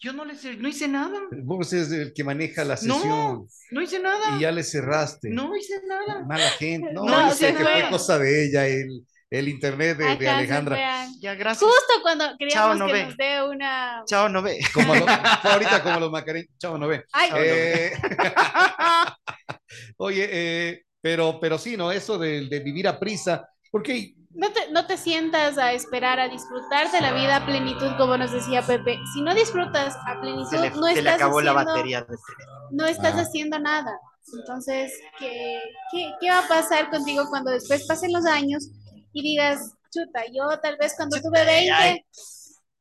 Yo 0.03 0.13
no 0.13 0.25
le 0.25 0.35
no 0.57 0.69
hice 0.69 0.89
nada. 0.89 1.17
Vos 1.45 1.73
es 1.73 1.93
el 1.93 2.13
que 2.13 2.25
maneja 2.25 2.65
la 2.65 2.77
sesión. 2.77 3.09
No, 3.09 3.47
no 3.71 3.83
hice 3.83 4.01
nada. 4.01 4.37
Y 4.37 4.41
ya 4.41 4.51
le 4.51 4.65
cerraste. 4.65 5.31
No 5.31 5.55
hice 5.55 5.81
nada. 5.87 6.25
Mala 6.27 6.51
gente. 6.51 6.93
No, 6.93 7.05
no 7.07 7.31
sé 7.31 7.55
que 7.55 7.63
fue 7.63 7.89
cosa 7.89 8.19
de 8.19 8.47
ella, 8.47 8.67
el, 8.67 9.07
el 9.31 9.49
internet 9.49 9.97
de, 9.97 10.17
de 10.17 10.29
Alejandra. 10.29 11.07
Ya, 11.21 11.37
gracias. 11.37 11.71
Justo 11.71 12.03
cuando 12.03 12.25
queríamos 12.37 12.79
no 12.79 12.87
que 12.89 12.93
ve. 12.93 13.05
nos 13.05 13.17
dé 13.17 13.43
una. 13.45 14.03
Chao, 14.05 14.29
no 14.29 14.43
ve. 14.43 14.59
Como 14.75 14.93
lo, 14.93 15.07
ahorita 15.09 15.85
como 15.85 16.01
los 16.01 16.11
macarinos. 16.11 16.51
Chao, 16.59 16.77
no 16.77 16.89
ve. 16.89 17.05
Ay. 17.13 17.31
Eh... 17.37 17.93
Oye, 19.99 20.29
eh, 20.33 20.83
pero, 21.01 21.39
pero 21.41 21.59
sí, 21.59 21.77
¿no? 21.77 21.93
Eso 21.93 22.19
de, 22.19 22.49
de 22.49 22.59
vivir 22.59 22.89
a 22.89 22.99
prisa, 22.99 23.49
porque... 23.71 24.17
No 24.35 24.51
te, 24.51 24.71
no 24.71 24.87
te 24.87 24.97
sientas 24.97 25.59
a 25.59 25.73
esperar 25.73 26.19
a 26.19 26.29
disfrutar 26.29 26.91
de 26.91 27.01
la 27.01 27.13
vida 27.13 27.37
a 27.37 27.47
plenitud, 27.47 27.91
como 27.99 28.17
nos 28.17 28.33
decía 28.33 28.63
Pepe. 28.63 28.99
Si 29.13 29.21
no 29.21 29.35
disfrutas 29.35 29.97
a 30.07 30.21
plenitud, 30.21 30.57
no 30.81 30.89
estás 30.89 31.15
acabó 31.17 31.39
haciendo, 31.39 31.43
la 31.43 31.65
batería 31.65 32.07
No 32.71 32.87
estás 32.87 33.15
haciendo 33.15 33.59
nada. 33.59 33.99
Entonces, 34.33 34.93
¿qué, 35.19 35.61
¿qué, 35.91 36.13
qué, 36.21 36.31
va 36.31 36.39
a 36.41 36.49
pasar 36.49 36.91
contigo 36.91 37.25
cuando 37.29 37.51
después 37.51 37.87
pasen 37.87 38.13
los 38.13 38.25
años 38.25 38.69
y 39.13 39.23
digas, 39.23 39.75
chuta, 39.93 40.23
yo 40.33 40.59
tal 40.61 40.77
vez 40.79 40.95
cuando 40.97 41.21
tuve 41.21 41.45
20, 41.45 42.07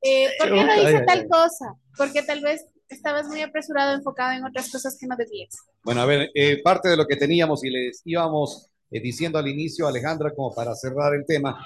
eh, 0.03 0.29
¿por 0.39 0.49
qué 0.49 0.63
no 0.63 0.75
hice 0.75 1.03
tal 1.05 1.27
cosa? 1.27 1.75
Porque 1.97 2.23
tal 2.23 2.41
vez 2.41 2.65
estabas 2.89 3.27
muy 3.27 3.41
apresurado, 3.41 3.93
enfocado 3.93 4.31
en 4.31 4.45
otras 4.45 4.71
cosas 4.71 4.97
que 4.99 5.07
no 5.07 5.15
debías. 5.15 5.55
Bueno, 5.83 6.01
a 6.01 6.05
ver, 6.05 6.29
eh, 6.33 6.61
parte 6.61 6.89
de 6.89 6.97
lo 6.97 7.05
que 7.05 7.15
teníamos 7.15 7.63
y 7.63 7.69
les 7.69 8.01
íbamos 8.05 8.70
eh, 8.91 9.01
diciendo 9.01 9.39
al 9.39 9.47
inicio, 9.47 9.87
Alejandra, 9.87 10.33
como 10.35 10.53
para 10.53 10.75
cerrar 10.75 11.15
el 11.15 11.25
tema. 11.25 11.59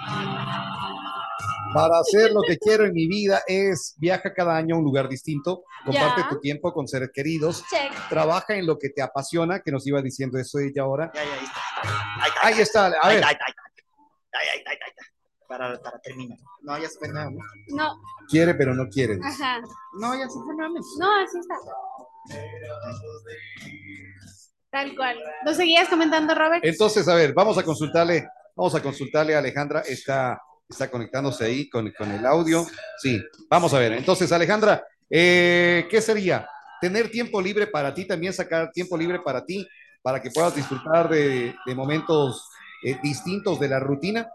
Para 1.74 2.00
hacer 2.00 2.32
lo 2.32 2.42
que 2.42 2.58
quiero 2.58 2.86
en 2.86 2.94
mi 2.94 3.08
vida 3.08 3.42
es 3.48 3.96
viaja 3.98 4.34
cada 4.34 4.56
año 4.56 4.76
a 4.76 4.78
un 4.78 4.86
lugar 4.86 5.10
distinto, 5.10 5.64
comparte 5.84 6.24
tu 6.30 6.40
tiempo 6.40 6.72
con 6.72 6.88
seres 6.88 7.10
queridos, 7.14 7.66
trabaja 8.08 8.56
en 8.56 8.66
lo 8.66 8.78
que 8.78 8.90
te 8.90 9.02
apasiona, 9.02 9.60
que 9.60 9.72
nos 9.72 9.86
iba 9.86 10.02
diciendo 10.02 10.40
eso 10.40 10.60
ella 10.60 10.84
ahora. 10.84 11.12
Ahí 12.42 12.62
está, 12.62 12.88
a 13.02 13.10
ver 13.10 13.24
para, 15.48 15.82
para 15.82 16.00
terminar. 16.00 16.38
No, 16.62 16.78
ya 16.78 16.90
se 16.90 17.00
fue 17.00 17.10
nada. 17.10 17.30
No. 17.68 18.02
Quiere, 18.30 18.56
pero 18.56 18.74
no 18.74 18.88
quiere. 18.90 19.20
Ajá. 19.24 19.62
No, 20.00 20.18
ya 20.18 20.28
se 20.28 20.40
fue 20.40 20.56
nada. 20.56 20.70
No, 21.00 21.24
así 21.24 21.38
está. 21.40 21.56
Tal 24.76 24.94
cual. 24.94 25.18
¿Lo 25.46 25.54
seguías 25.54 25.88
comentando, 25.88 26.36
Robert? 26.36 26.66
Entonces, 26.66 27.08
a 27.08 27.16
ver, 27.16 27.34
vamos 27.34 27.58
a 27.58 27.64
consultarle, 27.64 28.28
vamos 28.54 28.76
a 28.76 28.82
consultarle 28.82 29.34
a 29.34 29.40
Alejandra, 29.40 29.80
está, 29.80 30.38
está 30.68 30.92
conectándose 30.92 31.46
ahí 31.46 31.70
con, 31.70 31.90
con 31.98 32.12
el 32.12 32.26
audio. 32.26 32.66
Sí, 32.98 33.24
vamos 33.50 33.74
a 33.74 33.80
ver. 33.80 33.94
Entonces, 33.94 34.34
Alejandra, 34.34 34.84
eh, 35.10 35.88
¿qué 35.90 36.02
sería? 36.02 36.46
Tener 36.82 37.10
tiempo 37.10 37.42
libre 37.42 37.68
para 37.68 37.94
ti, 37.94 38.06
también 38.06 38.34
sacar 38.34 38.70
tiempo 38.74 38.98
libre 38.98 39.22
para 39.22 39.46
ti, 39.46 39.66
para 40.02 40.22
que 40.22 40.30
puedas 40.30 40.54
disfrutar 40.54 41.08
de, 41.08 41.56
de 41.66 41.74
momentos 41.74 42.46
eh, 42.84 43.00
distintos 43.02 43.58
de 43.62 43.70
la 43.70 43.80
rutina. 43.80 44.30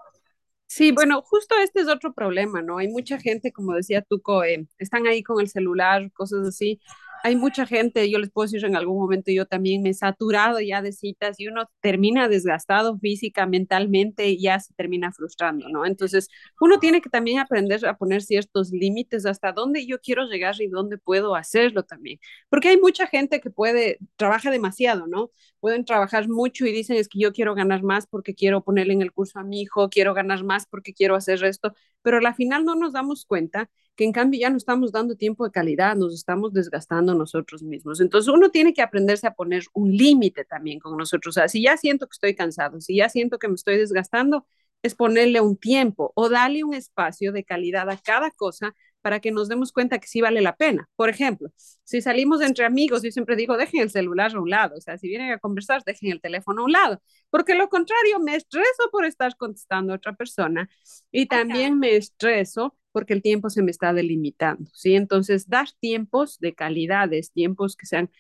Sí, 0.67 0.91
bueno, 0.91 1.21
justo 1.21 1.55
este 1.59 1.83
es 1.83 1.89
otro 1.89 2.15
problema, 2.15 2.63
¿no? 2.63 2.79
Hay 2.79 2.89
mucha 2.89 3.19
gente, 3.19 3.53
como 3.53 3.75
decía 3.75 4.01
Tuco, 4.01 4.43
eh, 4.45 4.67
están 4.79 5.07
ahí 5.07 5.23
con 5.23 5.39
el 5.39 5.51
celular, 5.51 6.11
cosas 6.13 6.49
así, 6.49 6.81
hay 7.23 7.37
mucha 7.37 7.67
gente, 7.67 8.11
yo 8.11 8.19
les 8.19 8.31
puedo 8.31 8.47
decir 8.47 8.65
en 8.65 8.77
algún 8.77 8.99
momento, 8.99 9.31
yo 9.31 9.47
también 9.47 9.83
me 9.83 9.91
he 9.91 9.95
saturado 9.95 10.61
ya 10.61 10.83
de 10.83 10.93
citas 10.93 11.39
y 11.41 11.49
uno 11.49 11.69
termina 11.81 12.29
desgastado 12.29 12.99
física, 12.99 13.47
mentalmente 13.47 14.29
y 14.29 14.41
ya 14.43 14.59
se 14.61 14.75
termina 14.75 15.13
frustrando, 15.13 15.69
¿no? 15.69 15.87
Entonces, 15.87 16.29
uno 16.61 16.79
tiene 16.79 17.01
que 17.01 17.11
también 17.11 17.39
aprender 17.39 17.87
a 17.87 17.97
poner 17.97 18.23
ciertos 18.23 18.71
límites 18.71 19.27
hasta 19.27 19.53
dónde 19.53 19.87
yo 19.87 20.01
quiero 20.01 20.27
llegar 20.27 20.55
y 20.61 20.69
dónde 20.69 20.99
puedo 20.99 21.35
hacerlo 21.35 21.85
también. 21.85 22.19
Porque 22.49 22.69
hay 22.69 22.79
mucha 22.79 23.07
gente 23.07 23.41
que 23.41 23.51
puede, 23.51 23.99
trabaja 24.17 24.51
demasiado, 24.51 25.07
¿no? 25.07 25.31
Pueden 25.61 25.85
trabajar 25.85 26.29
mucho 26.29 26.67
y 26.67 26.73
dicen 26.73 26.97
es 26.97 27.09
que 27.09 27.19
yo 27.21 27.33
quiero 27.33 27.55
ganar 27.55 27.83
más 27.83 28.07
porque 28.07 28.35
quiero 28.35 28.63
ponerle 28.65 28.95
en 28.95 29.03
el 29.03 29.13
curso 29.13 29.39
a 29.39 29.45
mi 29.45 29.61
hijo, 29.63 29.89
quiero 29.91 30.15
ganar 30.15 30.45
más 30.45 30.67
porque 30.67 30.95
quiero 30.95 31.17
hacer 31.17 31.45
esto, 31.45 31.75
pero 32.03 32.19
al 32.19 32.35
final 32.35 32.65
no 32.65 32.75
nos 32.75 32.93
damos 32.93 33.25
cuenta 33.27 33.71
que 34.01 34.07
en 34.07 34.13
cambio 34.13 34.41
ya 34.41 34.49
no 34.49 34.57
estamos 34.57 34.93
dando 34.93 35.15
tiempo 35.15 35.45
de 35.45 35.51
calidad, 35.51 35.95
nos 35.95 36.15
estamos 36.15 36.55
desgastando 36.55 37.15
nosotros 37.15 37.63
mismos. 37.63 38.01
Entonces 38.01 38.33
uno 38.33 38.49
tiene 38.51 38.73
que 38.73 38.81
aprenderse 38.81 39.27
a 39.27 39.35
poner 39.35 39.65
un 39.75 39.95
límite 39.95 40.47
también 40.47 40.79
con 40.81 40.97
nosotros. 40.97 41.37
O 41.37 41.39
sea, 41.39 41.49
si 41.49 41.61
ya 41.61 41.77
siento 41.77 42.07
que 42.07 42.15
estoy 42.15 42.35
cansado, 42.35 42.81
si 42.81 42.97
ya 42.97 43.11
siento 43.11 43.39
que 43.39 43.47
me 43.49 43.57
estoy 43.57 43.77
desgastando, 43.77 44.47
es 44.83 44.95
ponerle 44.95 45.43
un 45.43 45.55
tiempo 45.55 46.13
o 46.15 46.31
darle 46.31 46.65
un 46.65 46.73
espacio 46.73 47.31
de 47.31 47.45
calidad 47.45 47.91
a 47.91 47.99
cada 47.99 48.31
cosa 48.31 48.75
para 49.03 49.21
que 49.21 49.31
nos 49.31 49.49
demos 49.49 49.73
cuenta 49.73 49.99
que 49.99 50.07
sí 50.07 50.21
vale 50.21 50.41
la 50.41 50.57
pena. 50.57 50.89
Por 50.97 51.09
ejemplo, 51.09 51.51
si 51.85 52.01
salimos 52.01 52.41
entre 52.41 52.65
amigos, 52.65 53.03
yo 53.03 53.11
siempre 53.11 53.37
digo, 53.37 53.57
dejen 53.57 53.81
el 53.83 53.91
celular 53.91 54.35
a 54.35 54.41
un 54.41 54.51
lado, 54.51 54.77
o 54.77 54.81
sea, 54.81 54.99
si 54.99 55.09
vienen 55.09 55.33
a 55.33 55.39
conversar, 55.39 55.83
dejen 55.85 56.13
el 56.13 56.21
teléfono 56.21 56.63
a 56.63 56.65
un 56.65 56.73
lado, 56.73 57.03
porque 57.31 57.55
lo 57.55 57.69
contrario, 57.69 58.21
me 58.21 58.37
estreso 58.37 58.91
por 58.93 59.05
estar 59.05 59.37
contestando 59.37 59.93
a 59.93 59.97
otra 59.97 60.15
persona 60.15 60.69
y 61.11 61.27
también 61.27 61.79
me 61.79 61.97
estreso 61.97 62.77
porque 62.93 63.15
el 63.15 63.23
tiempo 63.23 63.51
se 63.51 63.63
me 63.63 63.71
está 63.71 63.93
delimitando, 63.93 64.71
¿sí? 64.75 64.95
Entonces, 64.95 65.49
dar 65.49 65.69
tiempos 65.81 66.39
de 66.41 66.55
calidades, 66.55 67.33
tiempos 67.33 67.77
que 67.77 67.87
sean 67.87 68.11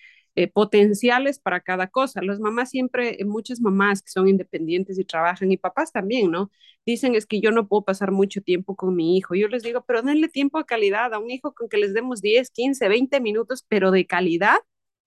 eh, 0.40 0.48
potenciales 0.48 1.38
para 1.38 1.61
cada 1.61 1.88
cosa. 1.88 2.22
Las 2.22 2.40
mamás 2.40 2.70
siempre, 2.70 3.20
eh, 3.20 3.26
muchas 3.26 3.61
mamás 3.61 4.01
que 4.01 4.11
son 4.11 4.26
independientes 4.26 4.99
y 4.99 5.05
trabajan, 5.05 5.53
y 5.53 5.59
papás 5.59 5.93
también, 5.93 6.30
¿no? 6.30 6.51
Dicen 6.86 7.14
es 7.14 7.26
que 7.26 7.43
yo 7.43 7.51
no 7.51 7.68
puedo 7.68 7.84
pasar 7.84 8.11
mucho 8.11 8.41
tiempo 8.41 8.74
con 8.74 8.97
mi 8.97 9.18
hijo. 9.18 9.34
Yo 9.34 9.49
les 9.49 9.62
digo, 9.62 9.84
pero 9.86 10.01
denle 10.01 10.28
tiempo 10.28 10.59
de 10.59 10.64
calidad 10.64 11.12
a 11.12 11.18
un 11.18 11.30
hijo 11.30 11.53
con 11.53 11.68
que 11.68 11.76
les 11.76 11.93
demos 11.93 12.22
10, 12.22 12.51
15, 12.53 12.88
20 12.88 13.20
minutos, 13.20 13.66
pero 13.68 13.91
de 13.91 14.07
calidad 14.07 14.57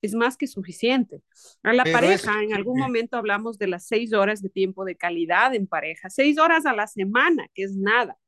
es 0.04 0.14
más 0.14 0.38
que 0.38 0.46
suficiente. 0.46 1.24
A 1.64 1.74
la 1.74 1.84
pareja, 1.84 2.44
en 2.44 2.54
algún 2.54 2.80
momento 2.80 3.18
hablamos 3.18 3.58
de 3.58 3.68
las 3.68 3.88
seis 3.88 4.14
horas 4.14 4.44
de 4.44 4.50
tiempo 4.50 4.86
de 4.86 4.96
calidad 4.96 5.56
en 5.56 5.66
pareja, 5.66 6.12
seis 6.12 6.38
horas 6.38 6.68
a 6.68 6.74
la 6.74 6.86
semana, 6.86 7.48
que 7.56 7.64
es 7.64 7.76
nada 7.76 8.20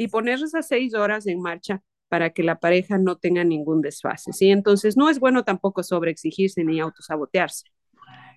y 0.00 0.08
poner 0.08 0.42
esas 0.42 0.66
seis 0.66 0.94
horas 0.94 1.26
en 1.26 1.42
marcha 1.42 1.82
para 2.10 2.30
que 2.30 2.42
la 2.42 2.58
pareja 2.58 2.98
no 2.98 3.16
tenga 3.16 3.44
ningún 3.44 3.80
desfase, 3.80 4.32
¿sí? 4.32 4.50
Entonces, 4.50 4.96
no 4.96 5.08
es 5.08 5.20
bueno 5.20 5.44
tampoco 5.44 5.84
sobreexigirse 5.84 6.64
ni 6.64 6.80
autosabotearse. 6.80 7.66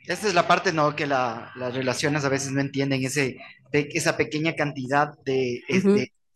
Esta 0.06 0.28
es 0.28 0.36
la 0.36 0.48
parte, 0.48 0.72
¿no? 0.72 0.96
Que 0.96 1.08
las 1.08 1.74
relaciones 1.74 2.24
a 2.24 2.30
veces 2.30 2.52
no 2.52 2.62
entienden 2.62 3.04
ese, 3.04 3.38
esa 3.72 4.16
pequeña 4.16 4.56
cantidad 4.56 5.18
de... 5.26 5.64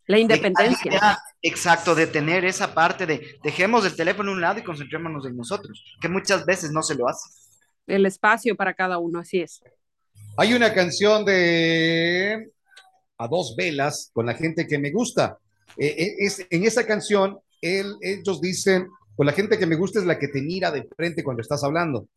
la 0.07 0.17
independencia. 0.17 1.19
exacto, 1.43 1.93
de 1.93 2.07
tener 2.07 2.43
esa 2.43 2.73
parte 2.73 3.05
de 3.05 3.37
dejemos 3.43 3.85
el 3.85 3.95
teléfono 3.95 4.31
a 4.31 4.33
un 4.33 4.41
lado 4.41 4.59
y 4.59 4.63
concentrémonos 4.63 5.27
en 5.27 5.37
nosotros, 5.37 5.83
que 6.01 6.09
muchas 6.09 6.43
veces 6.43 6.71
no 6.71 6.81
se 6.81 6.95
lo 6.95 7.07
hace. 7.07 7.29
El 7.85 8.07
espacio 8.07 8.55
para 8.55 8.73
cada 8.73 8.97
uno, 8.97 9.19
así 9.19 9.41
es. 9.41 9.61
Hay 10.37 10.55
una 10.55 10.73
canción 10.73 11.23
de 11.23 12.51
a 13.19 13.27
dos 13.27 13.55
velas 13.55 14.09
con 14.11 14.25
la 14.25 14.33
gente 14.33 14.65
que 14.65 14.79
me 14.79 14.91
gusta. 14.91 15.37
Eh, 15.79 15.95
eh, 15.97 16.15
es, 16.19 16.45
en 16.49 16.63
esa 16.63 16.85
canción, 16.85 17.39
ellos 17.61 18.41
dicen, 18.41 18.87
pues 19.15 19.25
la 19.25 19.33
gente 19.33 19.57
que 19.57 19.65
me 19.65 19.75
gusta 19.75 19.99
es 19.99 20.05
la 20.05 20.19
que 20.19 20.27
te 20.27 20.41
mira 20.41 20.71
de 20.71 20.87
frente 20.95 21.23
cuando 21.23 21.41
estás 21.41 21.63
hablando, 21.63 22.07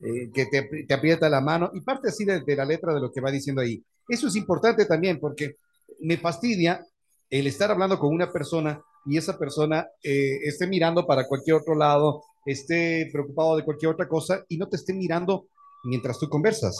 eh, 0.00 0.30
que 0.32 0.46
te, 0.46 0.94
aprieta 0.94 1.28
la 1.28 1.40
mano, 1.40 1.72
y 1.74 1.80
parte 1.80 2.08
así 2.08 2.24
de, 2.24 2.42
la 2.54 2.64
letra 2.64 2.94
de 2.94 3.00
lo 3.00 3.10
que 3.10 3.20
va 3.20 3.32
diciendo 3.32 3.60
ahí. 3.60 3.82
Eso 4.08 4.28
es 4.28 4.36
importante 4.36 4.86
también 4.86 5.18
porque 5.18 5.56
me 6.00 6.16
fastidia 6.16 6.86
el 7.28 7.48
estar 7.48 7.72
hablando 7.72 7.98
con 7.98 8.14
una 8.14 8.32
persona 8.32 8.80
y 9.04 9.16
esa 9.16 9.36
persona 9.36 9.88
eh, 10.02 10.38
esté 10.44 10.68
mirando 10.68 11.04
para 11.04 11.26
cualquier 11.26 11.56
otro 11.56 11.74
lado, 11.74 12.22
esté 12.46 13.08
preocupado 13.12 13.56
de 13.56 13.64
cualquier 13.64 13.90
otra 13.90 14.06
cosa 14.06 14.44
y 14.48 14.56
no 14.56 14.68
te 14.68 14.76
esté 14.76 14.94
mirando 14.94 15.48
mientras 15.82 16.20
tú 16.20 16.28
conversas. 16.28 16.78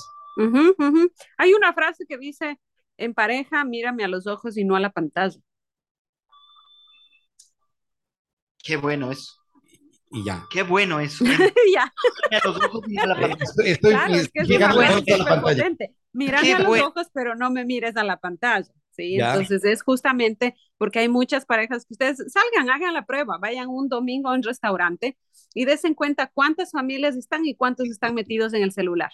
Hay 1.36 1.52
una 1.52 1.72
frase 1.72 2.04
que 2.06 2.16
dice, 2.16 2.60
en 2.96 3.12
pareja, 3.12 3.64
mírame 3.64 4.04
a 4.04 4.08
los 4.08 4.28
ojos 4.28 4.56
y 4.56 4.64
no 4.64 4.76
a 4.76 4.80
la 4.80 4.90
pantalla. 4.90 5.40
Qué 8.62 8.76
bueno 8.76 9.10
eso. 9.10 9.32
Y 10.10 10.24
ya. 10.24 10.46
Qué 10.50 10.62
bueno 10.62 11.00
eso. 11.00 11.24
ya. 11.74 11.92
A 12.30 12.48
los 12.48 12.56
ojos 12.64 12.80
y 12.88 12.94
no 12.94 13.02
a 13.02 13.06
la 13.06 13.14
pantalla. 13.20 13.44
Estoy, 13.44 13.68
estoy 13.70 13.90
Claro, 13.92 14.14
es 14.14 14.28
que 14.28 14.40
es 14.40 14.62
a 14.62 14.72
buena, 14.74 15.00
la 15.00 15.24
pantalla. 15.24 15.40
potente. 15.40 15.94
Mírame 16.12 16.46
Qué 16.46 16.52
a 16.54 16.58
los 16.58 16.68
bueno. 16.68 16.86
ojos, 16.88 17.06
pero 17.12 17.34
no 17.34 17.50
me 17.50 17.64
mires 17.64 17.96
a 17.96 18.04
la 18.04 18.18
pantalla. 18.18 18.66
¿sí? 18.90 19.16
Ya. 19.16 19.30
Entonces 19.32 19.64
es 19.64 19.82
justamente 19.82 20.56
porque 20.78 21.00
hay 21.00 21.08
muchas 21.08 21.44
parejas 21.44 21.84
que 21.84 21.94
ustedes 21.94 22.18
salgan, 22.32 22.70
hagan 22.70 22.94
la 22.94 23.04
prueba, 23.06 23.38
vayan 23.38 23.68
un 23.68 23.88
domingo 23.88 24.28
a 24.30 24.34
un 24.34 24.42
restaurante 24.42 25.16
y 25.54 25.64
desen 25.64 25.94
cuenta 25.94 26.30
cuántas 26.32 26.72
familias 26.72 27.16
están 27.16 27.44
y 27.46 27.54
cuántos 27.54 27.88
están 27.88 28.14
metidos 28.14 28.54
en 28.54 28.62
el 28.62 28.72
celular. 28.72 29.10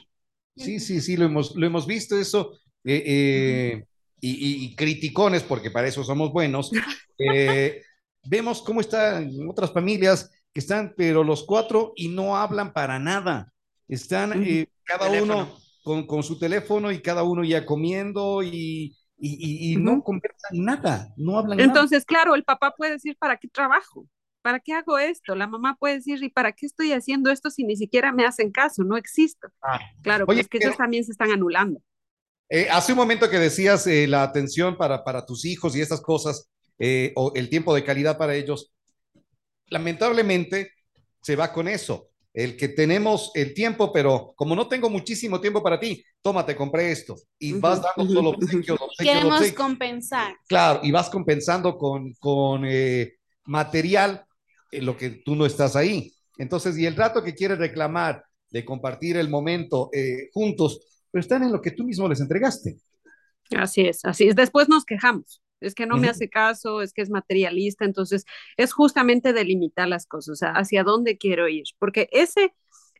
Sí, 0.56 0.78
sí, 0.78 1.00
sí, 1.00 1.16
lo 1.16 1.24
hemos, 1.26 1.54
lo 1.56 1.66
hemos 1.66 1.86
visto 1.86 2.16
eso. 2.18 2.52
eh, 2.84 3.02
eh, 3.06 3.84
y, 4.20 4.30
y- 4.30 4.64
y 4.66 4.76
criticones, 4.76 5.42
porque 5.42 5.70
para 5.70 5.88
eso 5.88 6.04
somos 6.04 6.32
buenos. 6.32 6.70
eh, 7.18 7.82
vemos 8.26 8.62
cómo 8.62 8.80
están 8.80 9.30
otras 9.48 9.72
familias 9.72 10.30
que 10.52 10.60
están, 10.60 10.94
pero 10.96 11.24
los 11.24 11.44
cuatro 11.44 11.92
y 11.96 12.08
no 12.08 12.36
hablan 12.36 12.72
para 12.72 12.98
nada. 12.98 13.52
Están 13.88 14.42
eh, 14.44 14.68
cada 14.84 15.06
Teléfono. 15.06 15.34
uno 15.34 15.58
con, 15.82 16.06
con 16.06 16.22
su 16.22 16.38
teléfono 16.38 16.90
y 16.92 17.00
cada 17.02 17.22
uno 17.24 17.44
ya 17.44 17.66
comiendo 17.66 18.42
y, 18.42 18.96
y, 19.18 19.28
y- 19.70 19.72
y 19.72 19.76
no 19.76 20.02
conversan 20.02 20.52
nada, 20.64 21.12
no 21.16 21.38
hablan 21.38 21.58
nada. 21.58 21.68
Entonces, 21.68 22.04
claro, 22.06 22.34
el 22.34 22.44
papá 22.44 22.74
puede 22.76 22.92
decir, 22.92 23.16
¿para 23.18 23.36
qué 23.36 23.48
trabajo? 23.48 24.06
¿Para 24.42 24.60
qué 24.60 24.72
hago 24.74 24.98
esto? 24.98 25.34
La 25.34 25.46
mamá 25.46 25.76
puede 25.78 25.96
decir, 25.96 26.22
¿y 26.22 26.28
para 26.30 26.52
qué 26.52 26.66
estoy 26.66 26.92
haciendo 26.92 27.30
esto 27.30 27.50
si 27.50 27.64
ni 27.64 27.76
siquiera 27.76 28.12
me 28.12 28.24
hacen 28.26 28.50
caso? 28.50 28.84
No 28.84 28.96
existo. 28.96 29.48
Ah. 29.62 29.78
Claro, 30.02 30.24
Oye, 30.28 30.38
pues 30.38 30.48
que 30.48 30.58
pero- 30.58 30.70
ellos 30.70 30.78
también 30.78 31.04
se 31.04 31.12
están 31.12 31.30
anulando. 31.30 31.80
Eh, 32.50 32.68
hace 32.70 32.92
un 32.92 32.98
momento 32.98 33.28
que 33.30 33.38
decías 33.38 33.86
eh, 33.86 34.06
la 34.06 34.22
atención 34.22 34.76
para, 34.76 35.02
para 35.02 35.24
tus 35.24 35.44
hijos 35.46 35.74
y 35.76 35.80
estas 35.80 36.00
cosas, 36.02 36.50
eh, 36.78 37.12
o 37.16 37.32
el 37.34 37.48
tiempo 37.48 37.74
de 37.74 37.84
calidad 37.84 38.18
para 38.18 38.34
ellos, 38.34 38.72
lamentablemente 39.68 40.72
se 41.22 41.36
va 41.36 41.52
con 41.52 41.68
eso. 41.68 42.10
El 42.32 42.56
que 42.56 42.68
tenemos 42.68 43.30
el 43.34 43.54
tiempo, 43.54 43.92
pero 43.92 44.34
como 44.36 44.56
no 44.56 44.66
tengo 44.66 44.90
muchísimo 44.90 45.40
tiempo 45.40 45.62
para 45.62 45.78
ti, 45.78 46.04
tómate, 46.20 46.56
compré 46.56 46.90
esto. 46.90 47.14
Y 47.38 47.52
vas 47.52 47.80
dando 47.80 48.20
ujú. 48.20 48.28
obsequios, 48.30 48.80
obsequios, 48.80 48.98
Queremos 48.98 49.52
compensar. 49.52 50.34
Claro, 50.48 50.80
y 50.82 50.90
vas 50.90 51.08
compensando 51.08 51.78
con, 51.78 52.12
con 52.14 52.64
eh, 52.66 53.14
material 53.44 54.24
eh, 54.72 54.82
lo 54.82 54.96
que 54.96 55.10
tú 55.10 55.36
no 55.36 55.46
estás 55.46 55.76
ahí. 55.76 56.12
Entonces, 56.36 56.76
y 56.76 56.86
el 56.86 56.96
rato 56.96 57.22
que 57.22 57.34
quieres 57.34 57.58
reclamar 57.58 58.24
de 58.50 58.64
compartir 58.64 59.16
el 59.16 59.28
momento 59.28 59.90
eh, 59.92 60.30
juntos, 60.32 61.04
pero 61.12 61.20
están 61.20 61.44
en 61.44 61.52
lo 61.52 61.60
que 61.60 61.70
tú 61.70 61.84
mismo 61.84 62.08
les 62.08 62.20
entregaste. 62.20 62.78
Así 63.56 63.82
es, 63.82 64.04
así 64.04 64.26
es. 64.26 64.34
Después 64.34 64.68
nos 64.68 64.84
quejamos. 64.84 65.40
Es 65.64 65.74
que 65.74 65.86
no 65.86 65.96
me 65.96 66.08
hace 66.08 66.28
caso, 66.28 66.82
es 66.82 66.92
que 66.92 67.02
es 67.02 67.10
materialista. 67.10 67.84
Entonces, 67.84 68.24
es 68.56 68.72
justamente 68.72 69.32
delimitar 69.32 69.88
las 69.88 70.06
cosas, 70.06 70.32
o 70.32 70.36
sea, 70.36 70.52
hacia 70.52 70.84
dónde 70.84 71.18
quiero 71.18 71.48
ir. 71.48 71.64
Porque 71.78 72.08
ese, 72.12 72.54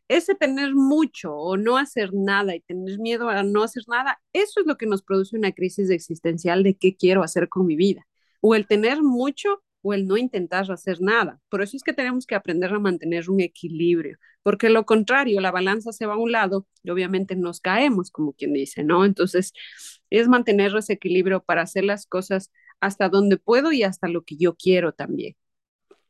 ese 0.07 0.35
tener 0.35 0.75
mucho 0.75 1.33
o 1.35 1.57
no 1.57 1.77
hacer 1.77 2.13
nada 2.13 2.55
y 2.55 2.61
tener 2.61 2.99
miedo 2.99 3.29
a 3.29 3.43
no 3.43 3.63
hacer 3.63 3.83
nada, 3.87 4.21
eso 4.33 4.61
es 4.61 4.67
lo 4.67 4.77
que 4.77 4.85
nos 4.87 5.03
produce 5.03 5.37
una 5.37 5.51
crisis 5.51 5.89
existencial 5.89 6.63
de 6.63 6.75
qué 6.77 6.95
quiero 6.95 7.23
hacer 7.23 7.49
con 7.49 7.65
mi 7.65 7.75
vida. 7.75 8.07
O 8.41 8.55
el 8.55 8.67
tener 8.67 9.01
mucho 9.01 9.63
o 9.85 9.93
el 9.93 10.07
no 10.07 10.17
intentar 10.17 10.71
hacer 10.71 10.99
nada. 10.99 11.39
Por 11.47 11.61
eso 11.61 11.77
es 11.77 11.83
que 11.83 11.93
tenemos 11.93 12.25
que 12.25 12.33
aprender 12.33 12.73
a 12.73 12.79
mantener 12.79 13.29
un 13.29 13.39
equilibrio, 13.39 14.17
porque 14.41 14.69
lo 14.69 14.83
contrario, 14.83 15.39
la 15.41 15.51
balanza 15.51 15.91
se 15.91 16.07
va 16.07 16.15
a 16.15 16.17
un 16.17 16.31
lado 16.31 16.65
y 16.81 16.89
obviamente 16.89 17.35
nos 17.35 17.59
caemos, 17.61 18.09
como 18.09 18.33
quien 18.33 18.51
dice, 18.51 18.83
¿no? 18.83 19.05
Entonces, 19.05 19.53
es 20.09 20.27
mantener 20.27 20.75
ese 20.75 20.93
equilibrio 20.93 21.43
para 21.43 21.61
hacer 21.61 21.83
las 21.83 22.07
cosas 22.07 22.51
hasta 22.79 23.09
donde 23.09 23.37
puedo 23.37 23.71
y 23.71 23.83
hasta 23.83 24.07
lo 24.07 24.23
que 24.23 24.37
yo 24.37 24.55
quiero 24.55 24.91
también. 24.91 25.35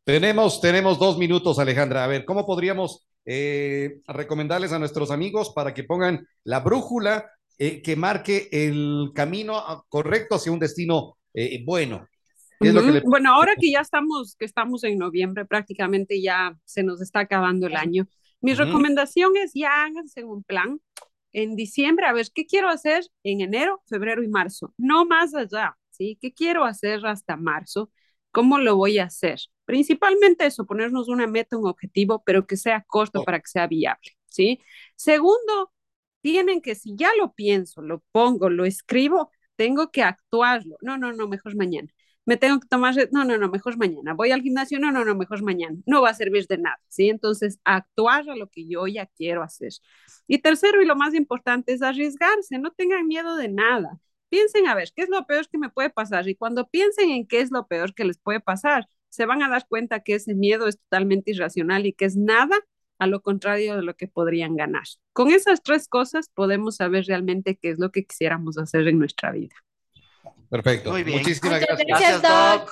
Tenemos, 0.05 0.61
tenemos 0.61 0.97
dos 0.97 1.17
minutos, 1.17 1.59
Alejandra. 1.59 2.05
A 2.05 2.07
ver, 2.07 2.23
¿cómo 2.23 2.45
podríamos 2.45 3.05
eh, 3.25 3.99
recomendarles 4.07 4.71
a 4.71 4.79
nuestros 4.79 5.11
amigos 5.11 5.51
para 5.53 5.73
que 5.73 5.83
pongan 5.83 6.25
la 6.45 6.61
brújula 6.61 7.29
eh, 7.57 7.81
que 7.81 7.97
marque 7.97 8.47
el 8.53 9.11
camino 9.13 9.85
correcto 9.89 10.35
hacia 10.35 10.53
un 10.53 10.59
destino 10.59 11.17
eh, 11.33 11.61
bueno? 11.65 12.07
¿Qué 12.59 12.69
es 12.69 12.73
lo 12.73 12.81
que 12.81 12.91
le- 12.91 13.01
Bueno, 13.01 13.33
ahora 13.33 13.55
que 13.55 13.71
ya 13.71 13.81
estamos, 13.81 14.35
que 14.37 14.45
estamos 14.45 14.83
en 14.83 14.97
noviembre, 14.97 15.45
prácticamente 15.45 16.21
ya 16.21 16.57
se 16.65 16.83
nos 16.83 17.01
está 17.01 17.21
acabando 17.21 17.67
el 17.67 17.75
año. 17.75 18.07
Mi 18.41 18.53
Ujú. 18.53 18.63
recomendación 18.63 19.35
es 19.37 19.51
ya 19.53 19.85
háganse 19.85 20.23
un 20.23 20.43
plan 20.43 20.79
en 21.33 21.55
diciembre, 21.55 22.05
a 22.05 22.13
ver, 22.13 22.27
¿qué 22.33 22.45
quiero 22.45 22.69
hacer 22.69 23.03
en 23.23 23.41
enero, 23.41 23.81
febrero 23.87 24.23
y 24.23 24.27
marzo? 24.29 24.73
No 24.77 25.05
más 25.05 25.33
allá, 25.35 25.77
¿sí? 25.89 26.17
¿Qué 26.21 26.33
quiero 26.33 26.63
hacer 26.63 27.05
hasta 27.05 27.35
marzo? 27.35 27.91
¿Cómo 28.31 28.57
lo 28.57 28.77
voy 28.77 28.99
a 28.99 29.05
hacer? 29.05 29.39
Principalmente 29.65 30.45
eso, 30.45 30.65
ponernos 30.65 31.09
una 31.09 31.27
meta, 31.27 31.57
un 31.57 31.67
objetivo, 31.67 32.23
pero 32.25 32.45
que 32.47 32.55
sea 32.57 32.83
corto 32.87 33.19
Oh. 33.21 33.23
para 33.25 33.39
que 33.39 33.47
sea 33.47 33.67
viable, 33.67 34.11
¿sí? 34.27 34.61
Segundo, 34.95 35.73
tienen 36.21 36.61
que, 36.61 36.75
si 36.75 36.95
ya 36.95 37.09
lo 37.17 37.33
pienso, 37.33 37.81
lo 37.81 38.01
pongo, 38.11 38.49
lo 38.49 38.65
escribo, 38.65 39.29
tengo 39.57 39.91
que 39.91 40.03
actuarlo. 40.03 40.77
No, 40.81 40.97
no, 40.97 41.13
no, 41.13 41.27
mejor 41.27 41.55
mañana 41.55 41.89
me 42.25 42.37
tengo 42.37 42.59
que 42.59 42.67
tomar, 42.67 42.95
no, 43.11 43.23
no, 43.23 43.37
no, 43.37 43.49
mejor 43.49 43.77
mañana, 43.77 44.13
voy 44.13 44.31
al 44.31 44.41
gimnasio, 44.41 44.79
no, 44.79 44.91
no, 44.91 45.05
no, 45.05 45.15
mejor 45.15 45.43
mañana, 45.43 45.77
no 45.85 46.01
va 46.01 46.09
a 46.09 46.13
servir 46.13 46.47
de 46.47 46.57
nada, 46.57 46.79
¿sí? 46.87 47.09
Entonces, 47.09 47.59
actuar 47.63 48.29
a 48.29 48.35
lo 48.35 48.49
que 48.49 48.67
yo 48.67 48.87
ya 48.87 49.05
quiero 49.05 49.43
hacer. 49.43 49.73
Y 50.27 50.39
tercero, 50.39 50.81
y 50.81 50.85
lo 50.85 50.95
más 50.95 51.13
importante, 51.13 51.73
es 51.73 51.81
arriesgarse, 51.81 52.57
no 52.57 52.71
tengan 52.71 53.07
miedo 53.07 53.35
de 53.35 53.49
nada. 53.49 53.99
Piensen 54.29 54.67
a 54.67 54.75
ver, 54.75 54.91
¿qué 54.95 55.03
es 55.03 55.09
lo 55.09 55.25
peor 55.27 55.47
que 55.49 55.57
me 55.57 55.69
puede 55.69 55.89
pasar? 55.91 56.27
Y 56.27 56.35
cuando 56.35 56.67
piensen 56.67 57.09
en 57.11 57.27
qué 57.27 57.41
es 57.41 57.51
lo 57.51 57.67
peor 57.67 57.93
que 57.93 58.05
les 58.05 58.17
puede 58.17 58.39
pasar, 58.39 58.87
se 59.09 59.25
van 59.25 59.43
a 59.43 59.49
dar 59.49 59.67
cuenta 59.67 60.01
que 60.01 60.15
ese 60.15 60.33
miedo 60.33 60.67
es 60.67 60.79
totalmente 60.79 61.31
irracional 61.31 61.85
y 61.85 61.93
que 61.93 62.05
es 62.05 62.17
nada 62.17 62.57
a 62.99 63.07
lo 63.07 63.21
contrario 63.21 63.75
de 63.75 63.83
lo 63.83 63.95
que 63.95 64.07
podrían 64.07 64.55
ganar. 64.55 64.83
Con 65.13 65.29
esas 65.31 65.61
tres 65.63 65.87
cosas 65.87 66.29
podemos 66.33 66.77
saber 66.77 67.05
realmente 67.05 67.57
qué 67.57 67.69
es 67.69 67.79
lo 67.79 67.91
que 67.91 68.05
quisiéramos 68.05 68.57
hacer 68.57 68.87
en 68.87 68.99
nuestra 68.99 69.31
vida. 69.31 69.55
Perfecto. 70.63 70.91
Muy 70.91 71.03
bien. 71.03 71.19
Muchísimas 71.19 71.59
Muchas 71.61 71.77
gracias. 71.77 72.21
gracias. 72.21 72.59
Doc. 72.61 72.71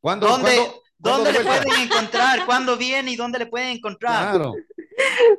¿Cuándo, 0.00 0.28
¿Dónde, 0.28 0.56
cuándo- 0.56 0.82
cuándo 1.00 1.24
¿dónde 1.24 1.32
de 1.32 1.38
le 1.38 1.44
pueden 1.44 1.80
encontrar? 1.82 2.46
¿Cuándo 2.46 2.76
viene 2.76 3.10
y 3.12 3.16
dónde 3.16 3.38
le 3.40 3.46
pueden 3.46 3.76
encontrar? 3.76 4.30
Claro. 4.34 4.54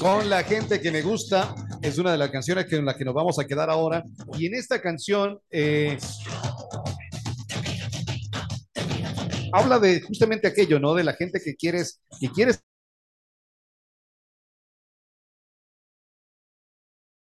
Con 0.00 0.30
la 0.30 0.42
gente 0.44 0.80
que 0.80 0.90
me 0.90 1.02
gusta, 1.02 1.54
es 1.82 1.98
una 1.98 2.12
de 2.12 2.18
las 2.18 2.30
canciones 2.30 2.64
que, 2.66 2.76
en 2.76 2.86
la 2.86 2.96
que 2.96 3.04
nos 3.04 3.12
vamos 3.14 3.38
a 3.38 3.44
quedar 3.44 3.68
ahora. 3.68 4.02
Y 4.38 4.46
en 4.46 4.54
esta 4.54 4.80
canción 4.80 5.38
eh, 5.50 5.98
habla 9.52 9.78
de 9.78 10.00
justamente 10.00 10.48
aquello, 10.48 10.78
¿no? 10.80 10.94
De 10.94 11.04
la 11.04 11.14
gente 11.14 11.40
que 11.40 11.54
quieres, 11.54 12.00
que 12.20 12.30
quieres 12.30 12.62